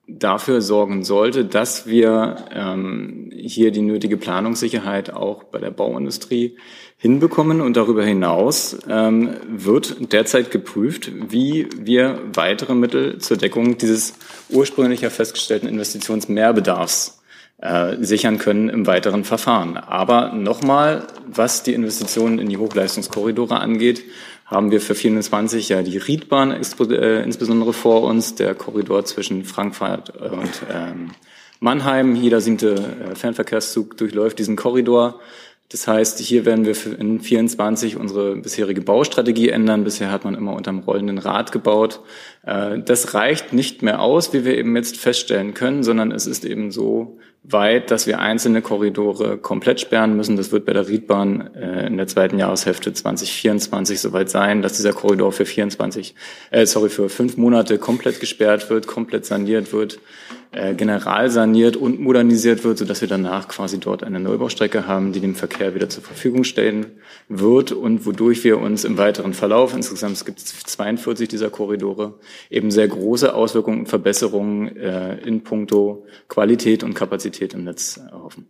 dafür 0.09 0.61
sorgen 0.61 1.05
sollte, 1.05 1.45
dass 1.45 1.87
wir 1.87 2.37
ähm, 2.53 3.31
hier 3.35 3.71
die 3.71 3.83
nötige 3.83 4.17
Planungssicherheit 4.17 5.13
auch 5.13 5.45
bei 5.45 5.59
der 5.59 5.71
Bauindustrie 5.71 6.57
hinbekommen. 6.99 7.61
Und 7.61 7.77
darüber 7.77 8.05
hinaus 8.05 8.79
ähm, 8.89 9.37
wird 9.49 10.13
derzeit 10.13 10.51
geprüft, 10.51 11.11
wie 11.31 11.69
wir 11.77 12.21
weitere 12.35 12.75
Mittel 12.75 13.19
zur 13.19 13.37
Deckung 13.37 13.79
dieses 13.79 14.15
ursprünglich 14.51 15.01
festgestellten 15.01 15.69
Investitionsmehrbedarfs 15.69 17.23
äh, 17.63 17.97
sichern 18.01 18.39
können 18.39 18.69
im 18.69 18.87
weiteren 18.87 19.25
Verfahren. 19.25 19.77
Aber 19.77 20.33
nochmal, 20.33 21.07
was 21.27 21.63
die 21.63 21.75
Investitionen 21.75 22.39
in 22.39 22.49
die 22.49 22.57
Hochleistungskorridore 22.57 23.61
angeht, 23.61 24.03
haben 24.53 24.71
wir 24.71 24.81
für 24.81 24.95
24 24.95 25.71
ja 25.71 25.83
die 25.83 25.97
Riedbahn 25.97 26.51
äh, 26.53 27.23
insbesondere 27.23 27.73
vor 27.73 28.03
uns, 28.03 28.35
der 28.35 28.55
Korridor 28.55 29.05
zwischen 29.05 29.45
Frankfurt 29.45 30.11
und 30.11 30.63
ähm, 30.71 31.11
Mannheim. 31.59 32.15
Jeder 32.15 32.41
siebte 32.41 32.75
äh, 32.75 33.15
Fernverkehrszug 33.15 33.97
durchläuft 33.97 34.39
diesen 34.39 34.57
Korridor. 34.57 35.21
Das 35.73 35.89
heißt, 35.89 36.19
hier 36.21 36.45
werden 36.45 36.67
wir 36.67 36.77
in 36.99 37.19
24 37.19 37.97
unsere 37.97 38.37
bisherige 38.37 38.83
Baustrategie 38.83 39.49
ändern. 39.49 39.85
Bisher 39.85 40.13
hat 40.13 40.25
man 40.25 40.35
immer 40.35 40.55
unterm 40.55 40.81
rollenden 40.81 41.19
Rad 41.19 41.51
gebaut. 41.51 42.01
Äh, 42.47 42.79
das 42.81 43.15
reicht 43.15 43.53
nicht 43.53 43.83
mehr 43.83 44.01
aus, 44.01 44.33
wie 44.33 44.45
wir 44.45 44.57
eben 44.57 44.77
jetzt 44.77 44.99
feststellen 44.99 45.55
können, 45.55 45.83
sondern 45.83 46.13
es 46.13 46.27
ist 46.27 46.45
eben 46.45 46.71
so, 46.71 47.19
weit, 47.45 47.91
dass 47.91 48.07
wir 48.07 48.21
einzelne 48.21 48.63
Korridore 48.63 49.37
komplett 49.37 49.81
sperren 49.81 50.17
müssen. 50.17 50.37
Das 50.37 50.53
wird 50.53 50.65
bei 50.65 50.73
der 50.73 50.89
Riedbahn 50.89 51.55
äh, 51.55 51.87
in 51.87 51.97
der 51.97 52.07
zweiten 52.07 52.39
Jahreshälfte 52.39 52.93
2024 52.93 54.01
soweit 54.01 54.31
sein, 54.31 54.63
dass 54.63 54.75
dieser 54.75 54.93
Korridor 54.93 55.33
für 55.33 55.45
24, 55.45 56.15
äh, 56.51 56.67
sorry, 56.67 56.89
für 56.89 57.09
fünf 57.09 57.37
Monate 57.37 57.79
komplett 57.79 58.21
gesperrt 58.21 58.71
wird, 58.71 58.87
komplett 58.87 59.27
saniert 59.27 59.73
wird 59.73 59.99
äh, 60.53 60.75
general 60.75 61.31
saniert 61.31 61.77
und 61.77 61.99
modernisiert 61.99 62.63
wird, 62.63 62.79
sodass 62.79 63.01
wir 63.01 63.09
danach 63.09 63.49
quasi 63.49 63.81
dort 63.81 64.05
eine 64.05 64.21
Neubaustrecke 64.21 64.87
haben, 64.87 65.13
die 65.13 65.21
dem 65.21 65.35
Verkehr 65.35 65.75
wieder 65.75 65.89
zur 65.89 66.03
Verfügung 66.03 66.45
stellen 66.45 66.87
wird 67.29 67.73
und 67.73 68.05
wodurch 68.05 68.45
wir 68.45 68.59
uns 68.59 68.85
im 68.85 68.99
weiteren 68.99 69.33
Verlauf, 69.33 69.75
insgesamt 69.75 70.25
gibt 70.27 70.39
es 70.39 70.45
42 70.65 71.29
dieser 71.29 71.49
Korridore, 71.51 72.19
eben 72.51 72.71
sehr 72.71 72.87
große 72.87 73.35
Auswirkungen 73.35 73.81
und 73.81 73.87
Verbesserungen 73.87 74.77
äh, 74.77 75.17
in 75.27 75.43
puncto 75.43 76.05
Qualität 76.29 76.85
und 76.85 76.95
Kapazität 76.95 77.55
im 77.55 77.65
Netz 77.65 77.97
erhoffen. 77.97 78.47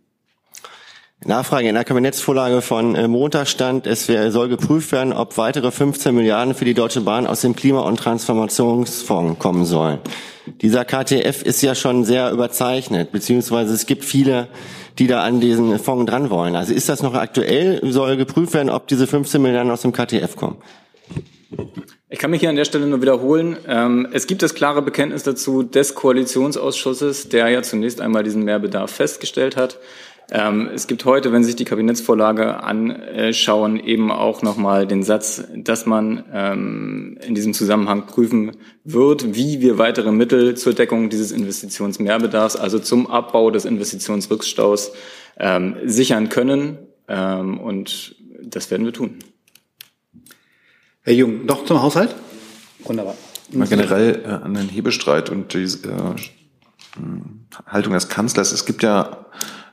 Nachfrage 1.25 1.69
in 1.69 1.75
der 1.75 1.83
Kabinettsvorlage 1.83 2.61
von 2.61 2.95
äh, 2.95 3.07
Montag 3.07 3.47
stand, 3.47 3.87
es 3.87 4.05
soll 4.05 4.49
geprüft 4.49 4.91
werden, 4.91 5.13
ob 5.13 5.37
weitere 5.37 5.71
15 5.71 6.13
Milliarden 6.13 6.53
für 6.53 6.65
die 6.65 6.73
Deutsche 6.73 7.01
Bahn 7.01 7.27
aus 7.27 7.41
dem 7.41 7.55
Klima- 7.55 7.81
und 7.81 7.97
Transformationsfonds 7.97 9.39
kommen 9.39 9.65
sollen. 9.65 9.99
Dieser 10.61 10.83
KTF 10.83 11.43
ist 11.43 11.61
ja 11.61 11.75
schon 11.75 12.03
sehr 12.03 12.31
überzeichnet, 12.31 13.11
beziehungsweise 13.11 13.73
es 13.73 13.85
gibt 13.85 14.03
viele, 14.03 14.47
die 14.99 15.07
da 15.07 15.23
an 15.23 15.39
diesen 15.39 15.79
Fonds 15.79 16.09
dran 16.09 16.29
wollen. 16.29 16.55
Also 16.55 16.73
ist 16.73 16.89
das 16.89 17.01
noch 17.01 17.13
aktuell? 17.13 17.79
Soll 17.91 18.17
geprüft 18.17 18.53
werden, 18.53 18.69
ob 18.69 18.87
diese 18.87 19.07
15 19.07 19.41
Milliarden 19.41 19.71
aus 19.71 19.81
dem 19.81 19.93
KTF 19.93 20.35
kommen? 20.35 20.57
Ich 22.09 22.19
kann 22.19 22.31
mich 22.31 22.41
hier 22.41 22.49
an 22.49 22.55
der 22.55 22.65
Stelle 22.65 22.85
nur 22.85 23.01
wiederholen. 23.01 23.57
Ähm, 23.67 24.07
es 24.11 24.27
gibt 24.27 24.43
das 24.43 24.53
klare 24.53 24.81
Bekenntnis 24.81 25.23
dazu 25.23 25.63
des 25.63 25.95
Koalitionsausschusses, 25.95 27.29
der 27.29 27.47
ja 27.49 27.63
zunächst 27.63 28.01
einmal 28.01 28.23
diesen 28.23 28.43
Mehrbedarf 28.43 28.91
festgestellt 28.91 29.55
hat. 29.55 29.79
Ähm, 30.31 30.69
es 30.73 30.87
gibt 30.87 31.05
heute, 31.05 31.31
wenn 31.31 31.43
Sie 31.43 31.47
sich 31.47 31.55
die 31.55 31.65
Kabinettsvorlage 31.65 32.63
anschauen, 32.63 33.79
eben 33.79 34.11
auch 34.11 34.41
nochmal 34.41 34.87
den 34.87 35.03
Satz, 35.03 35.43
dass 35.55 35.85
man 35.85 36.23
ähm, 36.33 37.17
in 37.25 37.35
diesem 37.35 37.53
Zusammenhang 37.53 38.05
prüfen 38.07 38.51
wird, 38.83 39.35
wie 39.35 39.61
wir 39.61 39.77
weitere 39.77 40.11
Mittel 40.11 40.55
zur 40.55 40.73
Deckung 40.73 41.09
dieses 41.09 41.31
Investitionsmehrbedarfs, 41.31 42.55
also 42.55 42.79
zum 42.79 43.07
Abbau 43.07 43.51
des 43.51 43.65
Investitionsrückstaus, 43.65 44.93
ähm, 45.37 45.75
sichern 45.85 46.29
können. 46.29 46.77
Und 47.05 48.15
das 48.41 48.71
werden 48.71 48.85
wir 48.85 48.93
tun. 48.93 49.19
Herr 51.01 51.13
Jung, 51.13 51.45
noch 51.45 51.65
zum 51.65 51.81
Haushalt? 51.81 52.15
Wunderbar. 52.85 53.15
Mal 53.51 53.67
generell 53.67 54.23
äh, 54.25 54.29
an 54.29 54.53
den 54.53 54.69
Hebestreit 54.69 55.29
und 55.29 55.53
die 55.53 55.63
äh, 55.63 56.15
Haltung 57.67 57.93
des 57.93 58.07
Kanzlers. 58.07 58.51
Es 58.51 58.65
gibt 58.65 58.83
ja 58.83 59.25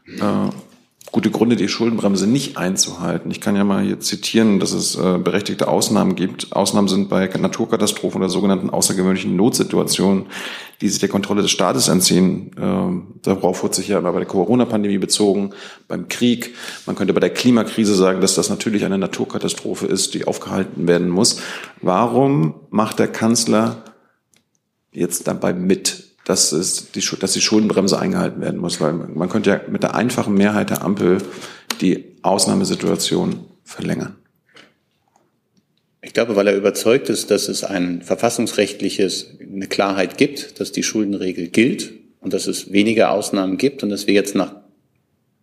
äh, 0.06 0.50
gute 1.12 1.30
Gründe, 1.30 1.56
die 1.56 1.68
Schuldenbremse 1.68 2.26
nicht 2.26 2.56
einzuhalten. 2.56 3.30
Ich 3.30 3.40
kann 3.40 3.56
ja 3.56 3.64
mal 3.64 3.82
hier 3.82 3.98
zitieren, 4.00 4.60
dass 4.60 4.72
es 4.72 4.94
äh, 4.94 5.18
berechtigte 5.18 5.66
Ausnahmen 5.66 6.14
gibt. 6.14 6.52
Ausnahmen 6.52 6.88
sind 6.88 7.08
bei 7.08 7.26
Naturkatastrophen 7.26 8.20
oder 8.20 8.30
sogenannten 8.30 8.70
außergewöhnlichen 8.70 9.34
Notsituationen, 9.34 10.26
die 10.80 10.88
sich 10.88 11.00
der 11.00 11.08
Kontrolle 11.08 11.42
des 11.42 11.50
Staates 11.50 11.88
entziehen. 11.88 12.52
Äh, 12.56 13.22
darauf 13.22 13.62
wird 13.62 13.74
sich 13.74 13.88
ja 13.88 14.00
bei 14.00 14.12
der 14.12 14.26
Corona-Pandemie 14.26 14.98
bezogen, 14.98 15.50
beim 15.88 16.06
Krieg. 16.08 16.54
Man 16.86 16.94
könnte 16.94 17.12
bei 17.12 17.20
der 17.20 17.30
Klimakrise 17.30 17.94
sagen, 17.94 18.20
dass 18.20 18.36
das 18.36 18.48
natürlich 18.48 18.84
eine 18.84 18.98
Naturkatastrophe 18.98 19.86
ist, 19.86 20.14
die 20.14 20.26
aufgehalten 20.26 20.86
werden 20.86 21.08
muss. 21.08 21.40
Warum 21.82 22.54
macht 22.70 23.00
der 23.00 23.08
Kanzler 23.08 23.84
jetzt 24.92 25.26
dabei 25.26 25.54
mit? 25.54 26.09
Dass, 26.30 26.52
es 26.52 26.92
die, 26.92 27.02
dass 27.18 27.32
die 27.32 27.40
Schuldenbremse 27.40 27.98
eingehalten 27.98 28.40
werden 28.40 28.60
muss, 28.60 28.80
weil 28.80 28.92
man 28.92 29.28
könnte 29.28 29.50
ja 29.50 29.60
mit 29.68 29.82
der 29.82 29.96
einfachen 29.96 30.34
Mehrheit 30.34 30.70
der 30.70 30.82
Ampel 30.82 31.18
die 31.80 32.04
Ausnahmesituation 32.22 33.46
verlängern. 33.64 34.14
Ich 36.02 36.12
glaube, 36.12 36.36
weil 36.36 36.46
er 36.46 36.56
überzeugt 36.56 37.08
ist, 37.08 37.32
dass 37.32 37.48
es 37.48 37.64
ein 37.64 38.02
verfassungsrechtliches, 38.02 39.38
eine 39.40 39.66
Klarheit 39.66 40.18
gibt, 40.18 40.60
dass 40.60 40.70
die 40.70 40.84
Schuldenregel 40.84 41.48
gilt 41.48 41.94
und 42.20 42.32
dass 42.32 42.46
es 42.46 42.70
weniger 42.70 43.10
Ausnahmen 43.10 43.56
gibt 43.56 43.82
und 43.82 43.90
dass 43.90 44.06
wir 44.06 44.14
jetzt 44.14 44.36
nach 44.36 44.54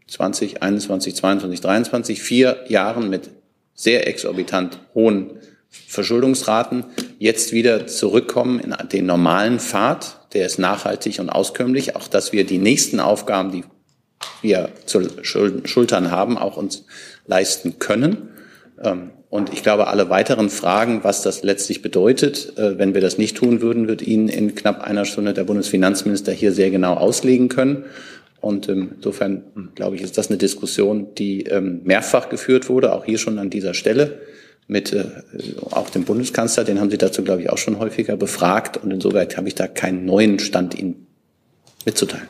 2021, 0.08 1.16
22, 1.16 1.60
23, 1.60 2.22
vier 2.22 2.64
Jahren 2.70 3.10
mit 3.10 3.30
sehr 3.74 4.08
exorbitant 4.08 4.80
hohen 4.96 5.32
Verschuldungsraten 5.70 6.86
jetzt 7.20 7.52
wieder 7.52 7.88
zurückkommen 7.88 8.60
in 8.60 8.76
den 8.90 9.06
normalen 9.06 9.60
Pfad, 9.60 10.28
der 10.34 10.46
ist 10.46 10.60
nachhaltig 10.60 11.20
und 11.20 11.30
auskömmlich, 11.30 11.96
auch 11.96 12.08
dass 12.08 12.32
wir 12.32 12.46
die 12.46 12.58
nächsten 12.58 13.00
Aufgaben, 13.00 13.52
die 13.52 13.64
wir 14.42 14.70
zu 14.86 15.02
schultern 15.24 16.12
haben, 16.12 16.38
auch 16.38 16.58
uns 16.58 16.86
leisten 17.26 17.80
können. 17.80 18.30
Ähm, 18.84 19.12
und 19.30 19.52
ich 19.52 19.62
glaube, 19.62 19.88
alle 19.88 20.10
weiteren 20.10 20.50
Fragen, 20.50 21.04
was 21.04 21.22
das 21.22 21.44
letztlich 21.44 21.82
bedeutet, 21.82 22.58
äh, 22.58 22.78
wenn 22.78 22.94
wir 22.94 23.02
das 23.02 23.18
nicht 23.18 23.36
tun 23.36 23.62
würden, 23.62 23.88
wird 23.88 24.02
Ihnen 24.02 24.30
in 24.30 24.56
knapp 24.56 24.82
einer 24.82 25.06
Stunde 25.06 25.34
der 25.34 25.44
Bundesfinanzminister 25.44 26.32
hier 26.32 26.54
sehr 26.54 26.72
genau 26.72 26.94
auslegen 26.94 27.50
können. 27.50 27.86
Und 28.40 28.70
ähm, 28.70 28.92
insofern, 28.96 29.44
glaube 29.76 29.96
ich, 29.96 30.02
ist 30.02 30.18
das 30.18 30.30
eine 30.30 30.38
Diskussion, 30.38 31.14
die 31.16 31.44
ähm, 31.44 31.82
mehrfach 31.84 32.30
geführt 32.30 32.70
wurde, 32.70 32.94
auch 32.94 33.04
hier 33.06 33.18
schon 33.18 33.40
an 33.40 33.50
dieser 33.50 33.74
Stelle 33.74 34.22
mit 34.68 34.94
äh, 34.94 35.06
auch 35.72 35.90
dem 35.90 36.04
Bundeskanzler, 36.04 36.64
den 36.64 36.80
haben 36.80 36.90
Sie 36.90 36.98
dazu, 36.98 37.24
glaube 37.24 37.42
ich, 37.42 37.50
auch 37.50 37.58
schon 37.58 37.80
häufiger 37.80 38.18
befragt. 38.18 38.78
Und 38.78 38.92
insoweit 38.92 39.38
habe 39.38 39.48
ich 39.48 39.56
da 39.56 39.68
keinen 39.68 40.06
neuen 40.06 40.40
Stand 40.40 40.78
Ihnen 40.78 41.08
mitzuteilen. 41.86 42.28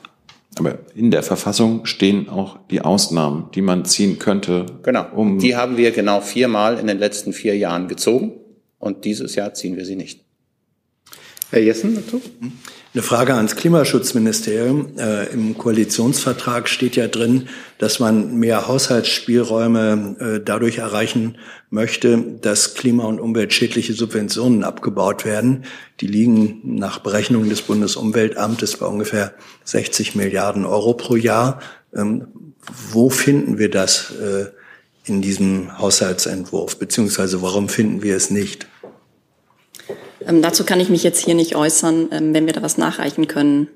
Aber 0.59 0.79
in 0.95 1.11
der 1.11 1.23
Verfassung 1.23 1.85
stehen 1.85 2.29
auch 2.29 2.57
die 2.69 2.81
Ausnahmen, 2.81 3.49
die 3.53 3.61
man 3.61 3.85
ziehen 3.85 4.17
könnte. 4.17 4.65
Genau. 4.83 5.05
Um 5.15 5.39
die 5.39 5.55
haben 5.55 5.77
wir 5.77 5.91
genau 5.91 6.21
viermal 6.21 6.79
in 6.79 6.87
den 6.87 6.97
letzten 6.97 7.33
vier 7.33 7.55
Jahren 7.57 7.87
gezogen. 7.87 8.33
Und 8.79 9.05
dieses 9.05 9.35
Jahr 9.35 9.53
ziehen 9.53 9.77
wir 9.77 9.85
sie 9.85 9.95
nicht. 9.95 10.23
Herr 11.49 11.61
Jessen 11.61 11.95
dazu? 11.95 12.21
Eine 12.97 13.03
Frage 13.03 13.35
ans 13.35 13.55
Klimaschutzministerium. 13.55 14.97
Äh, 14.97 15.31
Im 15.31 15.55
Koalitionsvertrag 15.55 16.67
steht 16.67 16.95
ja 16.95 17.07
drin, 17.07 17.47
dass 17.77 17.99
man 17.99 18.37
mehr 18.37 18.67
Haushaltsspielräume 18.67 20.15
äh, 20.19 20.43
dadurch 20.43 20.79
erreichen 20.79 21.37
möchte, 21.69 22.17
dass 22.41 22.73
klima- 22.73 23.03
und 23.03 23.19
umweltschädliche 23.19 23.93
Subventionen 23.93 24.63
abgebaut 24.63 25.25
werden. 25.25 25.65
Die 25.99 26.07
liegen 26.07 26.61
nach 26.63 26.97
Berechnungen 26.97 27.49
des 27.49 27.61
Bundesumweltamtes 27.61 28.77
bei 28.77 28.87
ungefähr 28.87 29.35
60 29.65 30.15
Milliarden 30.15 30.65
Euro 30.65 30.95
pro 30.95 31.15
Jahr. 31.15 31.59
Ähm, 31.95 32.29
wo 32.91 33.11
finden 33.11 33.59
wir 33.59 33.69
das 33.69 34.11
äh, 34.19 34.47
in 35.05 35.21
diesem 35.21 35.77
Haushaltsentwurf? 35.77 36.79
Beziehungsweise 36.79 37.43
warum 37.43 37.69
finden 37.69 38.01
wir 38.01 38.15
es 38.15 38.31
nicht? 38.31 38.65
Ähm, 40.25 40.41
dazu 40.41 40.63
kann 40.63 40.79
ich 40.79 40.89
mich 40.89 41.03
jetzt 41.03 41.23
hier 41.23 41.35
nicht 41.35 41.55
äußern. 41.55 42.09
Ähm, 42.11 42.33
wenn 42.33 42.45
wir 42.45 42.53
da 42.53 42.61
was 42.61 42.77
nachreichen 42.77 43.27
können, 43.27 43.67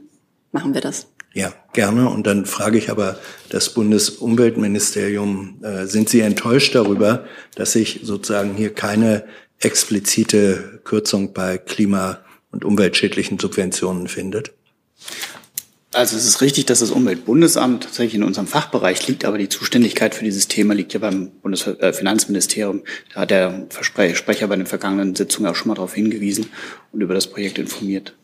machen 0.52 0.74
wir 0.74 0.82
das. 0.82 1.08
Ja, 1.34 1.54
gerne. 1.74 2.10
Und 2.10 2.28
dann 2.28 2.46
frage 2.46 2.78
ich 2.78 2.90
aber 2.90 3.18
das 3.50 3.74
Bundesumweltministerium, 3.74 5.64
äh, 5.64 5.86
sind 5.86 6.10
Sie 6.10 6.22
enttäuscht 6.22 6.76
darüber, 6.76 7.26
dass 7.56 7.72
sich 7.72 8.02
sozusagen 8.04 8.54
hier 8.56 8.74
keine 8.74 9.24
explizite 9.60 10.82
Kürzung 10.84 11.34
bei 11.34 11.58
klima- 11.58 12.20
und 12.52 12.66
umweltschädlichen 12.66 13.40
Subventionen 13.40 14.08
findet? 14.08 14.54
Also 15.94 16.16
es 16.16 16.26
ist 16.26 16.40
richtig, 16.40 16.68
dass 16.68 16.80
das 16.80 16.92
Umweltbundesamt 16.92 17.84
tatsächlich 17.84 18.16
in 18.16 18.24
unserem 18.24 18.48
Fachbereich 18.48 19.06
liegt, 19.08 19.26
aber 19.26 19.38
die 19.38 19.50
Zuständigkeit 19.50 20.16
für 20.16 20.24
dieses 20.24 20.48
Thema 20.48 20.74
liegt 20.74 20.94
ja 20.94 21.00
beim 21.00 21.32
Bundesfinanzministerium. 21.42 22.84
Da 23.14 23.22
hat 23.22 23.32
der 23.32 23.68
Sprecher 23.82 24.48
bei 24.48 24.56
den 24.56 24.66
vergangenen 24.66 25.16
Sitzungen 25.16 25.52
auch 25.52 25.56
schon 25.56 25.68
mal 25.68 25.76
darauf 25.76 25.94
hingewiesen 25.94 26.50
und 26.94 27.02
über 27.02 27.14
das 27.14 27.28
Projekt 27.28 27.60
informiert. 27.60 28.16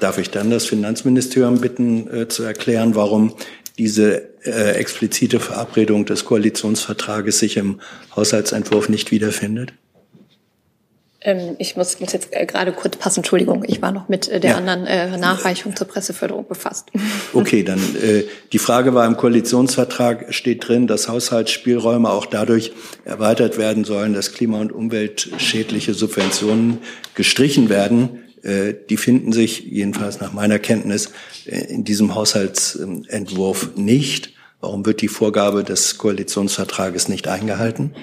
Darf 0.00 0.18
ich 0.18 0.30
dann 0.30 0.50
das 0.50 0.66
Finanzministerium 0.66 1.60
bitten 1.60 2.08
äh, 2.08 2.28
zu 2.28 2.42
erklären, 2.42 2.96
warum 2.96 3.34
diese 3.78 4.34
äh, 4.44 4.72
explizite 4.72 5.38
Verabredung 5.38 6.06
des 6.06 6.24
Koalitionsvertrages 6.24 7.38
sich 7.38 7.56
im 7.56 7.80
Haushaltsentwurf 8.16 8.88
nicht 8.88 9.12
wiederfindet? 9.12 9.74
Ähm, 11.24 11.56
ich 11.58 11.74
muss, 11.74 11.98
muss 12.00 12.12
jetzt 12.12 12.28
äh, 12.32 12.44
gerade 12.44 12.72
kurz 12.72 12.96
passen, 12.96 13.20
Entschuldigung, 13.20 13.64
ich 13.66 13.80
war 13.80 13.92
noch 13.92 14.08
mit 14.08 14.28
äh, 14.28 14.40
der 14.40 14.50
ja. 14.50 14.56
anderen 14.58 14.86
äh, 14.86 15.16
Nachreichung 15.16 15.74
zur 15.74 15.88
Presseförderung 15.88 16.46
befasst. 16.46 16.90
Okay, 17.32 17.64
dann 17.64 17.78
äh, 17.96 18.24
die 18.52 18.58
Frage 18.58 18.94
war 18.94 19.06
im 19.06 19.16
Koalitionsvertrag 19.16 20.32
steht 20.32 20.68
drin, 20.68 20.86
dass 20.86 21.08
Haushaltsspielräume 21.08 22.08
auch 22.08 22.26
dadurch 22.26 22.72
erweitert 23.04 23.58
werden 23.58 23.84
sollen, 23.84 24.14
dass 24.14 24.32
klima- 24.32 24.60
und 24.60 24.72
umweltschädliche 24.72 25.94
Subventionen 25.94 26.78
gestrichen 27.14 27.68
werden. 27.70 28.22
Äh, 28.42 28.74
die 28.88 28.96
finden 28.96 29.32
sich 29.32 29.64
jedenfalls 29.64 30.20
nach 30.20 30.32
meiner 30.32 30.58
Kenntnis 30.58 31.12
äh, 31.46 31.64
in 31.64 31.84
diesem 31.84 32.14
Haushaltsentwurf 32.14 33.70
nicht. 33.74 34.32
Warum 34.60 34.86
wird 34.86 35.00
die 35.00 35.08
Vorgabe 35.08 35.64
des 35.64 35.98
Koalitionsvertrages 35.98 37.08
nicht 37.08 37.26
eingehalten? 37.26 37.94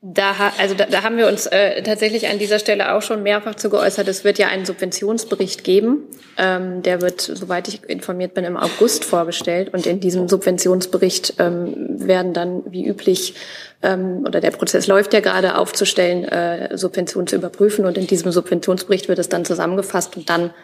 Da, 0.00 0.52
also 0.58 0.76
da, 0.76 0.86
da 0.86 1.02
haben 1.02 1.16
wir 1.16 1.26
uns 1.26 1.46
äh, 1.46 1.82
tatsächlich 1.82 2.28
an 2.28 2.38
dieser 2.38 2.60
Stelle 2.60 2.94
auch 2.94 3.02
schon 3.02 3.24
mehrfach 3.24 3.56
zu 3.56 3.68
geäußert. 3.68 4.06
Es 4.06 4.22
wird 4.22 4.38
ja 4.38 4.46
einen 4.46 4.64
Subventionsbericht 4.64 5.64
geben. 5.64 6.04
Ähm, 6.36 6.82
der 6.82 7.02
wird, 7.02 7.20
soweit 7.20 7.66
ich 7.66 7.82
informiert 7.82 8.32
bin, 8.32 8.44
im 8.44 8.56
August 8.56 9.04
vorgestellt. 9.04 9.74
Und 9.74 9.86
in 9.86 9.98
diesem 9.98 10.28
Subventionsbericht 10.28 11.34
ähm, 11.40 11.74
werden 11.98 12.32
dann 12.32 12.62
wie 12.70 12.86
üblich, 12.86 13.34
ähm, 13.82 14.24
oder 14.24 14.40
der 14.40 14.52
Prozess 14.52 14.86
läuft 14.86 15.14
ja 15.14 15.20
gerade, 15.20 15.58
aufzustellen, 15.58 16.24
äh, 16.24 16.78
Subventionen 16.78 17.26
zu 17.26 17.34
überprüfen. 17.34 17.84
Und 17.84 17.98
in 17.98 18.06
diesem 18.06 18.30
Subventionsbericht 18.30 19.08
wird 19.08 19.18
es 19.18 19.28
dann 19.28 19.44
zusammengefasst 19.44 20.16
und 20.16 20.30
dann 20.30 20.54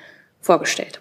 vorgestellt. 0.40 1.00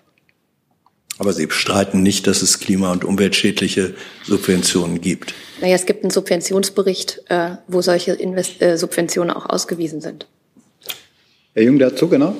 Aber 1.19 1.33
Sie 1.33 1.45
bestreiten 1.45 2.01
nicht, 2.01 2.27
dass 2.27 2.41
es 2.41 2.59
klima- 2.59 2.91
und 2.91 3.05
umweltschädliche 3.05 3.93
Subventionen 4.23 4.99
gibt. 4.99 5.33
Naja, 5.61 5.75
es 5.75 5.85
gibt 5.85 6.03
einen 6.03 6.11
Subventionsbericht, 6.11 7.21
äh, 7.29 7.57
wo 7.67 7.81
solche 7.81 8.13
Invest 8.13 8.61
äh, 8.61 8.77
Subventionen 8.77 9.31
auch 9.31 9.47
ausgewiesen 9.47 10.01
sind. 10.01 10.27
Herr 11.53 11.63
Jung 11.63 11.77
dazu, 11.77 12.09
genau. 12.09 12.35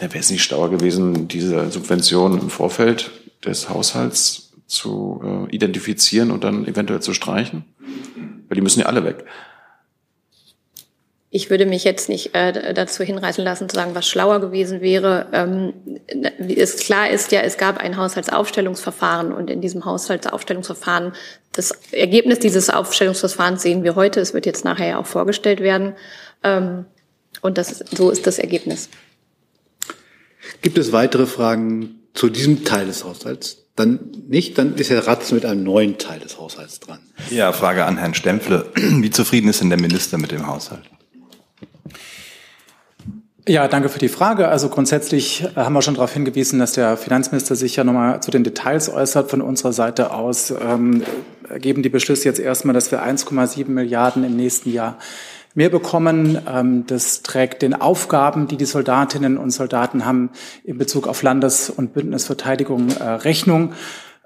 Ja, 0.00 0.08
Wäre 0.08 0.18
es 0.18 0.30
nicht 0.30 0.42
schlauer 0.42 0.70
gewesen, 0.70 1.28
diese 1.28 1.70
Subventionen 1.70 2.40
im 2.40 2.50
Vorfeld 2.50 3.10
des 3.44 3.68
Haushalts 3.68 4.52
zu 4.66 5.20
äh, 5.50 5.54
identifizieren 5.54 6.30
und 6.30 6.44
dann 6.44 6.66
eventuell 6.66 7.00
zu 7.00 7.12
streichen? 7.12 7.64
Weil 8.48 8.54
die 8.54 8.62
müssen 8.62 8.80
ja 8.80 8.86
alle 8.86 9.04
weg 9.04 9.24
ich 11.30 11.48
würde 11.48 11.64
mich 11.64 11.84
jetzt 11.84 12.08
nicht 12.08 12.34
äh, 12.34 12.74
dazu 12.74 13.04
hinreißen 13.04 13.44
lassen, 13.44 13.68
zu 13.68 13.76
sagen, 13.76 13.94
was 13.94 14.08
schlauer 14.08 14.40
gewesen 14.40 14.80
wäre. 14.80 15.28
Ähm, 15.32 15.72
wie 16.38 16.58
es 16.58 16.76
klar 16.76 17.08
ist 17.08 17.30
ja, 17.30 17.40
es 17.40 17.56
gab 17.56 17.78
ein 17.78 17.96
Haushaltsaufstellungsverfahren 17.96 19.32
und 19.32 19.48
in 19.48 19.60
diesem 19.60 19.84
Haushaltsaufstellungsverfahren, 19.84 21.12
das 21.52 21.70
Ergebnis 21.92 22.40
dieses 22.40 22.68
Aufstellungsverfahrens 22.68 23.62
sehen 23.62 23.84
wir 23.84 23.94
heute. 23.94 24.20
Es 24.20 24.34
wird 24.34 24.44
jetzt 24.44 24.64
nachher 24.64 24.88
ja 24.88 24.98
auch 24.98 25.06
vorgestellt 25.06 25.60
werden. 25.60 25.94
Ähm, 26.42 26.86
Und 27.42 27.58
das 27.58 27.70
ist, 27.70 27.96
so 27.96 28.10
ist 28.10 28.26
das 28.26 28.38
Ergebnis. 28.38 28.88
Gibt 30.62 30.78
es 30.78 30.92
weitere 30.92 31.26
Fragen 31.26 32.00
zu 32.12 32.28
diesem 32.28 32.64
Teil 32.64 32.86
des 32.86 33.04
Haushalts? 33.04 33.66
Dann 33.76 34.10
nicht, 34.28 34.58
dann 34.58 34.74
ist 34.74 34.90
Herr 34.90 35.06
Ratz 35.06 35.30
mit 35.32 35.46
einem 35.46 35.62
neuen 35.62 35.96
Teil 35.96 36.18
des 36.18 36.38
Haushalts 36.38 36.80
dran. 36.80 36.98
Ja, 37.30 37.52
Frage 37.52 37.84
an 37.84 37.98
Herrn 37.98 38.14
Stempfle. 38.14 38.70
Wie 38.74 39.10
zufrieden 39.10 39.48
ist 39.48 39.60
denn 39.60 39.70
der 39.70 39.80
Minister 39.80 40.18
mit 40.18 40.32
dem 40.32 40.46
Haushalt? 40.46 40.82
Ja, 43.48 43.66
danke 43.68 43.88
für 43.88 43.98
die 43.98 44.08
Frage. 44.08 44.48
Also 44.48 44.68
grundsätzlich 44.68 45.42
äh, 45.42 45.60
haben 45.60 45.72
wir 45.72 45.82
schon 45.82 45.94
darauf 45.94 46.12
hingewiesen, 46.12 46.58
dass 46.58 46.72
der 46.72 46.96
Finanzminister 46.96 47.56
sich 47.56 47.74
ja 47.74 47.84
nochmal 47.84 48.22
zu 48.22 48.30
den 48.30 48.44
Details 48.44 48.88
äußert. 48.88 49.30
Von 49.30 49.40
unserer 49.40 49.72
Seite 49.72 50.12
aus 50.12 50.52
ähm, 50.60 51.02
geben 51.58 51.82
die 51.82 51.88
Beschlüsse 51.88 52.26
jetzt 52.26 52.38
erstmal, 52.38 52.74
dass 52.74 52.92
wir 52.92 53.02
1,7 53.02 53.68
Milliarden 53.68 54.24
im 54.24 54.36
nächsten 54.36 54.72
Jahr 54.72 54.98
mehr 55.54 55.70
bekommen. 55.70 56.38
Ähm, 56.48 56.86
das 56.86 57.22
trägt 57.22 57.62
den 57.62 57.74
Aufgaben, 57.74 58.46
die 58.46 58.56
die 58.56 58.66
Soldatinnen 58.66 59.38
und 59.38 59.50
Soldaten 59.50 60.04
haben 60.04 60.30
in 60.62 60.78
Bezug 60.78 61.08
auf 61.08 61.22
Landes- 61.22 61.70
und 61.70 61.92
Bündnisverteidigung 61.94 62.90
äh, 62.90 63.02
Rechnung. 63.02 63.72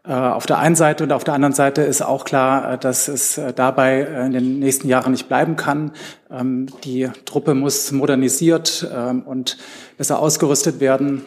Äh, 0.06 0.12
auf 0.12 0.44
der 0.44 0.58
einen 0.58 0.76
Seite 0.76 1.02
und 1.04 1.12
auf 1.12 1.24
der 1.24 1.32
anderen 1.32 1.54
Seite 1.54 1.82
ist 1.82 2.02
auch 2.02 2.24
klar, 2.24 2.74
äh, 2.74 2.78
dass 2.78 3.08
es 3.08 3.38
äh, 3.38 3.54
dabei 3.54 4.02
in 4.02 4.32
den 4.32 4.58
nächsten 4.58 4.86
Jahren 4.86 5.12
nicht 5.12 5.28
bleiben 5.28 5.56
kann. 5.56 5.92
Ähm, 6.30 6.66
die 6.84 7.08
Truppe 7.24 7.54
muss 7.54 7.90
modernisiert 7.90 8.86
ähm, 8.94 9.22
und 9.22 9.56
besser 9.96 10.18
ausgerüstet 10.18 10.80
werden. 10.80 11.22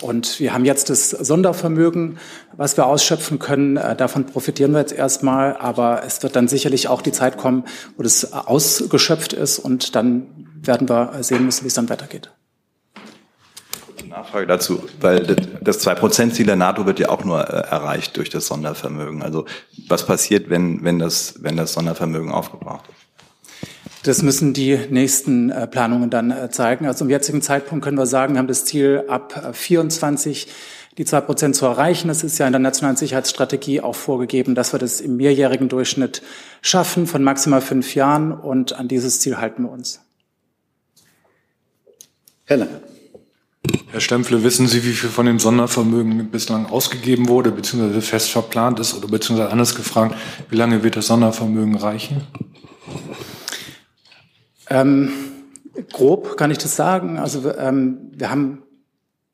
Und 0.00 0.40
wir 0.40 0.52
haben 0.52 0.64
jetzt 0.64 0.90
das 0.90 1.10
Sondervermögen, 1.10 2.18
was 2.56 2.76
wir 2.76 2.86
ausschöpfen 2.86 3.38
können. 3.38 3.76
Davon 3.96 4.26
profitieren 4.26 4.72
wir 4.72 4.80
jetzt 4.80 4.92
erstmal. 4.92 5.56
Aber 5.56 6.02
es 6.04 6.24
wird 6.24 6.34
dann 6.34 6.48
sicherlich 6.48 6.88
auch 6.88 7.02
die 7.02 7.12
Zeit 7.12 7.36
kommen, 7.36 7.62
wo 7.96 8.02
das 8.02 8.32
ausgeschöpft 8.32 9.32
ist. 9.32 9.60
Und 9.60 9.94
dann 9.94 10.26
werden 10.60 10.88
wir 10.88 11.12
sehen 11.20 11.44
müssen, 11.44 11.62
wie 11.62 11.68
es 11.68 11.74
dann 11.74 11.88
weitergeht. 11.88 12.32
Nachfrage 14.16 14.46
dazu, 14.46 14.82
weil 15.00 15.36
das 15.60 15.78
Zwei-Prozent-Ziel 15.80 16.46
der 16.46 16.56
NATO 16.56 16.86
wird 16.86 16.98
ja 16.98 17.10
auch 17.10 17.22
nur 17.22 17.40
äh, 17.40 17.68
erreicht 17.68 18.16
durch 18.16 18.30
das 18.30 18.46
Sondervermögen. 18.46 19.22
Also 19.22 19.44
was 19.88 20.06
passiert, 20.06 20.48
wenn, 20.48 20.82
wenn, 20.84 20.98
das, 20.98 21.34
wenn 21.42 21.56
das 21.56 21.74
Sondervermögen 21.74 22.30
aufgebraucht 22.30 22.86
ist? 22.88 24.06
Das 24.06 24.22
müssen 24.22 24.54
die 24.54 24.78
nächsten 24.88 25.50
äh, 25.50 25.66
Planungen 25.66 26.08
dann 26.08 26.30
äh, 26.30 26.48
zeigen. 26.50 26.86
Also 26.86 27.00
zum 27.00 27.10
jetzigen 27.10 27.42
Zeitpunkt 27.42 27.84
können 27.84 27.98
wir 27.98 28.06
sagen, 28.06 28.34
wir 28.34 28.38
haben 28.38 28.48
das 28.48 28.64
Ziel 28.64 29.04
ab 29.06 29.50
24 29.52 30.48
die 30.96 31.04
zwei 31.04 31.20
Prozent 31.20 31.54
zu 31.54 31.66
erreichen. 31.66 32.08
Es 32.08 32.24
ist 32.24 32.38
ja 32.38 32.46
in 32.46 32.54
der 32.54 32.58
nationalen 32.60 32.96
Sicherheitsstrategie 32.96 33.82
auch 33.82 33.94
vorgegeben, 33.94 34.54
dass 34.54 34.72
wir 34.72 34.78
das 34.78 35.02
im 35.02 35.18
mehrjährigen 35.18 35.68
Durchschnitt 35.68 36.22
schaffen 36.62 37.06
von 37.06 37.22
maximal 37.22 37.60
fünf 37.60 37.94
Jahren. 37.94 38.32
Und 38.32 38.72
an 38.72 38.88
dieses 38.88 39.20
Ziel 39.20 39.36
halten 39.36 39.64
wir 39.64 39.70
uns. 39.70 40.00
Herr 42.46 42.56
Lange. 42.56 42.85
Herr 43.92 44.00
Stempfle, 44.00 44.42
wissen 44.42 44.66
Sie, 44.66 44.84
wie 44.84 44.92
viel 44.92 45.08
von 45.08 45.26
dem 45.26 45.38
Sondervermögen 45.38 46.30
bislang 46.30 46.66
ausgegeben 46.66 47.28
wurde, 47.28 47.50
beziehungsweise 47.50 48.02
fest 48.02 48.30
verplant 48.30 48.78
ist, 48.80 48.94
oder 48.94 49.08
beziehungsweise 49.08 49.50
anders 49.50 49.74
gefragt, 49.74 50.14
wie 50.50 50.56
lange 50.56 50.82
wird 50.82 50.96
das 50.96 51.06
Sondervermögen 51.06 51.76
reichen? 51.76 52.26
Ähm, 54.68 55.10
grob 55.92 56.36
kann 56.36 56.50
ich 56.50 56.58
das 56.58 56.76
sagen. 56.76 57.18
Also 57.18 57.50
ähm, 57.56 58.10
wir 58.12 58.30
haben 58.30 58.62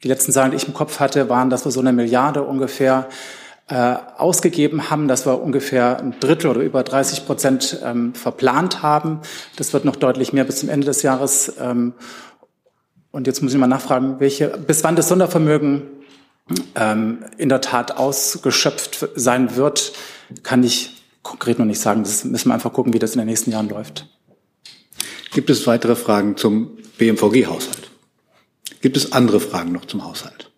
die 0.03 0.09
letzten 0.09 0.33
Zahlen, 0.33 0.51
die 0.51 0.57
ich 0.57 0.66
im 0.66 0.75
Kopf 0.75 1.01
hatte, 1.01 1.29
waren, 1.29 1.51
dass 1.51 1.64
wir 1.64 1.73
so 1.73 1.81
eine 1.81 1.92
Milliarde 1.92 2.42
ungefähr 2.42 3.09
äh, 3.68 3.97
ausgegeben 4.18 4.90
haben, 4.90 5.09
dass 5.09 5.27
wir 5.27 5.40
ungefähr 5.40 5.99
ein 5.99 6.14
Drittel 6.21 6.51
oder 6.51 6.61
über 6.61 6.83
30 6.83 7.27
Prozent 7.27 7.81
ähm, 7.85 8.14
verplant 8.14 8.83
haben. 8.83 9.21
Das 9.57 9.73
wird 9.73 9.85
noch 9.85 9.97
deutlich 9.97 10.33
mehr 10.33 10.45
bis 10.45 10.57
zum 10.57 10.68
Ende 10.68 10.87
des 10.87 11.03
Jahres. 11.03 11.55
Ähm, 11.61 11.95
und 13.12 13.27
jetzt 13.27 13.42
muss 13.42 13.53
ich 13.53 13.59
mal 13.59 13.66
nachfragen, 13.66 14.18
welche, 14.18 14.48
bis 14.48 14.83
wann 14.83 14.96
das 14.96 15.09
Sondervermögen 15.09 15.83
ähm, 16.75 17.25
in 17.37 17.48
der 17.48 17.61
Tat 17.61 17.96
ausgeschöpft 17.96 19.09
sein 19.14 19.55
wird, 19.55 19.92
kann 20.42 20.64
ich 20.64 21.03
konkret 21.22 21.59
noch 21.59 21.66
nicht 21.66 21.81
sagen. 21.81 22.03
Das 22.03 22.25
müssen 22.25 22.48
wir 22.48 22.55
einfach 22.55 22.72
gucken, 22.72 22.92
wie 22.92 22.98
das 22.98 23.12
in 23.12 23.18
den 23.18 23.29
nächsten 23.29 23.53
Jahren 23.53 23.68
läuft. 23.68 24.09
Gibt 25.33 25.51
es 25.51 25.66
weitere 25.66 25.94
Fragen 25.94 26.37
zum 26.37 26.79
BMVG-Haushalt? 26.98 27.90
Gibt 28.81 28.96
es 28.96 29.12
andere 29.12 29.40
Fragen 29.40 29.72
noch 29.72 29.85
zum 29.85 30.05
Haushalt? 30.05 30.51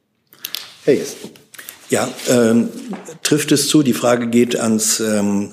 Herr 0.84 0.94
Jess. 0.94 1.16
Ja, 1.90 2.08
ähm, 2.28 2.70
trifft 3.22 3.52
es 3.52 3.68
zu, 3.68 3.82
die 3.82 3.92
Frage 3.92 4.28
geht 4.28 4.58
ans 4.58 5.00
ähm, 5.00 5.52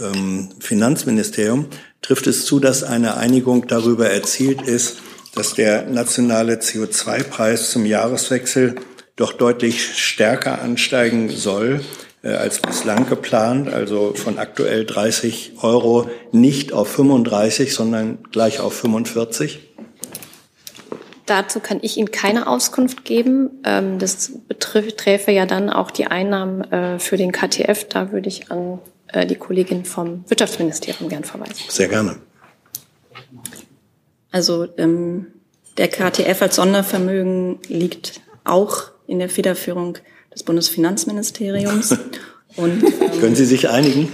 ähm, 0.00 0.50
Finanzministerium, 0.60 1.66
trifft 2.02 2.26
es 2.26 2.46
zu, 2.46 2.60
dass 2.60 2.82
eine 2.82 3.16
Einigung 3.16 3.66
darüber 3.66 4.08
erzielt 4.08 4.62
ist, 4.62 4.98
dass 5.34 5.54
der 5.54 5.86
nationale 5.86 6.56
CO2-Preis 6.56 7.70
zum 7.70 7.86
Jahreswechsel 7.86 8.76
doch 9.16 9.32
deutlich 9.32 9.96
stärker 9.96 10.60
ansteigen 10.62 11.28
soll 11.28 11.80
äh, 12.22 12.30
als 12.30 12.60
bislang 12.60 13.08
geplant, 13.08 13.72
also 13.72 14.14
von 14.14 14.38
aktuell 14.38 14.84
30 14.84 15.54
Euro 15.62 16.08
nicht 16.32 16.72
auf 16.72 16.88
35, 16.88 17.74
sondern 17.74 18.18
gleich 18.32 18.60
auf 18.60 18.74
45? 18.74 19.60
Dazu 21.26 21.60
kann 21.60 21.78
ich 21.80 21.96
Ihnen 21.96 22.10
keine 22.10 22.46
Auskunft 22.46 23.04
geben. 23.04 23.50
Ähm, 23.64 23.98
das 23.98 24.32
beträfe 24.48 25.32
ja 25.32 25.46
dann 25.46 25.70
auch 25.70 25.90
die 25.90 26.06
Einnahmen 26.06 26.70
äh, 26.70 26.98
für 26.98 27.16
den 27.16 27.32
KTF. 27.32 27.88
Da 27.88 28.12
würde 28.12 28.28
ich 28.28 28.50
an 28.50 28.78
äh, 29.08 29.26
die 29.26 29.36
Kollegin 29.36 29.84
vom 29.84 30.24
Wirtschaftsministerium 30.28 31.08
gern 31.08 31.24
verweisen. 31.24 31.64
Sehr 31.68 31.88
gerne. 31.88 32.16
Also 34.34 34.66
ähm, 34.78 35.26
der 35.78 35.86
KTF 35.86 36.42
als 36.42 36.56
Sondervermögen 36.56 37.60
liegt 37.68 38.20
auch 38.42 38.90
in 39.06 39.20
der 39.20 39.28
Federführung 39.28 39.98
des 40.34 40.42
Bundesfinanzministeriums. 40.42 41.92
Und, 42.56 42.82
ähm, 42.82 43.20
Können 43.20 43.36
Sie 43.36 43.44
sich 43.44 43.68
einigen? 43.68 44.10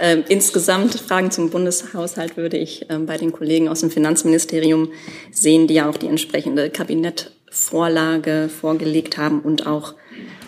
Äh, 0.00 0.24
insgesamt 0.28 0.96
Fragen 0.96 1.30
zum 1.30 1.50
Bundeshaushalt 1.50 2.36
würde 2.36 2.56
ich 2.56 2.90
äh, 2.90 2.98
bei 2.98 3.16
den 3.16 3.30
Kollegen 3.30 3.68
aus 3.68 3.82
dem 3.82 3.92
Finanzministerium 3.92 4.90
sehen, 5.30 5.68
die 5.68 5.74
ja 5.74 5.88
auch 5.88 5.96
die 5.96 6.08
entsprechende 6.08 6.70
Kabinettvorlage 6.70 8.48
vorgelegt 8.48 9.16
haben 9.16 9.42
und 9.42 9.68
auch 9.68 9.94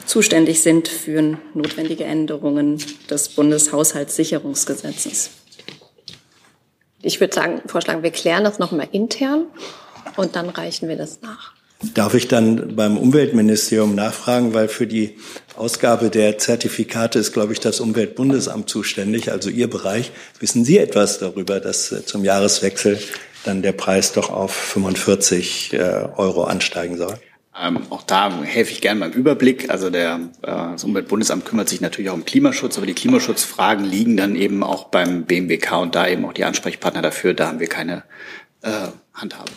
zuständig 0.06 0.60
sind 0.60 0.88
für 0.88 1.38
notwendige 1.54 2.02
Änderungen 2.02 2.82
des 3.08 3.28
Bundeshaushaltssicherungsgesetzes. 3.28 5.30
Ich 7.02 7.20
würde 7.20 7.34
sagen, 7.34 7.62
vorschlagen, 7.66 8.02
wir 8.02 8.10
klären 8.10 8.44
das 8.44 8.58
nochmal 8.58 8.88
intern 8.92 9.46
und 10.16 10.36
dann 10.36 10.48
reichen 10.48 10.88
wir 10.88 10.96
das 10.96 11.20
nach. 11.22 11.52
Darf 11.94 12.14
ich 12.14 12.26
dann 12.26 12.74
beim 12.74 12.96
Umweltministerium 12.96 13.94
nachfragen, 13.94 14.54
weil 14.54 14.68
für 14.68 14.86
die 14.86 15.18
Ausgabe 15.56 16.08
der 16.08 16.38
Zertifikate 16.38 17.18
ist, 17.18 17.34
glaube 17.34 17.52
ich, 17.52 17.60
das 17.60 17.80
Umweltbundesamt 17.80 18.70
zuständig, 18.70 19.30
also 19.30 19.50
Ihr 19.50 19.68
Bereich. 19.68 20.10
Wissen 20.40 20.64
Sie 20.64 20.78
etwas 20.78 21.18
darüber, 21.18 21.60
dass 21.60 21.92
äh, 21.92 22.04
zum 22.04 22.24
Jahreswechsel 22.24 22.98
dann 23.44 23.60
der 23.60 23.72
Preis 23.72 24.12
doch 24.12 24.30
auf 24.30 24.52
45 24.52 25.74
äh, 25.74 25.78
Euro 26.16 26.44
ansteigen 26.44 26.96
soll? 26.96 27.14
Ähm, 27.60 27.80
auch 27.90 28.02
da 28.02 28.42
helfe 28.42 28.72
ich 28.72 28.80
gerne 28.80 29.00
beim 29.00 29.12
Überblick. 29.12 29.70
Also 29.70 29.90
der, 29.90 30.20
äh, 30.42 30.46
das 30.46 30.84
Umweltbundesamt 30.84 31.44
kümmert 31.44 31.68
sich 31.68 31.80
natürlich 31.80 32.10
auch 32.10 32.14
um 32.14 32.24
Klimaschutz, 32.24 32.76
aber 32.76 32.86
die 32.86 32.94
Klimaschutzfragen 32.94 33.84
liegen 33.84 34.16
dann 34.16 34.36
eben 34.36 34.62
auch 34.62 34.84
beim 34.84 35.24
BMWK 35.24 35.80
und 35.80 35.94
da 35.94 36.06
eben 36.08 36.24
auch 36.24 36.32
die 36.32 36.44
Ansprechpartner 36.44 37.02
dafür. 37.02 37.34
Da 37.34 37.48
haben 37.48 37.60
wir 37.60 37.68
keine 37.68 38.02
äh, 38.62 38.88
Handhabe. 39.14 39.50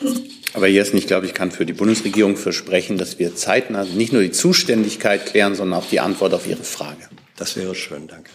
Aber 0.53 0.67
Jessen, 0.67 0.97
ich 0.97 1.07
glaube, 1.07 1.25
ich 1.25 1.33
kann 1.33 1.51
für 1.51 1.65
die 1.65 1.73
Bundesregierung 1.73 2.37
versprechen, 2.37 2.97
dass 2.97 3.19
wir 3.19 3.35
zeitnah 3.35 3.83
nicht 3.83 4.13
nur 4.13 4.21
die 4.21 4.31
Zuständigkeit 4.31 5.25
klären, 5.25 5.55
sondern 5.55 5.79
auch 5.79 5.87
die 5.87 5.99
Antwort 5.99 6.33
auf 6.33 6.47
Ihre 6.47 6.63
Frage. 6.63 7.09
Das 7.35 7.55
wäre 7.55 7.75
schön, 7.75 8.07
danke. 8.07 8.29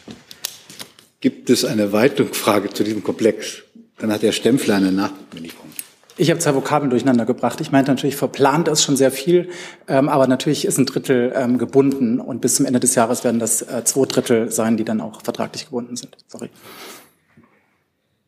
Gibt 1.20 1.48
es 1.48 1.64
eine 1.64 1.92
weitere 1.92 2.26
Frage 2.26 2.70
zu 2.70 2.84
diesem 2.84 3.02
Komplex? 3.02 3.62
Dann 3.98 4.12
hat 4.12 4.22
Herr 4.22 4.32
Stempfler 4.32 4.76
eine 4.76 4.92
Nachbeliefung. 4.92 5.70
Ich 6.16 6.30
habe 6.30 6.38
zwei 6.38 6.54
Vokabeln 6.54 6.90
durcheinander 6.90 7.26
gebracht. 7.26 7.60
Ich 7.60 7.72
meinte 7.72 7.90
natürlich, 7.90 8.14
verplant 8.14 8.68
ist 8.68 8.84
schon 8.84 8.96
sehr 8.96 9.10
viel, 9.10 9.48
ähm, 9.88 10.08
aber 10.08 10.26
natürlich 10.28 10.64
ist 10.64 10.78
ein 10.78 10.86
Drittel 10.86 11.32
ähm, 11.34 11.58
gebunden 11.58 12.20
und 12.20 12.40
bis 12.40 12.56
zum 12.56 12.66
Ende 12.66 12.78
des 12.78 12.94
Jahres 12.94 13.24
werden 13.24 13.40
das 13.40 13.62
äh, 13.62 13.82
zwei 13.84 14.06
Drittel 14.06 14.52
sein, 14.52 14.76
die 14.76 14.84
dann 14.84 15.00
auch 15.00 15.22
vertraglich 15.22 15.64
gebunden 15.64 15.96
sind. 15.96 16.16
Sorry. 16.28 16.50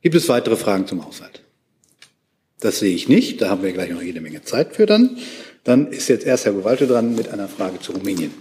Gibt 0.03 0.15
es 0.15 0.29
weitere 0.29 0.57
Fragen 0.57 0.87
zum 0.87 1.05
Haushalt? 1.05 1.43
Das 2.61 2.79
sehe 2.81 2.95
ich 2.95 3.09
nicht. 3.09 3.41
Da 3.41 3.51
haben 3.51 3.63
wir 3.63 3.73
gleich 3.73 3.91
noch 3.91 4.03
jede 4.03 4.21
Menge 4.21 4.43
Zeit 4.43 4.75
für 4.75 4.87
dann. 4.87 5.19
Dann 5.63 5.89
ist 5.89 6.09
jetzt 6.09 6.25
erst 6.25 6.45
Herr 6.45 6.53
Gowalte 6.53 6.87
dran 6.87 7.15
mit 7.15 7.29
einer 7.29 7.49
Frage 7.49 7.81
zu 7.81 7.93
Rumänien. 7.93 8.33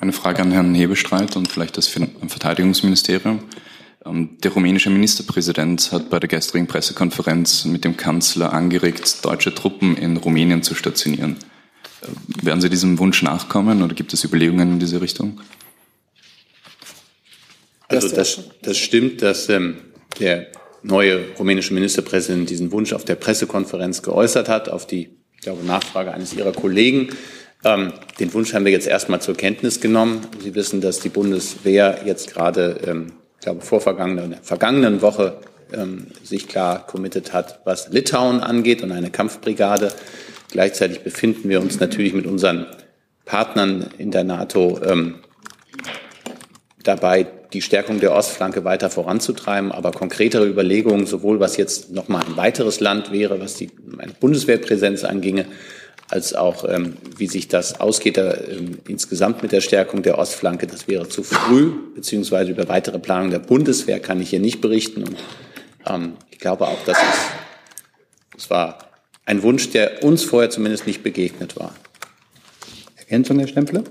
Eine 0.00 0.12
Frage 0.12 0.42
an 0.42 0.50
Herrn 0.52 0.74
Hebestreit 0.74 1.36
und 1.36 1.50
vielleicht 1.50 1.76
das 1.76 1.88
Verteidigungsministerium. 1.88 3.40
Ähm, 4.06 4.36
der 4.42 4.52
rumänische 4.52 4.90
Ministerpräsident 4.90 5.92
hat 5.92 6.10
bei 6.10 6.20
der 6.20 6.28
gestrigen 6.28 6.66
Pressekonferenz 6.66 7.64
mit 7.64 7.84
dem 7.84 7.96
Kanzler 7.96 8.52
angeregt, 8.52 9.24
deutsche 9.24 9.54
Truppen 9.54 9.96
in 9.96 10.16
Rumänien 10.16 10.62
zu 10.62 10.74
stationieren. 10.74 11.36
Äh, 12.02 12.44
werden 12.46 12.60
Sie 12.60 12.70
diesem 12.70 12.98
Wunsch 12.98 13.22
nachkommen 13.22 13.82
oder 13.82 13.94
gibt 13.94 14.12
es 14.12 14.24
Überlegungen 14.24 14.74
in 14.74 14.78
diese 14.78 15.00
Richtung? 15.00 15.40
Also 17.88 18.08
das, 18.14 18.40
das 18.62 18.76
stimmt, 18.78 19.22
dass 19.22 19.48
ähm, 19.48 19.76
der 20.18 20.48
neue 20.82 21.30
rumänische 21.38 21.74
Ministerpräsident 21.74 22.50
diesen 22.50 22.72
Wunsch 22.72 22.92
auf 22.92 23.04
der 23.04 23.14
Pressekonferenz 23.14 24.02
geäußert 24.02 24.48
hat, 24.48 24.68
auf 24.68 24.86
die, 24.86 25.10
ich 25.34 25.40
glaube, 25.40 25.64
Nachfrage 25.64 26.12
eines 26.12 26.34
Ihrer 26.34 26.52
Kollegen. 26.52 27.08
Ähm, 27.64 27.92
den 28.20 28.32
Wunsch 28.34 28.52
haben 28.52 28.64
wir 28.64 28.72
jetzt 28.72 28.86
erstmal 28.86 29.22
zur 29.22 29.34
Kenntnis 29.34 29.80
genommen. 29.80 30.20
Sie 30.42 30.54
wissen, 30.54 30.80
dass 30.80 31.00
die 31.00 31.08
Bundeswehr 31.08 32.02
jetzt 32.04 32.32
gerade, 32.32 32.80
ähm, 32.86 33.12
glaube, 33.44 33.60
vor 33.60 33.80
vergangenen, 33.80 34.36
vergangenen 34.42 35.02
Woche 35.02 35.38
ähm, 35.72 36.08
sich 36.22 36.48
klar 36.48 36.86
committed 36.86 37.32
hat, 37.32 37.60
was 37.64 37.90
Litauen 37.90 38.40
angeht 38.40 38.82
und 38.82 38.90
eine 38.90 39.10
Kampfbrigade. 39.10 39.92
Gleichzeitig 40.50 41.00
befinden 41.02 41.48
wir 41.48 41.60
uns 41.60 41.78
natürlich 41.80 42.14
mit 42.14 42.26
unseren 42.26 42.66
Partnern 43.24 43.90
in 43.98 44.10
der 44.10 44.24
NATO 44.24 44.80
ähm, 44.84 45.16
dabei, 46.82 47.26
die 47.52 47.62
Stärkung 47.62 48.00
der 48.00 48.12
Ostflanke 48.12 48.64
weiter 48.64 48.90
voranzutreiben. 48.90 49.72
Aber 49.72 49.92
konkretere 49.92 50.46
Überlegungen, 50.46 51.06
sowohl 51.06 51.40
was 51.40 51.56
jetzt 51.56 51.92
nochmal 51.92 52.24
ein 52.26 52.36
weiteres 52.36 52.80
Land 52.80 53.12
wäre, 53.12 53.40
was 53.40 53.54
die 53.54 53.70
Bundeswehrpräsenz 54.20 55.04
anginge, 55.04 55.46
als 56.14 56.32
auch 56.32 56.64
ähm, 56.68 56.96
wie 57.16 57.26
sich 57.26 57.48
das 57.48 57.80
ausgeht 57.80 58.16
da, 58.16 58.34
ähm, 58.34 58.78
insgesamt 58.86 59.42
mit 59.42 59.50
der 59.50 59.60
Stärkung 59.60 60.02
der 60.02 60.16
Ostflanke, 60.16 60.68
das 60.68 60.86
wäre 60.86 61.08
zu 61.08 61.24
früh, 61.24 61.72
beziehungsweise 61.96 62.52
über 62.52 62.68
weitere 62.68 63.00
Planung 63.00 63.30
der 63.30 63.40
Bundeswehr 63.40 63.98
kann 63.98 64.20
ich 64.20 64.30
hier 64.30 64.38
nicht 64.38 64.60
berichten. 64.60 65.02
Und 65.02 65.16
ähm, 65.86 66.12
ich 66.30 66.38
glaube 66.38 66.68
auch, 66.68 66.78
das 66.86 66.96
ist, 66.96 67.20
das 68.32 68.50
war 68.50 68.78
ein 69.26 69.42
Wunsch, 69.42 69.70
der 69.70 70.04
uns 70.04 70.22
vorher 70.22 70.50
zumindest 70.50 70.86
nicht 70.86 71.02
begegnet 71.02 71.56
war. 71.56 71.74
Ergänzung, 72.96 73.40
Herr 73.40 73.48
Stempfler? 73.48 73.82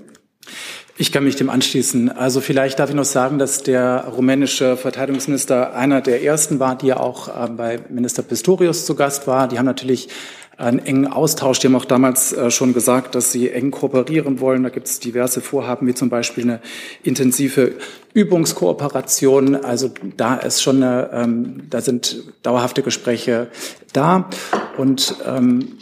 Ich 0.96 1.10
kann 1.10 1.24
mich 1.24 1.34
dem 1.34 1.50
anschließen. 1.50 2.08
Also 2.08 2.40
vielleicht 2.40 2.78
darf 2.78 2.88
ich 2.88 2.94
noch 2.94 3.04
sagen, 3.04 3.38
dass 3.38 3.64
der 3.64 4.04
rumänische 4.16 4.76
Verteidigungsminister 4.76 5.74
einer 5.74 6.00
der 6.00 6.22
ersten 6.22 6.60
war, 6.60 6.78
die 6.78 6.86
ja 6.86 7.00
auch 7.00 7.28
äh, 7.28 7.50
bei 7.50 7.80
Minister 7.88 8.22
Pistorius 8.22 8.86
zu 8.86 8.94
Gast 8.94 9.26
war. 9.26 9.48
Die 9.48 9.58
haben 9.58 9.66
natürlich 9.66 10.08
einen 10.56 10.78
engen 10.78 11.06
Austausch. 11.06 11.58
Die 11.58 11.66
haben 11.66 11.76
auch 11.76 11.84
damals 11.84 12.32
äh, 12.32 12.50
schon 12.50 12.74
gesagt, 12.74 13.14
dass 13.14 13.32
sie 13.32 13.50
eng 13.50 13.70
kooperieren 13.70 14.40
wollen. 14.40 14.62
Da 14.62 14.68
gibt 14.68 14.86
es 14.86 15.00
diverse 15.00 15.40
Vorhaben, 15.40 15.86
wie 15.86 15.94
zum 15.94 16.08
Beispiel 16.08 16.44
eine 16.44 16.60
intensive 17.02 17.72
Übungskooperation. 18.12 19.56
Also 19.56 19.90
da 20.16 20.36
ist 20.36 20.62
schon 20.62 20.82
eine, 20.82 21.10
ähm, 21.12 21.62
da 21.70 21.80
sind 21.80 22.22
dauerhafte 22.42 22.82
Gespräche 22.82 23.48
da. 23.92 24.28
Und 24.76 25.16
ähm, 25.26 25.76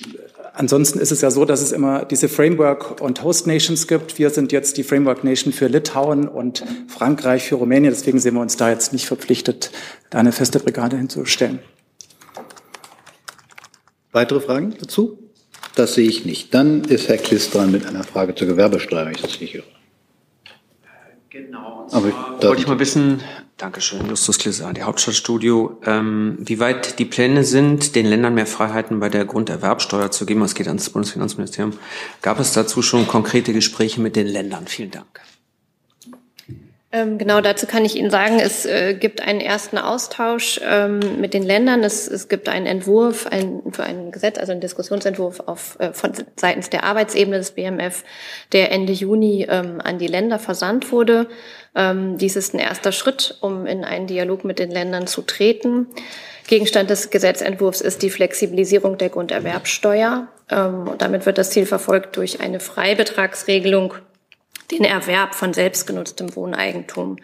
Ansonsten 0.55 0.99
ist 0.99 1.11
es 1.13 1.23
ja 1.23 1.31
so, 1.31 1.47
dass 1.47 1.63
es 1.63 1.73
immer 1.73 2.05
diese 2.05 2.29
Framework 2.29 3.01
und 3.01 3.25
Host 3.25 3.47
Nations 3.47 3.89
gibt. 3.89 4.19
Wir 4.19 4.29
sind 4.29 4.53
jetzt 4.53 4.77
die 4.77 4.83
Framework 4.83 5.25
Nation 5.25 5.53
für 5.53 5.67
Litauen 5.67 6.29
und 6.29 6.63
Frankreich 6.89 7.45
für 7.45 7.55
Rumänien. 7.55 7.93
Deswegen 7.93 8.19
sehen 8.19 8.35
wir 8.35 8.43
uns 8.43 8.59
da 8.59 8.69
jetzt 8.69 8.93
nicht 8.93 9.07
verpflichtet, 9.07 9.71
da 10.11 10.19
eine 10.19 10.31
feste 10.31 10.61
Brigade 10.61 10.99
hinzustellen. 10.99 11.61
Weitere 14.13 14.41
Fragen 14.41 14.77
dazu? 14.79 15.19
Das 15.75 15.95
sehe 15.95 16.09
ich 16.09 16.25
nicht. 16.25 16.53
Dann 16.53 16.85
ist 16.85 17.09
Herr 17.09 17.17
Kliss 17.17 17.51
dran 17.51 17.73
mit 17.73 17.87
einer 17.87 18.05
Frage 18.05 18.35
zur 18.35 18.47
Gewerbesteuer, 18.47 19.07
wenn 19.07 19.15
ich 19.15 19.23
das 19.23 19.41
nicht 19.41 19.55
höre. 19.55 19.65
Genau. 21.31 21.89
Aber 21.91 22.09
ich, 22.09 22.15
wollte 22.45 22.61
ich 22.61 22.69
mal 22.69 22.79
wissen, 22.79 23.23
Dankeschön, 23.57 24.07
Justus 24.07 24.39
Klisse, 24.39 24.71
die 24.77 24.83
Hauptstadtstudio, 24.83 25.81
ähm, 25.87 26.37
wie 26.41 26.59
weit 26.59 26.99
die 26.99 27.07
Pläne 27.07 27.43
sind, 27.45 27.95
den 27.95 28.05
Ländern 28.05 28.35
mehr 28.35 28.47
Freiheiten 28.47 29.01
bei 29.01 29.09
der 29.09 29.25
Grunderwerbsteuer 29.25 30.11
zu 30.11 30.27
geben. 30.27 30.43
Es 30.43 30.55
geht 30.55 30.69
ans 30.69 30.91
Bundesfinanzministerium. 30.91 31.73
Gab 32.21 32.39
es 32.39 32.53
dazu 32.53 32.83
schon 32.83 33.07
konkrete 33.07 33.55
Gespräche 33.55 34.03
mit 34.03 34.15
den 34.15 34.27
Ländern? 34.27 34.67
Vielen 34.67 34.91
Dank. 34.91 35.21
Ähm, 36.95 37.17
genau, 37.17 37.41
dazu 37.41 37.67
kann 37.67 37.87
ich 37.87 37.97
Ihnen 37.97 38.11
sagen, 38.11 38.39
es 38.39 38.67
äh, 38.67 38.93
gibt 38.93 39.23
einen 39.23 39.41
ersten 39.41 39.79
Austausch 39.79 40.61
ähm, 40.63 41.01
mit 41.21 41.33
den 41.33 41.43
Ländern. 41.43 41.83
Es, 41.83 42.07
es 42.07 42.29
gibt 42.29 42.51
einen 42.51 42.67
Entwurf 42.67 43.27
ein, 43.27 43.63
für 43.73 43.83
ein 43.83 44.13
Gesetz, 44.13 44.37
also 44.37 44.53
einen 44.53 44.61
Diskussionsentwurf 44.61 45.41
auf, 45.41 45.81
äh, 45.81 45.95
von 45.95 46.13
seitens 46.37 46.69
der 46.69 46.85
Arbeitsebene 46.85 47.39
des 47.39 47.53
BMF, 47.53 48.05
der 48.53 48.73
Ende 48.73 48.93
Juni 48.93 49.47
ähm, 49.49 49.81
an 49.83 49.99
die 49.99 50.07
Länder 50.07 50.39
versandt 50.39 50.93
wurde. 50.93 51.29
Dies 51.75 52.37
ist 52.37 52.53
ein 52.53 52.59
erster 52.59 52.93
Schritt, 52.93 53.39
um 53.41 53.65
in 53.65 53.83
einen 53.83 54.07
Dialog 54.07 54.45
mit 54.45 54.59
den 54.59 54.71
Ländern 54.71 55.07
zu 55.07 55.23
treten. 55.23 55.87
Gegenstand 56.47 56.91
des 56.91 57.09
Gesetzentwurfs 57.09 57.81
ist 57.81 58.03
die 58.03 58.11
Flexibilisierung 58.11 58.99
der 58.99 59.09
Grunderwerbsteuer. 59.09 60.29
Und 60.51 61.01
damit 61.01 61.25
wird 61.25 61.39
das 61.39 61.49
Ziel 61.49 61.65
verfolgt 61.65 62.19
durch 62.19 62.41
eine 62.43 62.61
Freibetragsregelung 62.61 63.95
den 64.71 64.85
Erwerb 64.85 65.35
von 65.35 65.53
selbstgenutztem 65.53 66.35
Wohneigentum 66.37 67.17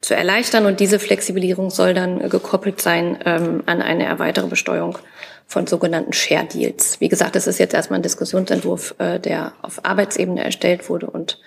zu 0.00 0.14
erleichtern. 0.14 0.66
Und 0.66 0.80
diese 0.80 0.98
Flexibilisierung 0.98 1.70
soll 1.70 1.94
dann 1.94 2.28
gekoppelt 2.28 2.80
sein 2.80 3.18
ähm, 3.24 3.62
an 3.66 3.82
eine 3.82 4.04
erweiterte 4.04 4.48
Besteuerung 4.48 4.98
von 5.46 5.66
sogenannten 5.66 6.12
Share 6.12 6.46
Deals. 6.46 7.00
Wie 7.00 7.08
gesagt, 7.08 7.36
das 7.36 7.46
ist 7.46 7.58
jetzt 7.58 7.74
erstmal 7.74 7.98
ein 7.98 8.02
Diskussionsentwurf, 8.02 8.94
äh, 8.98 9.18
der 9.18 9.52
auf 9.62 9.84
Arbeitsebene 9.84 10.42
erstellt 10.42 10.88
wurde 10.88 11.06
und 11.06 11.38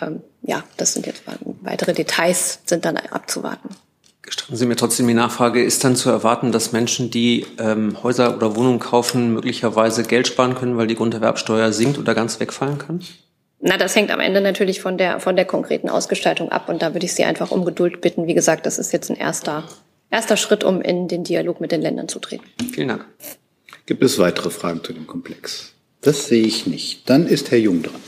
ähm, 0.00 0.22
ja, 0.42 0.62
das 0.76 0.92
sind 0.92 1.06
jetzt 1.06 1.22
weitere 1.62 1.92
Details, 1.94 2.60
sind 2.66 2.84
dann 2.84 2.96
abzuwarten. 2.96 3.70
Gestatten 4.22 4.56
Sie 4.56 4.66
mir 4.66 4.76
trotzdem 4.76 5.06
die 5.06 5.14
Nachfrage, 5.14 5.62
ist 5.62 5.84
dann 5.84 5.96
zu 5.96 6.10
erwarten, 6.10 6.50
dass 6.50 6.72
Menschen, 6.72 7.10
die 7.10 7.46
ähm, 7.58 8.02
Häuser 8.02 8.36
oder 8.36 8.56
Wohnungen 8.56 8.80
kaufen, 8.80 9.32
möglicherweise 9.32 10.02
Geld 10.02 10.26
sparen 10.26 10.56
können, 10.56 10.76
weil 10.76 10.88
die 10.88 10.96
Grunderwerbsteuer 10.96 11.72
sinkt 11.72 11.98
oder 11.98 12.14
ganz 12.14 12.40
wegfallen 12.40 12.78
kann? 12.78 13.00
Na, 13.60 13.78
das 13.78 13.96
hängt 13.96 14.10
am 14.10 14.20
Ende 14.20 14.40
natürlich 14.40 14.80
von 14.80 14.98
der, 14.98 15.18
von 15.18 15.34
der 15.34 15.44
konkreten 15.44 15.88
Ausgestaltung 15.88 16.50
ab. 16.50 16.68
Und 16.68 16.82
da 16.82 16.94
würde 16.94 17.06
ich 17.06 17.14
Sie 17.14 17.24
einfach 17.24 17.50
um 17.50 17.64
Geduld 17.64 18.00
bitten. 18.00 18.26
Wie 18.26 18.34
gesagt, 18.34 18.66
das 18.66 18.78
ist 18.78 18.92
jetzt 18.92 19.10
ein 19.10 19.16
erster, 19.16 19.64
erster 20.10 20.36
Schritt, 20.36 20.62
um 20.62 20.82
in 20.82 21.08
den 21.08 21.24
Dialog 21.24 21.60
mit 21.60 21.72
den 21.72 21.80
Ländern 21.80 22.08
zu 22.08 22.18
treten. 22.18 22.44
Vielen 22.72 22.88
Dank. 22.88 23.06
Gibt 23.86 24.02
es 24.02 24.18
weitere 24.18 24.50
Fragen 24.50 24.82
zu 24.84 24.92
dem 24.92 25.06
Komplex? 25.06 25.72
Das 26.02 26.26
sehe 26.26 26.44
ich 26.44 26.66
nicht. 26.66 27.08
Dann 27.08 27.26
ist 27.26 27.50
Herr 27.50 27.58
Jung 27.58 27.82
dran. 27.82 28.00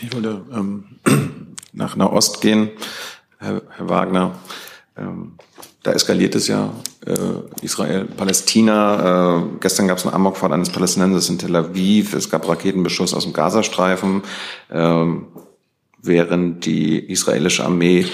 Ich 0.00 0.12
wollte 0.14 0.44
ähm, 0.52 0.98
nach 1.72 1.96
Nahost 1.96 2.40
gehen, 2.40 2.70
Herr, 3.38 3.62
Herr 3.76 3.88
Wagner. 3.88 4.38
Ähm, 4.96 5.34
da 5.82 5.92
eskaliert 5.92 6.34
es 6.34 6.48
ja 6.48 6.72
äh, 7.06 7.64
Israel, 7.64 8.04
Palästina. 8.04 9.40
Äh, 9.40 9.42
gestern 9.60 9.88
gab 9.88 9.98
es 9.98 10.04
einen 10.04 10.14
Amokfall 10.14 10.52
eines 10.52 10.70
Palästinensers 10.70 11.28
in 11.28 11.38
Tel 11.38 11.56
Aviv. 11.56 12.14
Es 12.14 12.30
gab 12.30 12.48
Raketenbeschuss 12.48 13.14
aus 13.14 13.24
dem 13.24 13.32
Gazastreifen, 13.32 14.22
äh, 14.70 15.04
während 16.00 16.66
die 16.66 16.98
israelische 16.98 17.64
Armee 17.64 18.06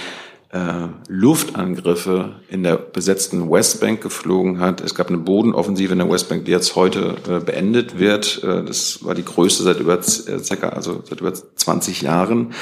äh, 0.51 0.89
Luftangriffe 1.09 2.37
in 2.49 2.63
der 2.63 2.77
besetzten 2.77 3.51
Westbank 3.51 4.01
geflogen 4.01 4.61
hat. 4.61 4.81
Es 4.81 4.95
gab 4.95 5.09
eine 5.09 5.19
Bodenoffensive 5.19 5.93
in 5.93 5.99
der 5.99 6.11
Westbank, 6.11 6.47
die 6.47 6.53
jetzt 6.53 6.75
heute 6.75 7.17
äh, 7.29 7.41
beendet 7.41 7.99
wird. 7.99 8.43
Äh, 8.43 8.65
das 8.65 9.05
war 9.05 9.15
die 9.15 9.25
größte 9.25 9.63
seit 9.63 9.79
über, 9.81 9.99
äh, 9.99 10.03
circa, 10.03 10.71
also 10.71 11.03
seit 11.07 11.21
über 11.21 11.35
20 11.35 12.01
Jahren. 12.01 12.55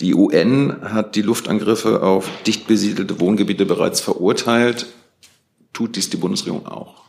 Die 0.00 0.14
UN 0.14 0.76
hat 0.82 1.14
die 1.14 1.22
Luftangriffe 1.22 2.02
auf 2.02 2.28
dicht 2.46 2.66
besiedelte 2.66 3.20
Wohngebiete 3.20 3.64
bereits 3.64 4.00
verurteilt. 4.00 4.86
Tut 5.72 5.96
dies 5.96 6.10
die 6.10 6.16
Bundesregierung 6.16 6.66
auch? 6.66 7.04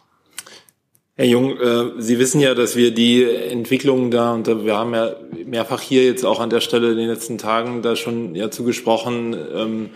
Herr 1.18 1.26
Jung, 1.26 1.58
äh, 1.58 2.02
Sie 2.02 2.20
wissen 2.20 2.42
ja, 2.42 2.54
dass 2.56 2.76
wir 2.76 2.92
die 2.92 3.24
Entwicklungen 3.24 4.12
da, 4.12 4.34
und 4.34 4.48
wir 4.48 4.76
haben 4.76 4.94
ja 4.94 5.16
mehrfach 5.46 5.82
hier 5.82 6.04
jetzt 6.04 6.26
auch 6.26 6.42
an 6.42 6.50
der 6.50 6.60
Stelle 6.60 6.92
in 6.92 6.98
den 6.98 7.08
letzten 7.08 7.38
Tagen 7.38 7.82
da 7.82 7.96
schon 7.96 8.36
ja 8.36 8.52
zugesprochen, 8.52 9.34
ähm, 9.56 9.90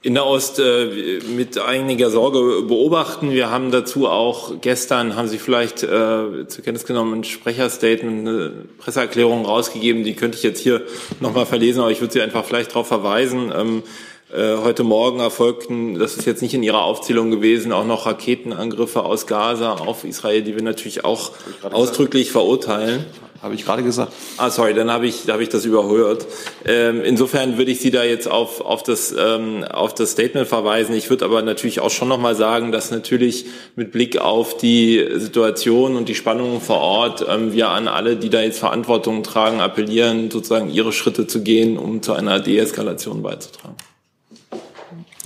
in 0.00 0.14
der 0.14 0.26
Ost 0.26 0.60
äh, 0.60 1.20
mit 1.36 1.58
einiger 1.58 2.10
Sorge 2.10 2.62
beobachten. 2.62 3.32
Wir 3.32 3.50
haben 3.50 3.72
dazu 3.72 4.06
auch 4.08 4.60
gestern, 4.60 5.16
haben 5.16 5.26
Sie 5.26 5.38
vielleicht 5.38 5.82
äh, 5.82 6.46
zur 6.46 6.64
Kenntnis 6.64 6.86
genommen, 6.86 7.20
ein 7.20 7.24
Sprecherstatement, 7.24 8.28
eine 8.28 8.52
Presseerklärung 8.78 9.44
rausgegeben. 9.44 10.04
Die 10.04 10.14
könnte 10.14 10.36
ich 10.36 10.44
jetzt 10.44 10.60
hier 10.60 10.82
nochmal 11.20 11.46
verlesen, 11.46 11.80
aber 11.80 11.90
ich 11.90 12.00
würde 12.00 12.12
Sie 12.12 12.22
einfach 12.22 12.44
vielleicht 12.44 12.70
darauf 12.70 12.86
verweisen. 12.86 13.52
Ähm, 13.54 13.82
äh, 14.32 14.58
heute 14.62 14.84
Morgen 14.84 15.20
erfolgten, 15.20 15.98
das 15.98 16.16
ist 16.16 16.26
jetzt 16.26 16.42
nicht 16.42 16.54
in 16.54 16.62
Ihrer 16.62 16.84
Aufzählung 16.84 17.30
gewesen, 17.30 17.72
auch 17.72 17.86
noch 17.86 18.06
Raketenangriffe 18.06 19.02
aus 19.02 19.26
Gaza 19.26 19.72
auf 19.72 20.04
Israel, 20.04 20.42
die 20.42 20.54
wir 20.54 20.62
natürlich 20.62 21.04
auch 21.04 21.32
ausdrücklich 21.62 22.30
verurteilen. 22.30 23.06
Habe 23.40 23.54
ich 23.54 23.64
gerade 23.64 23.84
gesagt. 23.84 24.12
Ah, 24.36 24.50
sorry, 24.50 24.74
dann 24.74 24.90
habe 24.90 25.06
ich, 25.06 25.28
hab 25.28 25.38
ich 25.40 25.48
das 25.48 25.64
überhört. 25.64 26.26
Ähm, 26.64 27.02
insofern 27.04 27.56
würde 27.56 27.70
ich 27.70 27.78
Sie 27.78 27.92
da 27.92 28.02
jetzt 28.02 28.28
auf, 28.28 28.60
auf, 28.60 28.82
das, 28.82 29.14
ähm, 29.16 29.62
auf 29.62 29.94
das 29.94 30.12
Statement 30.12 30.48
verweisen. 30.48 30.92
Ich 30.96 31.08
würde 31.08 31.24
aber 31.24 31.42
natürlich 31.42 31.78
auch 31.78 31.90
schon 31.90 32.08
nochmal 32.08 32.34
sagen, 32.34 32.72
dass 32.72 32.90
natürlich 32.90 33.46
mit 33.76 33.92
Blick 33.92 34.18
auf 34.18 34.56
die 34.56 35.06
Situation 35.14 35.94
und 35.94 36.08
die 36.08 36.16
Spannungen 36.16 36.60
vor 36.60 36.78
Ort 36.78 37.24
ähm, 37.28 37.52
wir 37.52 37.68
an 37.68 37.86
alle, 37.86 38.16
die 38.16 38.28
da 38.28 38.40
jetzt 38.40 38.58
Verantwortung 38.58 39.22
tragen, 39.22 39.60
appellieren, 39.60 40.32
sozusagen 40.32 40.68
ihre 40.70 40.92
Schritte 40.92 41.28
zu 41.28 41.42
gehen, 41.42 41.78
um 41.78 42.02
zu 42.02 42.14
einer 42.14 42.40
Deeskalation 42.40 43.22
beizutragen. 43.22 43.76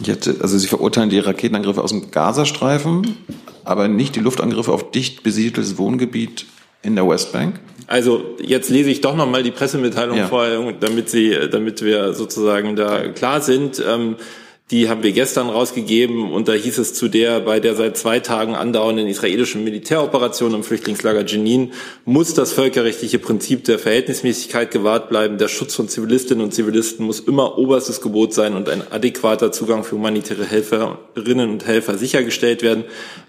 Hätte, 0.04 0.36
also 0.40 0.58
Sie 0.58 0.66
verurteilen 0.66 1.08
die 1.08 1.18
Raketenangriffe 1.18 1.82
aus 1.82 1.90
dem 1.90 2.10
Gazastreifen, 2.10 3.16
aber 3.64 3.88
nicht 3.88 4.16
die 4.16 4.20
Luftangriffe 4.20 4.72
auf 4.72 4.90
dicht 4.90 5.22
besiedeltes 5.22 5.78
Wohngebiet 5.78 6.44
in 6.82 6.96
der 6.96 7.08
Westbank? 7.08 7.60
Also 7.92 8.24
jetzt 8.40 8.70
lese 8.70 8.88
ich 8.88 9.02
doch 9.02 9.14
nochmal 9.14 9.42
die 9.42 9.50
Pressemitteilung 9.50 10.16
ja. 10.16 10.26
vor, 10.26 10.46
damit 10.80 11.10
Sie, 11.10 11.36
damit 11.50 11.82
wir 11.82 12.14
sozusagen 12.14 12.74
da 12.74 13.08
klar 13.08 13.42
sind. 13.42 13.84
Ähm, 13.86 14.16
Die 14.72 14.88
haben 14.88 15.02
wir 15.02 15.12
gestern 15.12 15.50
rausgegeben 15.50 16.32
und 16.32 16.48
da 16.48 16.54
hieß 16.54 16.78
es 16.78 16.94
zu 16.94 17.08
der 17.08 17.40
bei 17.40 17.60
der 17.60 17.74
seit 17.74 17.98
zwei 17.98 18.20
Tagen 18.20 18.54
andauernden 18.54 19.06
israelischen 19.06 19.64
Militäroperation 19.64 20.54
im 20.54 20.62
Flüchtlingslager 20.62 21.26
Jenin 21.26 21.72
muss 22.06 22.32
das 22.32 22.52
völkerrechtliche 22.54 23.18
Prinzip 23.18 23.64
der 23.64 23.78
Verhältnismäßigkeit 23.78 24.70
gewahrt 24.70 25.10
bleiben. 25.10 25.36
Der 25.36 25.48
Schutz 25.48 25.74
von 25.74 25.90
Zivilistinnen 25.90 26.42
und 26.42 26.54
Zivilisten 26.54 27.04
muss 27.04 27.20
immer 27.20 27.58
oberstes 27.58 28.00
Gebot 28.00 28.32
sein 28.32 28.54
und 28.54 28.70
ein 28.70 28.80
adäquater 28.90 29.52
Zugang 29.52 29.84
für 29.84 29.96
humanitäre 29.96 30.46
Helferinnen 30.46 31.50
und 31.50 31.66
Helfer 31.66 31.98
sichergestellt 31.98 32.62
werden. 32.62 32.84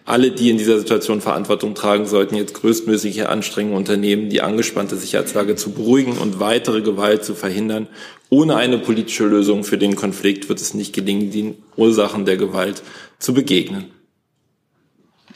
Alle, 0.05 0.31
die 0.31 0.49
in 0.49 0.57
dieser 0.57 0.79
Situation 0.79 1.19
Verantwortung 1.19 1.75
tragen, 1.75 2.05
sollten 2.05 2.35
jetzt 2.35 2.53
größtmögliche 2.53 3.27
Anstrengungen 3.27 3.77
unternehmen, 3.77 4.29
die 4.29 4.41
angespannte 4.41 4.95
Sicherheitslage 4.95 5.57
zu 5.57 5.71
beruhigen 5.71 6.17
und 6.17 6.39
weitere 6.39 6.81
Gewalt 6.81 7.25
zu 7.25 7.35
verhindern. 7.35 7.89
Ohne 8.29 8.55
eine 8.55 8.79
politische 8.79 9.25
Lösung 9.25 9.63
für 9.63 9.77
den 9.77 9.95
Konflikt 9.95 10.49
wird 10.49 10.59
es 10.59 10.73
nicht 10.73 10.93
gelingen, 10.93 11.31
den 11.31 11.55
Ursachen 11.75 12.25
der 12.25 12.37
Gewalt 12.37 12.81
zu 13.19 13.33
begegnen. 13.33 13.91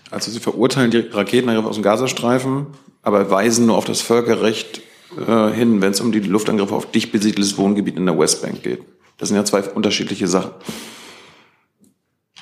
Also 0.09 0.31
Sie 0.31 0.39
verurteilen 0.39 0.91
die 0.91 0.99
Raketenangriffe 0.99 1.69
aus 1.69 1.75
dem 1.75 1.83
Gazastreifen, 1.83 2.67
aber 3.03 3.29
weisen 3.29 3.65
nur 3.65 3.77
auf 3.77 3.85
das 3.85 4.01
Völkerrecht 4.01 4.81
äh, 5.27 5.49
hin, 5.51 5.81
wenn 5.81 5.91
es 5.91 6.01
um 6.01 6.11
die 6.11 6.19
Luftangriffe 6.19 6.73
auf 6.73 6.89
dicht 6.91 7.11
besiedeltes 7.11 7.57
Wohngebiet 7.57 7.97
in 7.97 8.05
der 8.05 8.17
Westbank 8.17 8.63
geht. 8.63 8.81
Das 9.17 9.29
sind 9.29 9.37
ja 9.37 9.45
zwei 9.45 9.63
unterschiedliche 9.63 10.27
Sachen. 10.27 10.51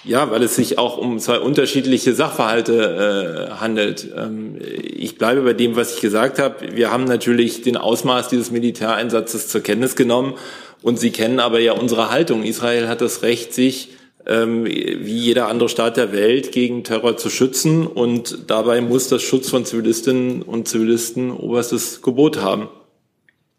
Ja, 0.05 0.29
weil 0.29 0.43
es 0.43 0.55
sich 0.55 0.77
auch 0.77 0.97
um 0.97 1.17
zwei 1.19 1.39
unterschiedliche 1.39 2.13
Sachverhalte 2.13 3.49
äh, 3.49 3.53
handelt. 3.55 4.07
Ähm, 4.15 4.57
ich 4.61 5.17
bleibe 5.17 5.41
bei 5.41 5.53
dem, 5.53 5.75
was 5.75 5.95
ich 5.95 6.01
gesagt 6.01 6.37
habe. 6.37 6.75
Wir 6.75 6.91
haben 6.91 7.05
natürlich 7.05 7.63
den 7.63 7.75
Ausmaß 7.75 8.29
dieses 8.29 8.51
Militäreinsatzes 8.51 9.47
zur 9.47 9.61
Kenntnis 9.61 9.95
genommen 9.95 10.35
und 10.83 10.99
Sie 10.99 11.09
kennen 11.09 11.39
aber 11.39 11.59
ja 11.59 11.73
unsere 11.73 12.11
Haltung. 12.11 12.43
Israel 12.43 12.87
hat 12.87 13.01
das 13.01 13.23
Recht, 13.23 13.53
sich 13.53 13.89
ähm, 14.27 14.65
wie 14.65 15.17
jeder 15.17 15.47
andere 15.47 15.69
Staat 15.69 15.97
der 15.97 16.11
Welt 16.11 16.51
gegen 16.51 16.83
Terror 16.83 17.17
zu 17.17 17.31
schützen 17.31 17.87
und 17.87 18.45
dabei 18.47 18.81
muss 18.81 19.07
das 19.07 19.23
Schutz 19.23 19.49
von 19.49 19.65
Zivilistinnen 19.65 20.43
und 20.43 20.67
Zivilisten 20.67 21.31
oberstes 21.31 22.03
Gebot 22.03 22.41
haben. 22.41 22.69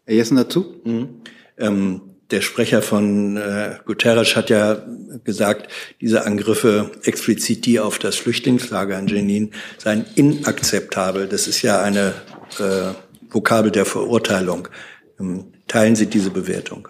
Herr 0.05 0.15
Jessen 0.15 0.37
dazu? 0.37 0.65
Mhm. 0.85 1.09
Ähm 1.57 2.01
der 2.31 2.41
Sprecher 2.41 2.81
von 2.81 3.37
äh, 3.37 3.77
Guterres 3.85 4.35
hat 4.35 4.49
ja 4.49 4.83
gesagt, 5.23 5.71
diese 6.01 6.25
Angriffe 6.25 6.91
explizit 7.03 7.65
die 7.65 7.79
auf 7.79 7.99
das 7.99 8.15
Flüchtlingslager 8.15 8.99
in 8.99 9.07
Jenin 9.07 9.51
seien 9.77 10.05
inakzeptabel. 10.15 11.27
Das 11.27 11.47
ist 11.47 11.61
ja 11.61 11.81
eine 11.81 12.13
äh, 12.59 12.93
Vokabel 13.29 13.71
der 13.71 13.85
Verurteilung. 13.85 14.67
Ähm, 15.19 15.45
teilen 15.67 15.95
Sie 15.95 16.07
diese 16.07 16.29
Bewertung? 16.29 16.89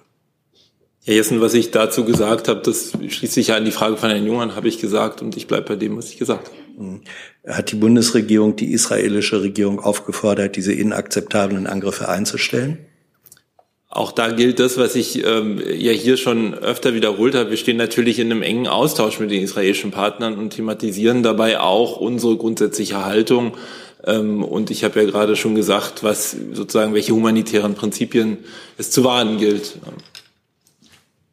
Herr 1.06 1.16
Jessen, 1.16 1.40
was 1.40 1.54
ich 1.54 1.72
dazu 1.72 2.04
gesagt 2.04 2.50
habe, 2.50 2.62
das 2.62 2.92
schließt 2.92 3.34
sich 3.34 3.48
ja 3.48 3.56
an 3.56 3.64
die 3.64 3.72
Frage 3.72 3.96
von 3.96 4.10
Herrn 4.10 4.26
Jungern, 4.26 4.56
habe 4.56 4.68
ich 4.68 4.80
gesagt 4.80 5.22
und 5.22 5.38
ich 5.38 5.48
bleibe 5.48 5.70
bei 5.70 5.76
dem, 5.76 5.98
was 5.98 6.10
ich 6.10 6.18
gesagt 6.18 6.48
habe. 6.48 6.84
Mhm. 6.84 7.02
Hat 7.48 7.72
die 7.72 7.78
Bundesregierung 7.78 8.56
die 8.56 8.74
israelische 8.74 9.42
Regierung 9.42 9.80
aufgefordert, 9.80 10.58
diese 10.58 10.74
inakzeptablen 10.74 11.66
Angriffe 11.66 12.10
einzustellen? 12.10 12.80
Auch 13.90 14.12
da 14.12 14.32
gilt 14.32 14.60
das, 14.60 14.78
was 14.78 14.96
ich 14.96 15.24
ähm, 15.26 15.62
ja 15.66 15.94
hier 15.94 16.18
schon 16.18 16.54
öfter 16.54 16.94
wiederholt 16.94 17.36
habe. 17.36 17.52
Wir 17.52 17.58
stehen 17.58 17.78
natürlich 17.78 18.20
in 18.20 18.30
einem 18.32 18.42
engen 18.42 18.68
Austausch 18.68 19.20
mit 19.20 19.32
den 19.32 19.42
israelischen 19.42 19.92
Partnern 19.92 20.38
und 20.38 20.52
thematisieren 20.52 21.24
dabei 21.24 21.60
auch 21.62 21.98
unsere 21.98 22.36
grundsätzliche 22.36 23.06
Haltung. 23.06 23.56
Ähm, 24.04 24.44
und 24.44 24.72
ich 24.72 24.84
habe 24.84 25.02
ja 25.02 25.06
gerade 25.06 25.38
schon 25.38 25.56
gesagt, 25.56 26.04
was 26.04 26.36
sozusagen 26.52 26.94
welche 26.94 27.14
humanitären 27.14 27.76
Prinzipien 27.76 28.40
es 28.78 28.92
zu 28.92 29.06
wahren 29.06 29.38
gilt. 29.38 29.78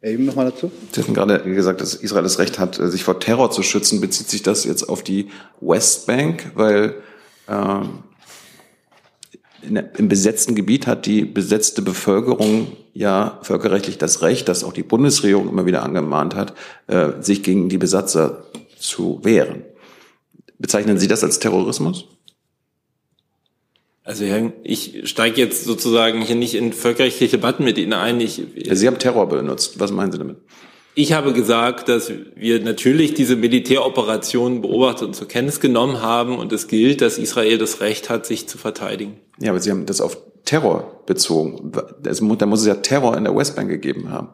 Eben 0.01 0.27
nochmal 0.27 0.51
dazu. 0.51 0.71
Sie 0.93 1.01
hatten 1.01 1.15
gerade 1.15 1.41
gesagt, 1.41 1.81
dass 1.81 1.95
Israel 1.95 2.23
das 2.23 2.39
Recht 2.39 2.59
hat, 2.59 2.77
sich 2.77 3.03
vor 3.03 3.19
Terror 3.19 3.51
zu 3.51 3.63
schützen. 3.63 4.01
Bezieht 4.01 4.29
sich 4.29 4.43
das 4.43 4.65
jetzt 4.65 4.89
auf 4.89 5.03
die 5.03 5.31
Westbank? 5.61 6.53
Weil 6.55 6.95
ähm, 7.49 8.05
im 9.69 10.09
besetzten 10.09 10.55
Gebiet 10.55 10.87
hat 10.87 11.07
die 11.07 11.25
besetzte 11.25 11.83
Bevölkerung 11.83 12.73
ja 12.93 13.39
völkerrechtlich 13.43 13.99
das 13.99 14.23
Recht, 14.23 14.49
das 14.49 14.65
auch 14.65 14.73
die 14.73 14.83
Bundesregierung 14.83 15.49
immer 15.49 15.67
wieder 15.67 15.83
angemahnt 15.83 16.35
hat, 16.35 16.55
äh, 16.87 17.11
sich 17.21 17.43
gegen 17.43 17.69
die 17.69 17.79
Besatzer 17.79 18.45
zu 18.79 19.21
wehren. 19.23 19.65
Bezeichnen 20.59 20.99
Sie 20.99 21.09
das 21.09 21.25
als 21.25 21.39
Terrorismus? 21.39 22.07
Also 24.05 24.25
ich 24.63 25.09
steige 25.09 25.41
jetzt 25.41 25.65
sozusagen 25.65 26.21
hier 26.21 26.37
nicht 26.37 26.55
in 26.55 26.75
völkerrechtliche 26.75 27.39
Debatten 27.39 27.65
mit 27.65 27.79
Ihnen 27.79 27.95
ein. 27.95 28.21
Ich, 28.21 28.43
Sie 28.71 28.87
haben 28.87 28.99
Terror 28.99 29.29
benutzt. 29.29 29.81
Was 29.81 29.93
meinen 29.93 30.13
Sie 30.13 30.19
damit? 30.19 30.37
Ich 30.97 31.13
habe 31.13 31.33
gesagt, 31.33 31.89
dass 31.89 32.13
wir 32.37 32.61
natürlich 32.61 33.15
diese 33.15 33.35
Militäroperationen 33.35 34.63
beobachtet 34.63 35.09
und 35.09 35.15
zur 35.15 35.27
Kenntnis 35.27 35.59
genommen 35.59 36.01
haben 36.03 36.39
und 36.39 36.53
es 36.53 36.69
gilt, 36.69 37.01
dass 37.01 37.19
Israel 37.19 37.59
das 37.59 37.81
Recht 37.81 38.11
hat, 38.11 38.27
sich 38.27 38.49
zu 38.49 38.59
verteidigen. 38.59 39.19
Ja, 39.41 39.51
aber 39.51 39.61
Sie 39.61 39.71
haben 39.71 39.87
das 39.87 40.01
auf 40.01 40.17
Terror 40.45 41.03
bezogen. 41.07 41.73
Da 42.03 42.47
muss 42.47 42.61
es 42.61 42.67
ja 42.67 42.75
Terror 42.75 43.17
in 43.17 43.25
der 43.25 43.35
Westbank 43.35 43.69
gegeben 43.69 44.11
haben 44.11 44.29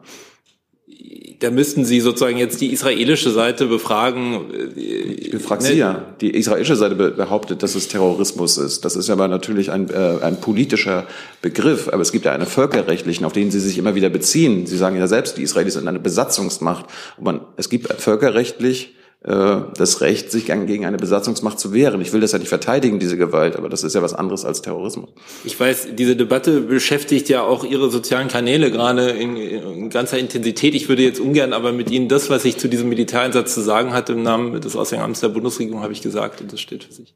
da 1.41 1.49
müssten 1.49 1.85
Sie 1.85 1.99
sozusagen 2.01 2.37
jetzt 2.37 2.61
die 2.61 2.71
israelische 2.71 3.31
Seite 3.31 3.65
befragen. 3.65 4.45
Ich 4.75 5.31
befrage 5.31 5.63
Sie 5.63 5.73
ja. 5.73 6.05
Die 6.21 6.29
israelische 6.29 6.75
Seite 6.75 6.93
behauptet, 6.93 7.63
dass 7.63 7.73
es 7.73 7.87
Terrorismus 7.87 8.59
ist. 8.59 8.85
Das 8.85 8.95
ist 8.95 9.09
aber 9.09 9.27
natürlich 9.27 9.71
ein, 9.71 9.89
äh, 9.89 10.19
ein 10.21 10.39
politischer 10.39 11.07
Begriff. 11.41 11.89
Aber 11.91 12.03
es 12.03 12.11
gibt 12.11 12.25
ja 12.25 12.31
einen 12.31 12.45
völkerrechtlichen, 12.45 13.25
auf 13.25 13.33
den 13.33 13.49
Sie 13.49 13.59
sich 13.59 13.79
immer 13.79 13.95
wieder 13.95 14.09
beziehen. 14.09 14.67
Sie 14.67 14.77
sagen 14.77 14.97
ja 14.97 15.07
selbst, 15.07 15.37
die 15.37 15.41
Israelis 15.41 15.73
sind 15.73 15.87
eine 15.87 15.99
Besatzungsmacht. 15.99 16.85
Und 17.17 17.23
man, 17.23 17.41
es 17.57 17.69
gibt 17.69 17.91
völkerrechtlich 17.91 18.93
das 19.23 20.01
Recht, 20.01 20.31
sich 20.31 20.45
gegen 20.45 20.83
eine 20.83 20.97
Besatzungsmacht 20.97 21.59
zu 21.59 21.73
wehren. 21.73 22.01
Ich 22.01 22.11
will 22.11 22.21
das 22.21 22.31
ja 22.31 22.39
nicht 22.39 22.49
verteidigen, 22.49 22.97
diese 22.97 23.17
Gewalt, 23.17 23.55
aber 23.55 23.69
das 23.69 23.83
ist 23.83 23.93
ja 23.93 24.01
was 24.01 24.15
anderes 24.15 24.45
als 24.45 24.63
Terrorismus. 24.63 25.11
Ich 25.43 25.59
weiß, 25.59 25.89
diese 25.93 26.15
Debatte 26.15 26.61
beschäftigt 26.61 27.29
ja 27.29 27.43
auch 27.43 27.63
Ihre 27.63 27.91
sozialen 27.91 28.29
Kanäle 28.29 28.71
gerade 28.71 29.11
in, 29.11 29.37
in 29.37 29.91
ganzer 29.91 30.17
Intensität. 30.17 30.73
Ich 30.73 30.89
würde 30.89 31.03
jetzt 31.03 31.19
ungern 31.19 31.53
aber 31.53 31.71
mit 31.71 31.91
Ihnen 31.91 32.07
das, 32.07 32.31
was 32.31 32.45
ich 32.45 32.57
zu 32.57 32.67
diesem 32.67 32.89
Militäreinsatz 32.89 33.53
zu 33.53 33.61
sagen 33.61 33.93
hatte, 33.93 34.13
im 34.13 34.23
Namen 34.23 34.59
des 34.59 34.75
Auswärtigen 34.75 35.03
Amts 35.03 35.19
der 35.19 35.29
Bundesregierung, 35.29 35.83
habe 35.83 35.93
ich 35.93 36.01
gesagt 36.01 36.41
und 36.41 36.51
das 36.51 36.59
steht 36.59 36.83
für 36.85 36.93
sich. 36.93 37.13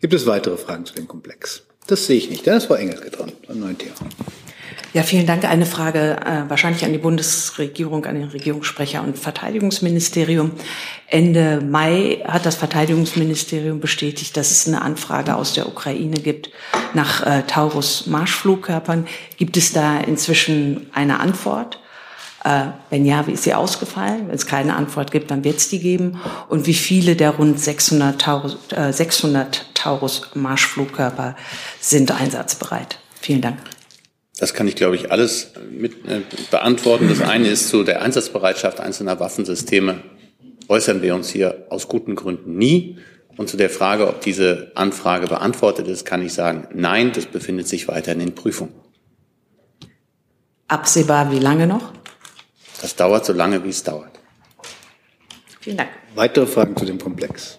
Gibt 0.00 0.14
es 0.14 0.26
weitere 0.26 0.56
Fragen 0.56 0.86
zu 0.86 0.94
dem 0.94 1.08
Komplex? 1.08 1.62
Das 1.88 2.06
sehe 2.06 2.18
ich 2.18 2.30
nicht. 2.30 2.46
Dennis 2.46 2.66
Frau 2.66 2.74
Engel 2.74 3.00
dran, 3.10 3.32
ein 3.48 3.58
neues 3.58 3.78
Thema. 3.78 3.94
Ja, 4.92 5.02
vielen 5.02 5.26
Dank. 5.26 5.44
Eine 5.44 5.66
Frage 5.66 6.16
äh, 6.24 6.48
wahrscheinlich 6.48 6.84
an 6.84 6.92
die 6.92 6.98
Bundesregierung, 6.98 8.06
an 8.06 8.14
den 8.14 8.28
Regierungssprecher 8.28 9.02
und 9.02 9.18
Verteidigungsministerium. 9.18 10.52
Ende 11.08 11.60
Mai 11.60 12.22
hat 12.26 12.46
das 12.46 12.56
Verteidigungsministerium 12.56 13.80
bestätigt, 13.80 14.36
dass 14.36 14.50
es 14.50 14.66
eine 14.66 14.82
Anfrage 14.82 15.36
aus 15.36 15.52
der 15.52 15.68
Ukraine 15.68 16.16
gibt 16.16 16.50
nach 16.94 17.26
äh, 17.26 17.42
Taurus-Marschflugkörpern. 17.42 19.06
Gibt 19.36 19.56
es 19.56 19.72
da 19.72 19.98
inzwischen 19.98 20.88
eine 20.94 21.20
Antwort? 21.20 21.78
Äh, 22.44 22.68
wenn 22.88 23.04
ja, 23.04 23.26
wie 23.26 23.32
ist 23.32 23.42
sie 23.42 23.54
ausgefallen? 23.54 24.28
Wenn 24.28 24.34
es 24.36 24.46
keine 24.46 24.76
Antwort 24.76 25.10
gibt, 25.10 25.30
dann 25.30 25.44
wird 25.44 25.58
es 25.58 25.68
die 25.68 25.80
geben. 25.80 26.20
Und 26.48 26.66
wie 26.66 26.74
viele 26.74 27.16
der 27.16 27.30
rund 27.30 27.60
600 27.60 28.20
Taurus, 28.20 28.56
äh, 28.70 28.92
600 28.92 29.74
Taurus-Marschflugkörper 29.74 31.36
sind 31.80 32.12
einsatzbereit? 32.12 32.98
Vielen 33.20 33.42
Dank. 33.42 33.58
Das 34.38 34.52
kann 34.52 34.68
ich, 34.68 34.76
glaube 34.76 34.96
ich, 34.96 35.10
alles 35.10 35.52
mit 35.70 36.06
äh, 36.06 36.20
beantworten. 36.50 37.08
Das 37.08 37.20
eine 37.22 37.48
ist 37.48 37.68
zu 37.68 37.84
der 37.84 38.02
Einsatzbereitschaft 38.02 38.80
einzelner 38.80 39.18
Waffensysteme 39.18 40.02
äußern 40.68 41.02
wir 41.02 41.14
uns 41.14 41.30
hier 41.30 41.66
aus 41.70 41.88
guten 41.88 42.14
Gründen 42.14 42.56
nie. 42.56 42.98
Und 43.36 43.48
zu 43.50 43.56
der 43.56 43.68
Frage, 43.68 44.08
ob 44.08 44.22
diese 44.22 44.72
Anfrage 44.74 45.26
beantwortet 45.26 45.88
ist, 45.88 46.06
kann 46.06 46.22
ich 46.22 46.32
sagen, 46.32 46.68
nein, 46.72 47.12
das 47.12 47.26
befindet 47.26 47.68
sich 47.68 47.86
weiterhin 47.86 48.20
in 48.20 48.34
Prüfung. 48.34 48.70
Absehbar 50.68 51.30
wie 51.30 51.38
lange 51.38 51.66
noch? 51.66 51.92
Das 52.80 52.96
dauert 52.96 53.26
so 53.26 53.32
lange, 53.32 53.62
wie 53.62 53.68
es 53.68 53.82
dauert. 53.82 54.10
Vielen 55.60 55.76
Dank. 55.76 55.90
Weitere 56.14 56.46
Fragen 56.46 56.76
zu 56.76 56.86
dem 56.86 56.98
Komplex? 56.98 57.58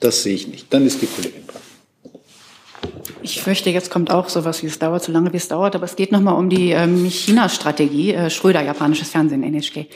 Das 0.00 0.22
sehe 0.22 0.34
ich 0.34 0.48
nicht. 0.48 0.72
Dann 0.72 0.86
ist 0.86 1.00
die 1.00 1.06
Kollegin 1.06 1.46
dran. 1.46 1.62
Ich 3.22 3.40
fürchte, 3.42 3.70
jetzt 3.70 3.90
kommt 3.90 4.10
auch 4.10 4.28
sowas 4.28 4.62
wie 4.62 4.66
es 4.66 4.78
dauert, 4.78 5.02
so 5.02 5.12
lange 5.12 5.32
wie 5.32 5.36
es 5.36 5.48
dauert. 5.48 5.74
Aber 5.74 5.84
es 5.84 5.96
geht 5.96 6.12
nochmal 6.12 6.38
um 6.38 6.48
die 6.48 6.70
ähm, 6.70 7.04
China-Strategie. 7.04 8.12
Äh, 8.12 8.30
Schröder, 8.30 8.62
japanisches 8.62 9.10
Fernsehen, 9.10 9.42
NHK. 9.42 9.86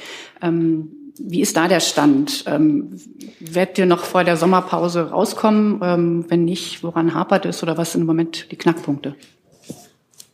Ähm, 0.43 0.91
wie 1.19 1.41
ist 1.41 1.57
da 1.57 1.69
der 1.69 1.81
Stand? 1.81 2.45
Ähm, 2.47 2.99
werdet 3.41 3.79
ihr 3.79 3.87
noch 3.87 4.05
vor 4.05 4.25
der 4.25 4.37
Sommerpause 4.37 5.11
rauskommen? 5.11 5.81
Ähm, 5.83 6.25
wenn 6.29 6.45
nicht, 6.45 6.83
woran 6.83 7.15
hapert 7.15 7.47
es 7.47 7.63
oder 7.63 7.77
was 7.77 7.93
sind 7.93 8.03
im 8.03 8.07
Moment 8.07 8.51
die 8.51 8.57
Knackpunkte? 8.57 9.15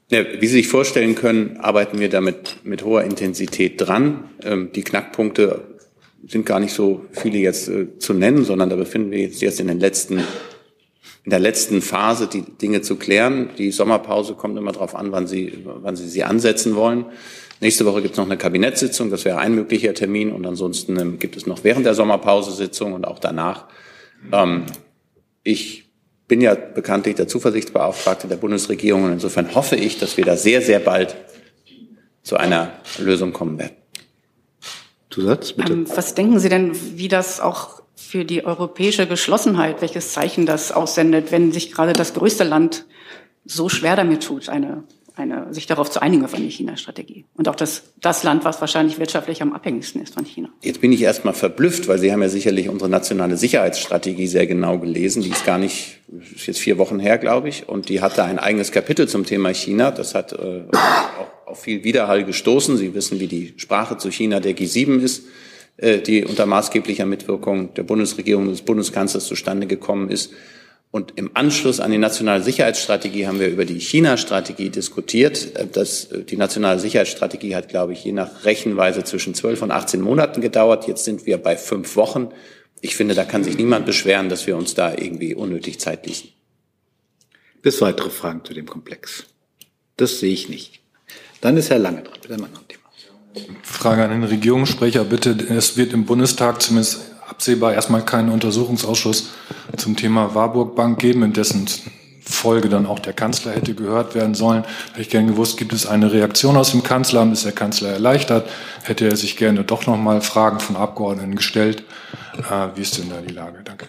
Ja, 0.09 0.25
wie 0.41 0.47
Sie 0.47 0.55
sich 0.55 0.69
vorstellen 0.69 1.17
können, 1.17 1.57
arbeiten 1.59 1.99
wir 1.99 2.09
damit 2.09 2.59
mit 2.63 2.85
hoher 2.85 3.03
Intensität 3.03 3.81
dran. 3.81 4.31
Ähm, 4.45 4.71
die 4.73 4.83
Knackpunkte 4.83 5.63
sind 6.29 6.47
gar 6.47 6.61
nicht 6.61 6.73
so 6.73 7.05
viele 7.11 7.39
jetzt 7.39 7.69
äh, 7.69 7.99
zu 7.99 8.15
nennen, 8.15 8.45
sondern 8.45 8.71
da 8.71 8.77
befinden 8.77 9.11
wir 9.11 9.19
jetzt 9.19 9.43
erst 9.43 9.59
in 9.59 9.67
den 9.67 9.81
letzten 9.81 10.21
in 11.27 11.31
der 11.31 11.41
letzten 11.41 11.83
Phase, 11.83 12.29
die 12.29 12.43
Dinge 12.43 12.83
zu 12.83 12.95
klären. 12.95 13.51
Die 13.59 13.73
Sommerpause 13.73 14.35
kommt 14.35 14.57
immer 14.57 14.71
darauf 14.71 14.95
an, 14.95 15.11
wann 15.11 15.27
Sie, 15.27 15.65
wann 15.65 15.97
Sie 15.97 16.09
sie 16.09 16.23
ansetzen 16.23 16.77
wollen. 16.77 17.07
Nächste 17.61 17.85
Woche 17.85 18.01
gibt 18.01 18.15
es 18.15 18.19
noch 18.19 18.27
eine 18.27 18.37
Kabinettssitzung, 18.37 19.11
das 19.11 19.25
wäre 19.25 19.39
ein 19.39 19.53
möglicher 19.53 19.93
Termin. 19.93 20.31
Und 20.31 20.47
ansonsten 20.47 20.97
ähm, 21.01 21.19
gibt 21.19 21.37
es 21.37 21.47
noch 21.47 21.65
während 21.65 21.85
der 21.85 21.95
Sommerpause 21.95 22.53
Sitzung 22.53 22.93
und 22.93 23.09
auch 23.09 23.19
danach. 23.19 23.65
Ähm, 24.31 24.67
ich 25.43 25.91
bin 26.29 26.41
ja 26.41 26.55
bekanntlich 26.55 27.17
der 27.17 27.27
Zuversichtsbeauftragte 27.27 28.29
der 28.29 28.37
Bundesregierung 28.37 29.03
und 29.03 29.13
insofern 29.13 29.53
hoffe 29.53 29.75
ich, 29.75 29.99
dass 29.99 30.17
wir 30.17 30.25
da 30.25 30.37
sehr, 30.37 30.63
sehr 30.63 30.79
bald 30.79 31.17
zu 32.23 32.37
einer 32.37 32.71
Lösung 32.99 33.33
kommen 33.33 33.59
werden. 33.59 33.75
Zusatz, 35.11 35.55
bitte. 35.55 35.73
Ähm, 35.73 35.87
was 35.93 36.15
denken 36.15 36.39
Sie 36.39 36.49
denn, 36.49 36.71
wie 36.97 37.09
das 37.09 37.41
auch 37.41 37.83
für 37.97 38.25
die 38.25 38.45
europäische 38.45 39.07
Geschlossenheit, 39.07 39.81
welches 39.81 40.13
Zeichen 40.13 40.47
das 40.47 40.71
aussendet, 40.71 41.33
wenn 41.33 41.51
sich 41.51 41.73
gerade 41.73 41.95
das 41.95 42.15
größte 42.15 42.45
Land 42.45 42.85
so 43.45 43.69
schwer 43.69 43.97
damit 43.97 44.23
tut, 44.23 44.49
eine, 44.51 44.85
eine, 45.15 45.53
sich 45.55 45.67
darauf 45.67 45.91
zu 45.91 46.03
einigen 46.03 46.25
auf 46.25 46.35
eine 46.35 46.45
China-Strategie. 46.45 47.25
Und 47.35 47.49
auch 47.49 47.55
das, 47.55 47.85
das 48.01 48.23
Land, 48.23 48.45
was 48.45 48.61
wahrscheinlich 48.61 48.99
wirtschaftlich 48.99 49.41
am 49.41 49.55
abhängigsten 49.55 50.03
ist 50.03 50.15
von 50.15 50.27
China. 50.27 50.51
Jetzt 50.63 50.83
bin 50.83 50.93
ich 50.93 51.01
erstmal 51.01 51.33
verblüfft, 51.33 51.89
weil 51.89 51.99
Sie 51.99 52.13
haben 52.13 52.21
ja 52.21 52.29
sicherlich 52.29 52.69
unsere 52.69 52.91
nationale 52.91 53.39
Sicherheitsstrategie 53.39 54.27
sehr 54.27 54.47
genau 54.47 54.79
gelesen. 54.79 55.23
Die 55.23 55.31
ist 55.31 55.47
gar 55.47 55.59
nicht, 55.59 56.01
ist 56.35 56.47
jetzt 56.47 56.59
vier 56.59 56.77
Wochen 56.77 56.99
her, 56.99 57.17
glaube 57.17 57.49
ich, 57.49 57.69
und 57.69 57.89
die 57.89 58.03
hatte 58.03 58.25
ein 58.25 58.39
eigenes 58.39 58.73
Kapitel 58.73 59.09
zum 59.09 59.25
Thema 59.25 59.55
China. 59.55 59.91
Das 59.91 60.15
hat 60.15 60.33
äh, 60.33 60.65
auch 60.73 61.49
auf 61.51 61.63
viel 61.63 61.83
Widerhall 61.83 62.25
gestoßen. 62.25 62.77
Sie 62.77 62.93
wissen, 62.93 63.21
wie 63.21 63.29
die 63.29 63.55
Sprache 63.57 63.97
zu 63.97 64.11
China 64.11 64.41
der 64.41 64.55
G7 64.55 65.01
ist. 65.01 65.25
Äh, 65.79 66.01
die 66.01 66.25
unter 66.25 66.47
maßgeblicher 66.47 67.05
Mitwirkung 67.05 67.75
der 67.75 67.83
Bundesregierung 67.83 68.45
und 68.45 68.53
des 68.53 68.63
Bundeskanzlers 68.63 69.27
zustande 69.27 69.67
gekommen 69.67 70.09
ist. 70.09 70.33
Und 70.91 71.13
im 71.17 71.33
Anschluss 71.35 71.81
an 71.81 71.91
die 71.91 71.99
nationale 71.99 72.43
Sicherheitsstrategie 72.43 73.27
haben 73.27 73.41
wir 73.41 73.49
über 73.49 73.67
die 73.67 73.79
China-Strategie 73.79 74.71
diskutiert. 74.71 75.55
Äh, 75.55 75.67
das, 75.71 76.07
äh, 76.07 76.25
die 76.25 76.39
nationale 76.39 76.81
Sicherheitsstrategie 76.81 77.55
hat, 77.55 77.69
glaube 77.69 77.93
ich, 77.93 78.05
je 78.05 78.13
nach 78.13 78.47
Rechenweise 78.47 79.05
zwischen 79.05 79.35
12 79.35 79.63
und 79.63 79.71
18 79.71 80.01
Monaten 80.01 80.41
gedauert. 80.41 80.89
Jetzt 80.89 81.05
sind 81.05 81.27
wir 81.27 81.37
bei 81.37 81.59
fünf 81.59 81.95
Wochen. 81.97 82.31
Ich 82.81 82.97
finde, 82.97 83.15
da 83.15 83.25
kann 83.25 83.45
sich 83.45 83.59
niemand 83.59 83.85
beschweren, 83.85 84.31
dass 84.31 84.47
wir 84.47 84.57
uns 84.57 84.75
da 84.75 84.95
irgendwie 84.95 85.35
unnötig 85.35 85.79
Zeit 85.79 86.07
ließen. 86.07 86.31
Bis 87.61 87.83
weitere 87.83 88.09
Fragen 88.09 88.43
zu 88.45 88.55
dem 88.55 88.67
Komplex? 88.67 89.25
Das 89.99 90.21
sehe 90.21 90.33
ich 90.33 90.49
nicht. 90.49 90.81
Dann 91.43 91.59
ist 91.59 91.69
Herr 91.69 91.79
Lange 91.79 92.03
dran 92.03 92.19
mit 92.23 92.33
einem 92.33 92.45
anderen. 92.45 92.76
Frage 93.63 94.05
an 94.05 94.11
den 94.11 94.25
Regierungssprecher 94.25 95.05
bitte. 95.05 95.31
Es 95.49 95.77
wird 95.77 95.93
im 95.93 96.07
Bundestag 96.07 96.63
zumindest 96.63 97.13
absehbar 97.29 97.75
erstmal 97.75 98.05
keinen 98.05 98.31
Untersuchungsausschuss 98.31 99.31
zum 99.77 99.97
Thema 99.97 100.35
Warburg 100.35 100.75
Bank 100.77 100.99
geben, 100.99 101.23
in 101.23 101.33
dessen 101.33 101.67
Folge 102.21 102.69
dann 102.69 102.87
auch 102.87 102.99
der 102.99 103.13
Kanzler 103.13 103.53
hätte 103.53 103.75
gehört 103.75 104.15
werden 104.15 104.35
sollen. 104.35 104.65
Hätte 104.91 105.03
ich 105.03 105.11
gerne 105.11 105.29
gewusst, 105.29 105.57
gibt 105.57 105.73
es 105.73 105.87
eine 105.87 106.13
Reaktion 106.13 106.57
aus 106.57 106.73
dem 106.73 106.83
Kanzleramt? 106.83 107.33
Ist 107.33 107.45
der 107.45 107.53
Kanzler 107.53 107.91
erleichtert? 107.91 108.49
Hätte 108.83 109.07
er 109.09 109.17
sich 109.17 109.37
gerne 109.37 109.63
doch 109.63 109.87
noch 109.87 109.97
mal 109.97 110.21
Fragen 110.21 110.59
von 110.59 110.77
Abgeordneten 110.77 111.37
gestellt? 111.37 111.85
Äh, 112.39 112.69
wie 112.75 112.83
ist 112.83 112.99
denn 112.99 113.11
da 113.11 113.17
die 113.21 113.33
Lage? 113.33 113.61
Danke. 113.65 113.87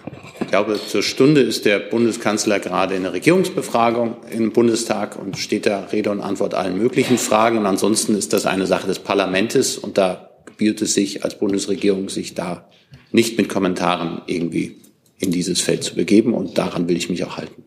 Ich 0.48 0.52
glaube, 0.52 0.80
zur 0.80 1.04
Stunde 1.04 1.42
ist 1.42 1.66
der 1.66 1.78
Bundeskanzler 1.78 2.62
gerade 2.62 2.96
in 2.96 3.04
der 3.04 3.12
Regierungsbefragung 3.12 4.16
im 4.32 4.54
Bundestag 4.54 5.20
und 5.20 5.38
steht 5.38 5.66
da 5.66 5.88
Rede 5.92 6.10
und 6.10 6.22
Antwort 6.22 6.54
allen 6.54 6.78
möglichen 6.78 7.18
Fragen. 7.18 7.58
Und 7.58 7.66
ansonsten 7.66 8.16
ist 8.16 8.32
das 8.32 8.46
eine 8.46 8.66
Sache 8.66 8.88
des 8.88 9.00
Parlaments 9.00 9.78
und 9.78 9.98
da 9.98 10.30
gebührt 10.46 10.82
es 10.82 10.94
sich 10.94 11.26
als 11.26 11.38
Bundesregierung, 11.38 12.08
sich 12.08 12.34
da 12.34 12.70
nicht 13.12 13.38
mit 13.38 13.50
Kommentaren 13.50 14.22
irgendwie 14.26 14.78
in 15.20 15.32
dieses 15.32 15.60
Feld 15.60 15.84
zu 15.84 15.96
begeben. 15.96 16.34
Und 16.34 16.58
daran 16.58 16.88
will 16.88 16.96
ich 16.96 17.10
mich 17.10 17.26
auch 17.26 17.36
halten. 17.36 17.66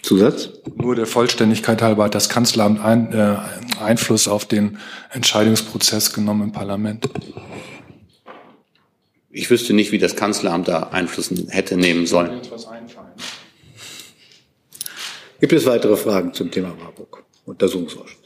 Zusatz? 0.00 0.52
Nur 0.74 0.96
der 0.96 1.06
Vollständigkeit 1.06 1.82
halber 1.82 2.04
hat 2.04 2.14
das 2.14 2.30
Kanzleramt 2.30 2.80
ein, 2.80 3.12
äh, 3.12 3.36
Einfluss 3.78 4.26
auf 4.26 4.46
den 4.46 4.78
Entscheidungsprozess 5.10 6.14
genommen 6.14 6.44
im 6.44 6.52
Parlament. 6.52 7.10
Ich 9.36 9.50
wüsste 9.50 9.72
nicht, 9.72 9.90
wie 9.90 9.98
das 9.98 10.14
Kanzleramt 10.14 10.68
da 10.68 10.84
Einfluss 10.92 11.28
hätte 11.48 11.76
nehmen 11.76 12.06
sollen. 12.06 12.40
Gibt 15.40 15.52
es 15.52 15.66
weitere 15.66 15.96
Fragen 15.96 16.32
zum 16.32 16.52
Thema 16.52 16.72
Warburg? 16.80 17.24
Untersuchungsausschuss? 17.44 18.20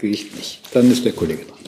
Ich 0.00 0.34
nicht. 0.34 0.62
Dann 0.72 0.90
ist 0.90 1.04
der 1.04 1.12
Kollege 1.12 1.44
dran. 1.44 1.58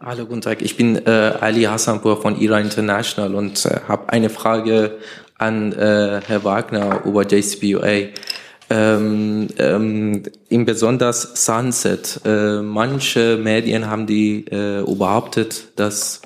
Hallo, 0.00 0.26
guten 0.26 0.40
Tag. 0.40 0.60
Ich 0.60 0.76
bin 0.76 0.96
äh, 1.06 1.08
Ali 1.08 1.62
Hassanpur 1.62 2.20
von 2.20 2.38
IRA 2.38 2.58
International 2.58 3.36
und 3.36 3.64
äh, 3.64 3.80
habe 3.86 4.08
eine 4.08 4.28
Frage 4.28 4.98
an 5.38 5.72
äh, 5.72 6.20
Herr 6.26 6.42
Wagner 6.42 7.02
über 7.04 7.24
JCPOA. 7.24 8.08
Ähm, 8.68 9.46
ähm, 9.58 10.22
Im 10.48 10.64
besonders 10.64 11.46
Sunset. 11.46 12.22
Äh, 12.24 12.60
manche 12.62 13.38
Medien 13.40 13.86
haben 13.88 14.08
die 14.08 14.46
äh, 14.48 14.82
behauptet, 14.82 15.68
dass 15.76 16.22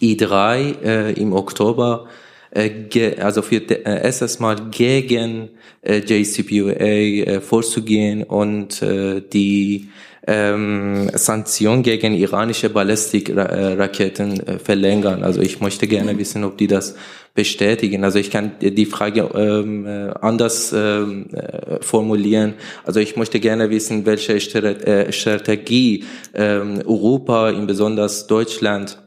I3 0.00 0.82
äh, 0.82 1.12
im 1.12 1.32
Oktober 1.32 2.06
äh, 2.54 3.16
also 3.20 3.42
für 3.42 3.56
äh, 3.56 4.04
erstes 4.04 4.38
Mal 4.40 4.56
gegen 4.70 5.50
äh, 5.82 5.98
JCPOA 5.98 6.72
äh, 6.72 7.40
vorzugehen 7.40 8.22
und 8.22 8.80
äh, 8.82 9.20
die 9.20 9.88
ähm, 10.26 11.10
Sanktionen 11.14 11.82
gegen 11.82 12.14
iranische 12.14 12.70
Ballistikraketen 12.70 14.40
äh, 14.46 14.58
verlängern. 14.58 15.22
Also 15.22 15.40
ich 15.42 15.60
möchte 15.60 15.86
gerne 15.86 16.16
wissen, 16.18 16.44
ob 16.44 16.56
die 16.56 16.66
das 16.66 16.94
bestätigen. 17.34 18.04
Also 18.04 18.18
ich 18.18 18.30
kann 18.30 18.52
die 18.60 18.86
Frage 18.86 19.28
ähm, 19.34 19.86
äh, 19.86 20.10
anders 20.20 20.72
ähm, 20.72 21.26
äh, 21.32 21.82
formulieren. 21.82 22.54
Also 22.84 23.00
ich 23.00 23.16
möchte 23.16 23.40
gerne 23.40 23.68
wissen, 23.70 24.06
welche 24.06 24.34
äh, 24.34 25.12
Strategie 25.12 26.04
ähm, 26.32 26.80
Europa, 26.86 27.50
in 27.50 27.66
besonders 27.66 28.26
Deutschland, 28.26 28.98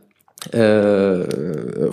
äh, 0.53 1.21
äh, 1.21 1.91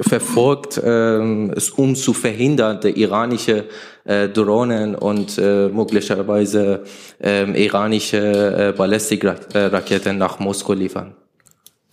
verfolgt, 0.00 0.78
äh, 0.78 1.50
um 1.76 1.94
zu 1.94 2.12
verhindern, 2.12 2.80
die 2.82 3.00
iranische 3.00 3.66
äh, 4.04 4.28
Drohnen 4.28 4.94
und 4.94 5.38
äh, 5.38 5.68
möglicherweise 5.68 6.82
äh, 7.22 7.44
iranische 7.62 8.18
äh, 8.18 8.72
Ballistikraketen 8.76 10.18
nach 10.18 10.38
Moskau 10.38 10.72
liefern. 10.72 11.14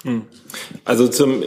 Hm. 0.04 0.24
Also 0.86 1.08
zum 1.08 1.44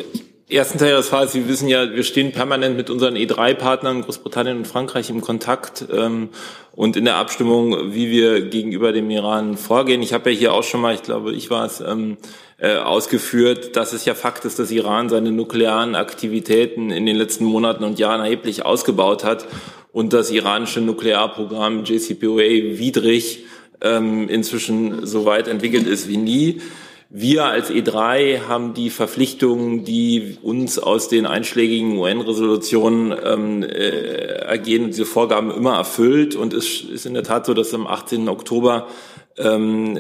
ersten 0.49 0.79
Teil 0.79 0.95
des 0.95 1.09
Falls, 1.09 1.33
Sie 1.33 1.49
wissen 1.49 1.69
ja, 1.69 1.91
wir 1.91 2.05
stehen 2.05 2.33
permanent 2.33 2.77
mit 2.77 2.91
unseren 2.91 3.17
E3-Partnern 3.17 4.03
Großbritannien 4.03 4.59
und 4.59 4.67
Frankreich 4.67 5.11
im 5.11 5.21
Kontakt 5.21 5.87
ähm, 5.93 6.29
und 6.73 6.97
in 6.97 7.07
der 7.07 7.17
Abstimmung, 7.17 7.95
wie 7.95 8.11
wir 8.11 8.49
gegenüber 8.49 8.93
dem 8.93 9.11
Iran 9.11 9.57
vorgehen. 9.57 10.03
Ich 10.03 10.13
habe 10.13 10.31
ja 10.31 10.39
hier 10.39 10.53
auch 10.53 10.63
schon 10.63 10.81
mal, 10.81 10.95
ich 10.95 11.03
glaube, 11.03 11.33
ich 11.33 11.51
war 11.51 11.65
es, 11.65 11.81
ähm, 11.81 12.19
äh, 12.59 12.77
ausgeführt, 12.77 13.77
dass 13.77 13.93
es 13.93 14.05
ja 14.05 14.15
Fakt 14.15 14.45
ist, 14.45 14.59
dass 14.59 14.71
Iran 14.71 15.09
seine 15.09 15.33
nuklearen 15.33 15.95
Aktivitäten 15.95 16.91
in 16.91 17.07
den 17.07 17.17
letzten 17.17 17.45
Monaten 17.45 17.85
und 17.85 17.99
Jahren 17.99 18.21
erheblich 18.21 18.65
ausgebaut 18.65 19.25
hat 19.25 19.47
und 19.93 20.13
das 20.13 20.31
iranische 20.31 20.81
Nuklearprogramm 20.81 21.85
JCPOA 21.85 22.79
widrig 22.79 23.45
ähm, 23.81 24.29
inzwischen 24.29 25.07
so 25.07 25.25
weit 25.25 25.49
entwickelt 25.49 25.87
ist 25.87 26.09
wie 26.09 26.17
nie. 26.17 26.61
Wir 27.11 27.45
als 27.45 27.71
E3 27.71 28.49
haben 28.49 28.75
die 28.75 28.91
Verpflichtungen, 28.91 29.85
die 29.85 30.37
uns 30.43 30.81
aus 30.81 31.09
den 31.09 31.27
einschlägigen 31.27 31.97
UN-Resolutionen 31.97 33.15
ähm, 33.25 33.63
äh, 33.63 33.67
ergehen, 34.43 34.87
diese 34.87 35.07
Vorgaben 35.07 35.53
immer 35.53 35.77
erfüllt. 35.77 36.35
Und 36.35 36.53
es 36.53 36.81
ist 36.81 37.07
in 37.07 37.15
der 37.15 37.23
Tat 37.23 37.47
so, 37.47 37.55
dass 37.55 37.73
am 37.73 37.87
18. 37.87 38.29
Oktober 38.29 38.89
ähm, 39.39 39.99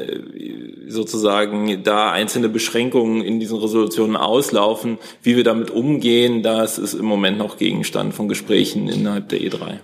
sozusagen 0.86 1.82
da 1.82 2.10
einzelne 2.10 2.48
Beschränkungen 2.48 3.22
in 3.22 3.40
diesen 3.40 3.58
Resolutionen 3.58 4.16
auslaufen. 4.16 4.98
Wie 5.22 5.36
wir 5.36 5.44
damit 5.44 5.70
umgehen, 5.70 6.42
das 6.42 6.78
ist 6.78 6.94
im 6.94 7.04
Moment 7.04 7.38
noch 7.38 7.56
Gegenstand 7.56 8.14
von 8.14 8.28
Gesprächen 8.28 8.88
innerhalb 8.88 9.28
der 9.28 9.40
E3. 9.40 9.78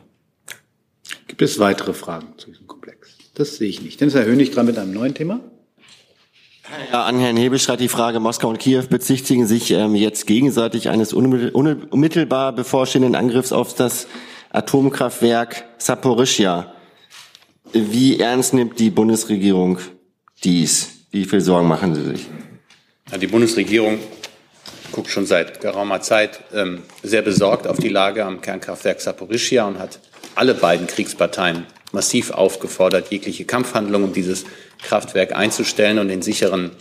Gibt 1.27 1.43
es 1.43 1.59
weitere 1.59 1.95
Fragen 1.95 2.35
zu 2.37 2.51
diesem 2.51 2.67
Komplex? 2.67 3.17
Das 3.35 3.57
sehe 3.57 3.69
ich 3.69 3.83
nicht. 3.83 4.01
Dann 4.01 4.09
ist 4.09 4.15
Herr 4.15 4.25
Hönig 4.25 4.51
dran 4.51 4.67
mit 4.67 4.79
einem 4.79 4.93
neuen 4.93 5.15
Thema. 5.15 5.41
Ja, 6.93 7.05
an 7.05 7.19
Herrn 7.19 7.37
Hebelstreit 7.37 7.81
die 7.81 7.89
Frage, 7.89 8.21
Moskau 8.21 8.49
und 8.49 8.59
Kiew 8.59 8.85
bezichtigen 8.89 9.47
sich 9.47 9.73
ähm, 9.73 9.97
jetzt 9.97 10.27
gegenseitig 10.27 10.89
eines 10.89 11.13
unmittelbar 11.13 12.53
bevorstehenden 12.53 13.17
Angriffs 13.17 13.53
auf 13.53 13.75
das 13.75 14.07
Atomkraftwerk 14.51 15.65
Saporischia. 15.79 16.73
Wie 17.73 18.19
ernst 18.19 18.53
nimmt 18.53 18.81
die 18.81 18.91
Bundesregierung 18.91 19.79
dies? 20.43 21.07
Wie 21.13 21.25
viel 21.25 21.41
Sorgen 21.41 21.69
machen 21.69 21.95
Sie 21.95 22.03
sich? 22.03 22.27
Die 23.21 23.29
Bundesregierung 23.29 24.01
guckt 24.91 25.09
schon 25.09 25.25
seit 25.25 25.61
geraumer 25.61 26.01
Zeit 26.01 26.41
ähm, 26.53 26.83
sehr 27.05 27.23
besorgt 27.23 27.69
auf 27.69 27.79
die 27.79 27.89
Lage 27.89 28.25
am 28.25 28.41
Kernkraftwerk 28.41 29.01
Saporischia 29.01 29.67
und 29.67 29.79
hat 29.79 30.01
alle 30.35 30.55
beiden 30.55 30.89
Kriegsparteien 30.89 31.65
massiv 31.93 32.33
aufgefordert, 32.33 33.13
jegliche 33.13 33.45
Kampfhandlungen 33.45 34.09
um 34.09 34.15
dieses 34.15 34.47
Kraftwerk 34.83 35.37
einzustellen 35.37 36.01
und 36.01 36.09
den 36.09 36.23
sicheren 36.23 36.73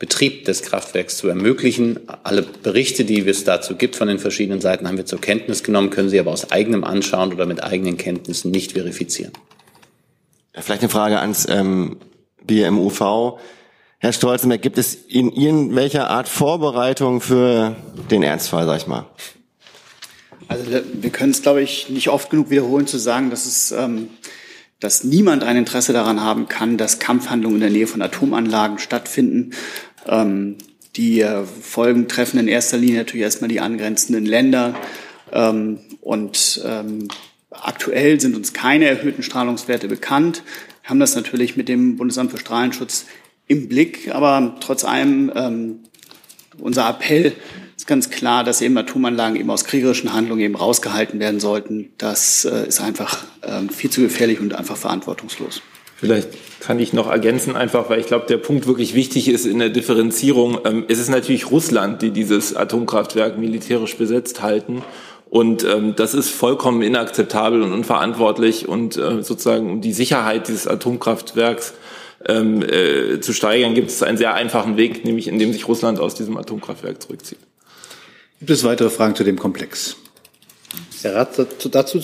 Betrieb 0.00 0.44
des 0.46 0.62
Kraftwerks 0.62 1.18
zu 1.18 1.28
ermöglichen. 1.28 2.00
Alle 2.24 2.42
Berichte, 2.42 3.04
die 3.04 3.20
es 3.20 3.44
dazu 3.44 3.76
gibt 3.76 3.94
von 3.94 4.08
den 4.08 4.18
verschiedenen 4.18 4.60
Seiten, 4.60 4.88
haben 4.88 4.96
wir 4.96 5.06
zur 5.06 5.20
Kenntnis 5.20 5.62
genommen, 5.62 5.90
können 5.90 6.08
Sie 6.08 6.18
aber 6.18 6.32
aus 6.32 6.50
eigenem 6.50 6.82
Anschauen 6.82 7.32
oder 7.32 7.46
mit 7.46 7.62
eigenen 7.62 7.96
Kenntnissen 7.96 8.50
nicht 8.50 8.72
verifizieren. 8.72 9.32
Vielleicht 10.54 10.82
eine 10.82 10.90
Frage 10.90 11.18
ans 11.18 11.46
ähm, 11.48 11.96
BMUV. 12.44 13.38
Herr 13.98 14.12
Stolzenberg, 14.12 14.60
gibt 14.60 14.78
es 14.78 14.94
in 14.94 15.30
irgendwelcher 15.30 16.10
Art 16.10 16.28
Vorbereitung 16.28 17.20
für 17.20 17.76
den 18.10 18.22
Ernstfall, 18.22 18.66
sag 18.66 18.78
ich 18.78 18.86
mal? 18.86 19.06
Also 20.48 20.64
wir 20.92 21.10
können 21.10 21.30
es, 21.30 21.42
glaube 21.42 21.62
ich, 21.62 21.88
nicht 21.88 22.08
oft 22.08 22.28
genug 22.28 22.50
wiederholen 22.50 22.86
zu 22.86 22.98
sagen, 22.98 23.30
dass 23.30 23.46
es, 23.46 23.72
ähm, 23.72 24.08
dass 24.80 25.04
niemand 25.04 25.44
ein 25.44 25.56
Interesse 25.56 25.92
daran 25.92 26.20
haben 26.20 26.48
kann, 26.48 26.76
dass 26.76 26.98
Kampfhandlungen 26.98 27.56
in 27.56 27.60
der 27.60 27.70
Nähe 27.70 27.86
von 27.86 28.02
Atomanlagen 28.02 28.78
stattfinden. 28.78 29.52
Ähm, 30.06 30.56
die 30.96 31.20
äh, 31.20 31.44
Folgen 31.44 32.08
treffen 32.08 32.38
in 32.38 32.48
erster 32.48 32.76
Linie 32.76 32.98
natürlich 32.98 33.22
erstmal 33.22 33.48
die 33.48 33.60
angrenzenden 33.60 34.26
Länder. 34.26 34.74
Ähm, 35.32 35.78
und 36.02 36.60
ähm, 36.66 37.08
aktuell 37.52 38.20
sind 38.20 38.36
uns 38.36 38.52
keine 38.52 38.86
erhöhten 38.86 39.22
Strahlungswerte 39.22 39.88
bekannt. 39.88 40.42
Wir 40.82 40.90
haben 40.90 41.00
das 41.00 41.14
natürlich 41.14 41.56
mit 41.56 41.68
dem 41.68 41.96
Bundesamt 41.96 42.30
für 42.30 42.38
Strahlenschutz 42.38 43.06
im 43.46 43.68
Blick, 43.68 44.12
aber 44.12 44.56
trotz 44.60 44.84
allem 44.84 45.32
ähm, 45.34 45.80
unser 46.58 46.88
Appell 46.88 47.32
ist 47.76 47.86
ganz 47.86 48.10
klar, 48.10 48.44
dass 48.44 48.60
eben 48.60 48.76
Atomanlagen 48.76 49.36
eben 49.36 49.50
aus 49.50 49.64
kriegerischen 49.64 50.12
Handlungen 50.12 50.42
eben 50.42 50.56
rausgehalten 50.56 51.18
werden 51.20 51.40
sollten. 51.40 51.90
Das 51.98 52.44
äh, 52.44 52.66
ist 52.68 52.80
einfach 52.80 53.24
ähm, 53.42 53.68
viel 53.70 53.90
zu 53.90 54.02
gefährlich 54.02 54.40
und 54.40 54.54
einfach 54.54 54.76
verantwortungslos. 54.76 55.62
Vielleicht 55.96 56.30
kann 56.60 56.80
ich 56.80 56.92
noch 56.92 57.08
ergänzen, 57.08 57.54
einfach 57.54 57.88
weil 57.88 58.00
ich 58.00 58.06
glaube, 58.06 58.26
der 58.26 58.36
Punkt 58.36 58.66
wirklich 58.66 58.94
wichtig 58.94 59.28
ist 59.28 59.46
in 59.46 59.60
der 59.60 59.68
Differenzierung. 59.68 60.58
Ähm, 60.64 60.84
es 60.88 60.98
ist 60.98 61.08
natürlich 61.08 61.50
Russland, 61.50 62.02
die 62.02 62.10
dieses 62.10 62.56
Atomkraftwerk 62.56 63.38
militärisch 63.38 63.96
besetzt 63.96 64.42
halten. 64.42 64.82
Und 65.32 65.64
ähm, 65.64 65.96
das 65.96 66.12
ist 66.12 66.28
vollkommen 66.28 66.82
inakzeptabel 66.82 67.62
und 67.62 67.72
unverantwortlich. 67.72 68.68
Und 68.68 68.98
äh, 68.98 69.22
sozusagen 69.22 69.70
um 69.70 69.80
die 69.80 69.94
Sicherheit 69.94 70.46
dieses 70.46 70.66
Atomkraftwerks 70.66 71.72
ähm, 72.26 72.60
äh, 72.60 73.18
zu 73.18 73.32
steigern, 73.32 73.72
gibt 73.72 73.88
es 73.88 74.02
einen 74.02 74.18
sehr 74.18 74.34
einfachen 74.34 74.76
Weg, 74.76 75.06
nämlich 75.06 75.28
indem 75.28 75.54
sich 75.54 75.66
Russland 75.68 75.98
aus 76.00 76.14
diesem 76.14 76.36
Atomkraftwerk 76.36 77.00
zurückzieht. 77.00 77.38
Gibt 78.40 78.50
es 78.50 78.62
weitere 78.62 78.90
Fragen 78.90 79.14
zu 79.14 79.24
dem 79.24 79.38
Komplex? 79.38 79.96
Der 81.02 81.14
Rat 81.14 81.38
dazu, 81.38 81.70
dazu 81.70 81.98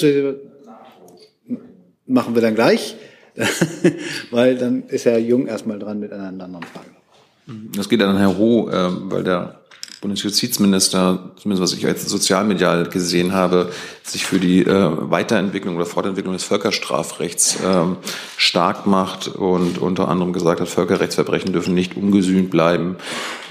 machen 2.07 2.35
wir 2.35 2.41
dann 2.41 2.55
gleich, 2.55 2.97
weil 4.31 4.57
dann 4.57 4.85
ist 4.85 5.05
Herr 5.05 5.19
Jung 5.19 5.49
erstmal 5.49 5.79
dran 5.79 6.01
mit 6.01 6.15
einer 6.15 6.29
anderen 6.29 6.63
Frage. 6.63 6.89
Das 7.77 7.91
geht 7.91 8.01
an 8.01 8.17
Herrn 8.17 8.37
Roh, 8.37 8.71
äh, 8.71 8.89
weil 9.11 9.23
der 9.23 9.58
Bundesjustizminister, 10.01 11.33
zumindest 11.37 11.63
was 11.63 11.79
ich 11.79 11.87
als 11.87 12.05
sozialmedial 12.07 12.89
gesehen 12.89 13.33
habe, 13.33 13.71
sich 14.03 14.25
für 14.25 14.39
die 14.39 14.65
äh, 14.65 14.91
Weiterentwicklung 15.11 15.77
oder 15.77 15.87
Fortentwicklung 15.87 16.35
des 16.35 16.45
Völkerstrafrechts 16.45 17.59
ähm, 17.65 17.97
stark 18.37 18.87
macht 18.87 19.29
und 19.29 19.79
unter 19.79 20.09
anderem 20.09 20.33
gesagt 20.33 20.61
hat, 20.61 20.69
Völkerrechtsverbrechen 20.69 21.53
dürfen 21.53 21.75
nicht 21.75 21.97
ungesühnt 21.97 22.51
bleiben, 22.51 22.97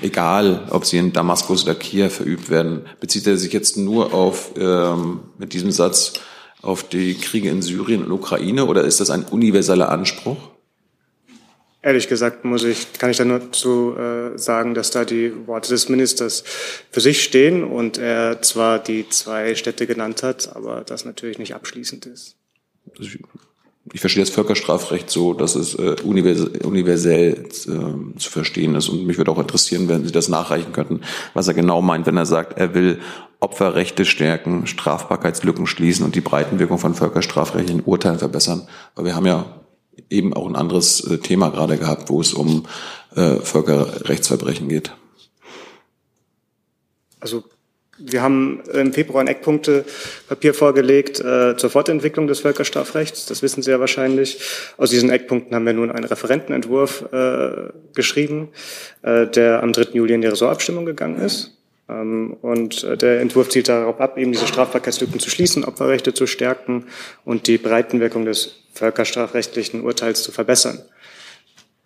egal 0.01 0.67
ob 0.69 0.85
sie 0.85 0.97
in 0.97 1.11
Damaskus 1.11 1.63
oder 1.63 1.75
Kiew 1.75 2.09
verübt 2.09 2.49
werden. 2.49 2.85
Bezieht 2.99 3.27
er 3.27 3.37
sich 3.37 3.51
jetzt 3.51 3.77
nur 3.77 4.13
auf 4.13 4.51
ähm, 4.57 5.19
mit 5.37 5.53
diesem 5.53 5.71
Satz 5.71 6.13
auf 6.61 6.87
die 6.87 7.15
Kriege 7.15 7.49
in 7.49 7.61
Syrien 7.61 8.05
und 8.05 8.11
Ukraine 8.11 8.65
oder 8.65 8.83
ist 8.83 8.99
das 8.99 9.09
ein 9.09 9.23
universeller 9.25 9.89
Anspruch? 9.89 10.37
Ehrlich 11.81 12.07
gesagt 12.07 12.43
muss 12.43 12.63
ich, 12.63 12.93
kann 12.93 13.11
ich 13.11 13.17
da 13.17 13.25
nur 13.25 13.51
zu 13.51 13.95
äh, 13.95 14.37
sagen, 14.37 14.73
dass 14.73 14.89
da 14.89 15.05
die 15.05 15.31
Worte 15.47 15.69
des 15.69 15.89
Ministers 15.89 16.43
für 16.89 17.01
sich 17.01 17.23
stehen 17.23 17.63
und 17.63 17.97
er 17.97 18.41
zwar 18.41 18.79
die 18.79 19.07
zwei 19.09 19.53
Städte 19.55 19.85
genannt 19.85 20.23
hat, 20.23 20.55
aber 20.55 20.81
das 20.81 21.05
natürlich 21.05 21.37
nicht 21.37 21.53
abschließend 21.53 22.07
ist. 22.07 22.35
Ich 23.93 24.01
verstehe 24.01 24.23
das 24.23 24.33
Völkerstrafrecht 24.33 25.09
so, 25.09 25.33
dass 25.33 25.55
es 25.55 25.75
äh, 25.75 25.95
universell, 26.03 26.65
universell 26.65 27.45
äh, 27.45 28.17
zu 28.17 28.29
verstehen 28.29 28.75
ist. 28.75 28.89
Und 28.89 29.05
mich 29.05 29.17
würde 29.17 29.31
auch 29.31 29.39
interessieren, 29.39 29.87
wenn 29.87 30.03
Sie 30.03 30.11
das 30.11 30.27
nachreichen 30.27 30.73
könnten, 30.73 31.01
was 31.33 31.47
er 31.47 31.53
genau 31.53 31.81
meint, 31.81 32.05
wenn 32.05 32.17
er 32.17 32.25
sagt, 32.25 32.57
er 32.57 32.73
will 32.73 32.99
Opferrechte 33.39 34.03
stärken, 34.03 34.67
Strafbarkeitslücken 34.67 35.67
schließen 35.67 36.03
und 36.03 36.15
die 36.15 36.21
Breitenwirkung 36.21 36.79
von 36.79 36.95
völkerstrafrechtlichen 36.95 37.83
Urteilen 37.85 38.19
verbessern. 38.19 38.67
Weil 38.95 39.05
wir 39.05 39.15
haben 39.15 39.27
ja 39.27 39.45
eben 40.09 40.33
auch 40.33 40.47
ein 40.47 40.55
anderes 40.55 41.01
äh, 41.01 41.17
Thema 41.17 41.49
gerade 41.49 41.77
gehabt, 41.77 42.09
wo 42.09 42.21
es 42.21 42.33
um 42.33 42.65
äh, 43.15 43.35
Völkerrechtsverbrechen 43.35 44.69
geht. 44.69 44.91
Also 47.19 47.43
wir 47.99 48.21
haben 48.21 48.61
im 48.73 48.93
Februar 48.93 49.21
ein 49.21 49.27
Eckpunktepapier 49.27 50.53
vorgelegt 50.53 51.19
äh, 51.19 51.57
zur 51.57 51.69
Fortentwicklung 51.69 52.27
des 52.27 52.41
Völkerstrafrechts. 52.41 53.25
Das 53.25 53.41
wissen 53.41 53.63
Sie 53.63 53.71
ja 53.71 53.79
wahrscheinlich. 53.79 54.39
Aus 54.77 54.91
diesen 54.91 55.09
Eckpunkten 55.09 55.55
haben 55.55 55.65
wir 55.65 55.73
nun 55.73 55.91
einen 55.91 56.05
Referentenentwurf 56.05 57.05
äh, 57.11 57.71
geschrieben, 57.95 58.49
äh, 59.01 59.25
der 59.25 59.63
am 59.63 59.73
3. 59.73 59.93
Juli 59.93 60.13
in 60.13 60.21
die 60.21 60.27
Ressortabstimmung 60.27 60.85
gegangen 60.85 61.19
ist. 61.19 61.56
Ähm, 61.89 62.35
und 62.41 62.83
äh, 62.83 62.97
der 62.97 63.21
Entwurf 63.21 63.49
zielt 63.49 63.69
darauf 63.69 63.99
ab, 63.99 64.17
eben 64.17 64.31
diese 64.31 64.47
Strafbarkeitslücken 64.47 65.19
zu 65.19 65.29
schließen, 65.29 65.63
Opferrechte 65.63 66.13
zu 66.13 66.27
stärken 66.27 66.85
und 67.25 67.47
die 67.47 67.57
Breitenwirkung 67.57 68.25
des 68.25 68.63
völkerstrafrechtlichen 68.73 69.81
Urteils 69.81 70.23
zu 70.23 70.31
verbessern. 70.31 70.79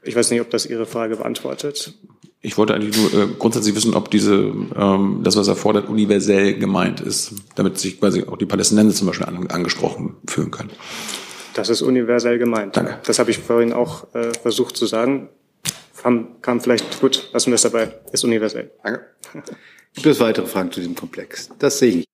Ich 0.03 0.15
weiß 0.15 0.31
nicht, 0.31 0.41
ob 0.41 0.49
das 0.49 0.65
Ihre 0.65 0.85
Frage 0.85 1.17
beantwortet. 1.17 1.93
Ich 2.43 2.57
wollte 2.57 2.73
eigentlich 2.73 2.97
nur 2.97 3.13
äh, 3.13 3.27
grundsätzlich 3.37 3.75
wissen, 3.75 3.93
ob 3.93 4.09
diese 4.09 4.33
ähm, 4.33 5.21
das, 5.23 5.35
was 5.35 5.47
er 5.47 5.55
fordert, 5.55 5.87
universell 5.87 6.57
gemeint 6.57 6.99
ist, 6.99 7.33
damit 7.53 7.77
sich 7.77 7.99
quasi 7.99 8.23
auch 8.23 8.37
die 8.37 8.47
Palästinenser 8.47 8.95
zum 8.95 9.07
Beispiel 9.07 9.27
an, 9.27 9.47
angesprochen 9.47 10.15
fühlen 10.27 10.49
können. 10.49 10.71
Das 11.53 11.69
ist 11.69 11.83
universell 11.83 12.39
gemeint. 12.39 12.75
Danke. 12.75 12.97
Das 13.05 13.19
habe 13.19 13.29
ich 13.29 13.37
vorhin 13.37 13.73
auch 13.73 14.07
äh, 14.15 14.31
versucht 14.41 14.75
zu 14.75 14.87
sagen. 14.87 15.29
Kam, 16.01 16.41
kam 16.41 16.61
vielleicht 16.61 16.99
gut, 16.99 17.29
lassen 17.31 17.51
wir 17.51 17.55
es 17.55 17.61
dabei. 17.61 17.93
Ist 18.11 18.23
universell. 18.23 18.71
Danke. 18.81 19.05
Gibt 19.95 20.05
es 20.05 20.19
weitere 20.19 20.47
Fragen 20.47 20.71
zu 20.71 20.79
diesem 20.79 20.95
Komplex? 20.95 21.49
Das 21.59 21.79
sehe 21.79 21.91
ich. 21.91 22.05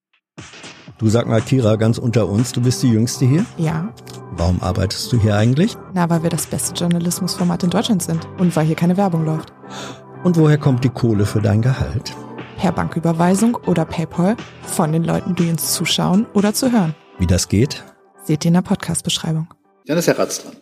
Du 0.98 1.10
sag 1.10 1.28
mal, 1.28 1.42
Kira, 1.42 1.76
ganz 1.76 2.00
unter 2.00 2.28
uns, 2.28 2.52
du 2.52 2.62
bist 2.62 2.82
die 2.82 2.90
Jüngste 2.90 3.26
hier? 3.26 3.46
Ja. 3.58 3.94
Warum 4.32 4.62
arbeitest 4.62 5.12
du 5.12 5.20
hier 5.20 5.36
eigentlich? 5.36 5.78
Na, 5.94 6.10
weil 6.10 6.24
wir 6.24 6.32
das 6.32 6.48
beste 6.48 6.74
Journalismusformat 6.74 7.64
in 7.64 7.70
Deutschland 7.70 8.02
sind 8.02 8.28
und 8.40 8.56
weil 8.56 8.66
hier 8.66 8.76
keine 8.76 8.98
Werbung 8.98 9.26
läuft. 9.26 9.54
Und 10.24 10.38
woher 10.38 10.58
kommt 10.58 10.84
die 10.84 10.90
Kohle 10.90 11.26
für 11.26 11.40
dein 11.42 11.62
Gehalt? 11.62 12.16
Per 12.58 12.72
Banküberweisung 12.72 13.56
oder 13.68 13.86
PayPal 13.86 14.36
von 14.64 14.92
den 14.92 15.04
Leuten, 15.04 15.36
die 15.36 15.50
uns 15.50 15.74
zuschauen 15.74 16.26
oder 16.34 16.54
zu 16.56 16.72
hören. 16.72 16.96
Wie 17.20 17.28
das 17.28 17.48
geht? 17.48 17.84
Seht 18.24 18.44
ihr 18.44 18.50
in 18.50 18.56
der 18.56 18.62
Podcast-Beschreibung. 18.64 19.48
Dann 19.86 19.98
ist 20.00 20.08
Herr 20.08 20.18
Ratz 20.18 20.42
dran. 20.42 20.54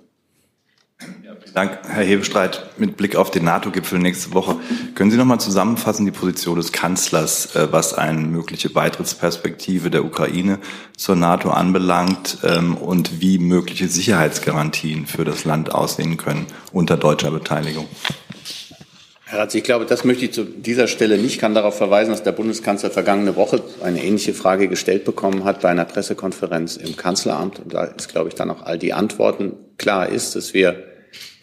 Dank, 1.56 1.80
Herr 1.88 2.04
Hebestreit. 2.04 2.64
Mit 2.78 2.98
Blick 2.98 3.16
auf 3.16 3.32
den 3.32 3.46
NATO-Gipfel 3.46 3.98
nächste 3.98 4.34
Woche, 4.34 4.58
können 4.94 5.10
Sie 5.10 5.16
noch 5.16 5.24
mal 5.24 5.40
zusammenfassen 5.40 6.04
die 6.04 6.12
Position 6.12 6.58
des 6.58 6.74
Kanzlers, 6.74 7.56
äh, 7.56 7.72
was 7.72 7.94
eine 7.94 8.20
mögliche 8.20 8.70
Beitrittsperspektive 8.70 9.90
der 9.90 10.04
Ukraine 10.04 10.60
zur 10.98 11.16
NATO 11.16 11.52
anbelangt 11.52 12.40
ähm, 12.44 12.76
und 12.76 13.22
wie 13.22 13.40
mögliche 13.40 13.88
Sicherheitsgarantien 13.88 15.06
für 15.06 15.24
das 15.24 15.46
Land 15.46 15.74
aussehen 15.74 16.18
können 16.18 16.46
unter 16.74 16.98
deutscher 16.98 17.32
Beteiligung? 17.32 17.88
Herr 19.24 19.40
Ratz, 19.40 19.56
ich 19.56 19.64
glaube, 19.64 19.86
das 19.86 20.04
möchte 20.04 20.26
ich 20.26 20.34
zu 20.34 20.44
dieser 20.44 20.90
Stelle 20.90 21.18
nicht. 21.18 21.36
Ich 21.36 21.40
kann 21.40 21.56
darauf 21.56 21.78
verweisen, 21.78 22.12
dass 22.12 22.22
der 22.22 22.34
Bundeskanzler 22.34 22.92
vergangene 22.92 23.38
Woche 23.38 23.64
eine 23.82 24.04
ähnliche 24.04 24.34
Frage 24.34 24.68
gestellt 24.68 25.06
bekommen 25.06 25.46
hat 25.46 25.62
bei 25.62 25.70
einer 25.70 25.86
Pressekonferenz 25.86 26.76
im 26.76 26.98
Kanzleramt. 26.98 27.60
Und 27.60 27.74
da 27.74 27.86
ist, 27.86 28.10
glaube 28.10 28.28
ich, 28.28 28.36
dann 28.36 28.52
auch 28.52 28.64
all 28.64 28.78
die 28.78 28.92
Antworten 28.92 29.54
klar 29.78 30.10
ist, 30.10 30.36
dass 30.36 30.54
wir 30.54 30.95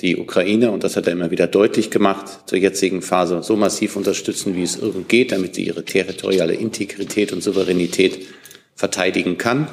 die 0.03 0.17
Ukraine, 0.17 0.73
und 0.73 0.83
das 0.83 0.97
hat 0.97 1.07
er 1.07 1.13
immer 1.13 1.31
wieder 1.31 1.47
deutlich 1.47 1.91
gemacht, 1.91 2.27
zur 2.47 2.59
jetzigen 2.59 3.03
Phase 3.03 3.43
so 3.43 3.57
massiv 3.57 3.97
unterstützen, 3.97 4.57
wie 4.57 4.65
es 4.65 4.77
irgend 4.77 5.09
geht, 5.09 5.31
damit 5.31 5.55
sie 5.55 5.65
ihre 5.65 5.85
territoriale 5.85 6.55
Integrität 6.55 7.33
und 7.33 7.43
Souveränität 7.43 8.27
verteidigen 8.75 9.39
kann. 9.39 9.69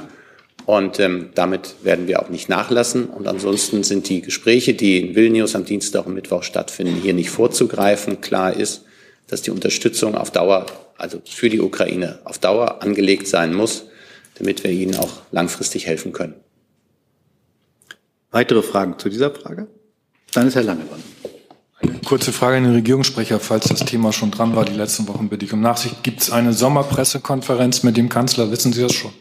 Und 0.66 1.00
ähm, 1.00 1.30
damit 1.34 1.76
werden 1.82 2.08
wir 2.08 2.22
auch 2.22 2.30
nicht 2.30 2.48
nachlassen. 2.48 3.06
Und 3.06 3.28
ansonsten 3.28 3.84
sind 3.84 4.08
die 4.08 4.22
Gespräche, 4.22 4.76
die 4.76 5.00
in 5.00 5.16
Vilnius 5.16 5.56
am 5.56 5.66
Dienstag 5.66 6.06
und 6.06 6.14
Mittwoch 6.14 6.44
stattfinden, 6.44 7.02
hier 7.02 7.16
nicht 7.16 7.32
vorzugreifen. 7.32 8.22
Klar 8.22 8.56
ist, 8.56 8.84
dass 9.26 9.42
die 9.42 9.50
Unterstützung 9.50 10.14
auf 10.14 10.30
Dauer, 10.30 10.68
also 10.98 11.22
für 11.26 11.50
die 11.50 11.60
Ukraine, 11.60 12.20
auf 12.24 12.38
Dauer 12.38 12.84
angelegt 12.84 13.28
sein 13.28 13.56
muss, 13.56 13.86
damit 14.36 14.64
wir 14.64 14.70
ihnen 14.70 14.96
auch 14.96 15.22
langfristig 15.32 15.88
helfen 15.88 16.14
können. 16.14 16.36
Weitere 18.30 18.62
Fragen 18.62 19.00
zu 19.00 19.10
dieser 19.10 19.32
Frage? 19.32 19.68
Dann 20.34 20.48
ist 20.48 20.56
Herr 20.56 20.64
Lange 20.64 20.86
dran. 20.86 21.04
Eine 21.82 22.00
kurze 22.06 22.34
Frage 22.34 22.58
an 22.58 22.64
den 22.64 22.74
Regierungssprecher, 22.74 23.40
falls 23.40 23.70
das 23.70 23.86
Thema 23.86 24.12
schon 24.12 24.32
dran 24.32 24.56
war, 24.56 24.66
die 24.66 24.74
letzten 24.74 25.08
Wochen 25.08 25.30
bitte 25.30 25.46
ich 25.46 25.54
um 25.54 25.62
Nachsicht. 25.62 26.04
Gibt 26.04 26.22
es 26.22 26.30
eine 26.30 26.54
Sommerpressekonferenz 26.54 27.84
mit 27.84 27.96
dem 27.96 28.10
Kanzler? 28.10 28.52
Wissen 28.52 28.74
Sie 28.74 28.82
das 28.82 28.94
schon? 28.94 29.12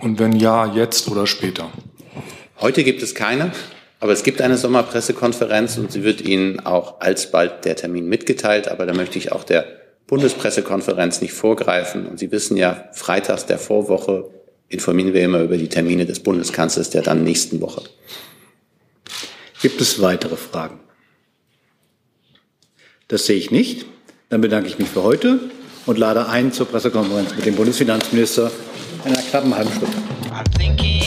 Und 0.00 0.18
wenn 0.18 0.32
ja, 0.32 0.74
jetzt 0.74 1.08
oder 1.08 1.26
später? 1.26 1.70
Heute 2.60 2.82
gibt 2.84 3.02
es 3.02 3.14
keine. 3.14 3.52
Aber 4.00 4.12
es 4.12 4.22
gibt 4.22 4.40
eine 4.40 4.56
Sommerpressekonferenz 4.56 5.76
und 5.76 5.92
sie 5.92 6.02
wird 6.02 6.22
Ihnen 6.22 6.60
auch 6.60 7.00
alsbald 7.00 7.66
der 7.66 7.76
Termin 7.76 8.08
mitgeteilt. 8.08 8.68
Aber 8.68 8.86
da 8.86 8.94
möchte 8.94 9.18
ich 9.18 9.30
auch 9.30 9.44
der 9.44 9.66
Bundespressekonferenz 10.06 11.20
nicht 11.20 11.34
vorgreifen. 11.34 12.06
Und 12.06 12.18
Sie 12.18 12.32
wissen 12.32 12.56
ja, 12.56 12.88
freitags 12.92 13.46
der 13.46 13.58
Vorwoche 13.58 14.30
informieren 14.68 15.12
wir 15.12 15.22
immer 15.22 15.42
über 15.42 15.58
die 15.58 15.68
Termine 15.68 16.06
des 16.06 16.20
Bundeskanzlers 16.20 16.90
der 16.90 17.02
dann 17.02 17.24
nächsten 17.24 17.60
Woche. 17.60 17.82
Gibt 19.60 19.80
es 19.80 20.00
weitere 20.00 20.36
Fragen? 20.36 20.80
Das 23.08 23.26
sehe 23.26 23.36
ich 23.36 23.50
nicht. 23.50 23.84
Dann 24.30 24.40
bedanke 24.40 24.68
ich 24.68 24.78
mich 24.78 24.88
für 24.88 25.02
heute 25.02 25.50
und 25.86 25.98
lade 25.98 26.28
ein 26.28 26.52
zur 26.52 26.66
Pressekonferenz 26.66 27.34
mit 27.34 27.44
dem 27.44 27.56
Bundesfinanzminister 27.56 28.50
in 29.04 29.12
einer 29.12 29.22
knappen 29.22 29.54
halben 29.54 29.72
Stunde. 29.72 30.99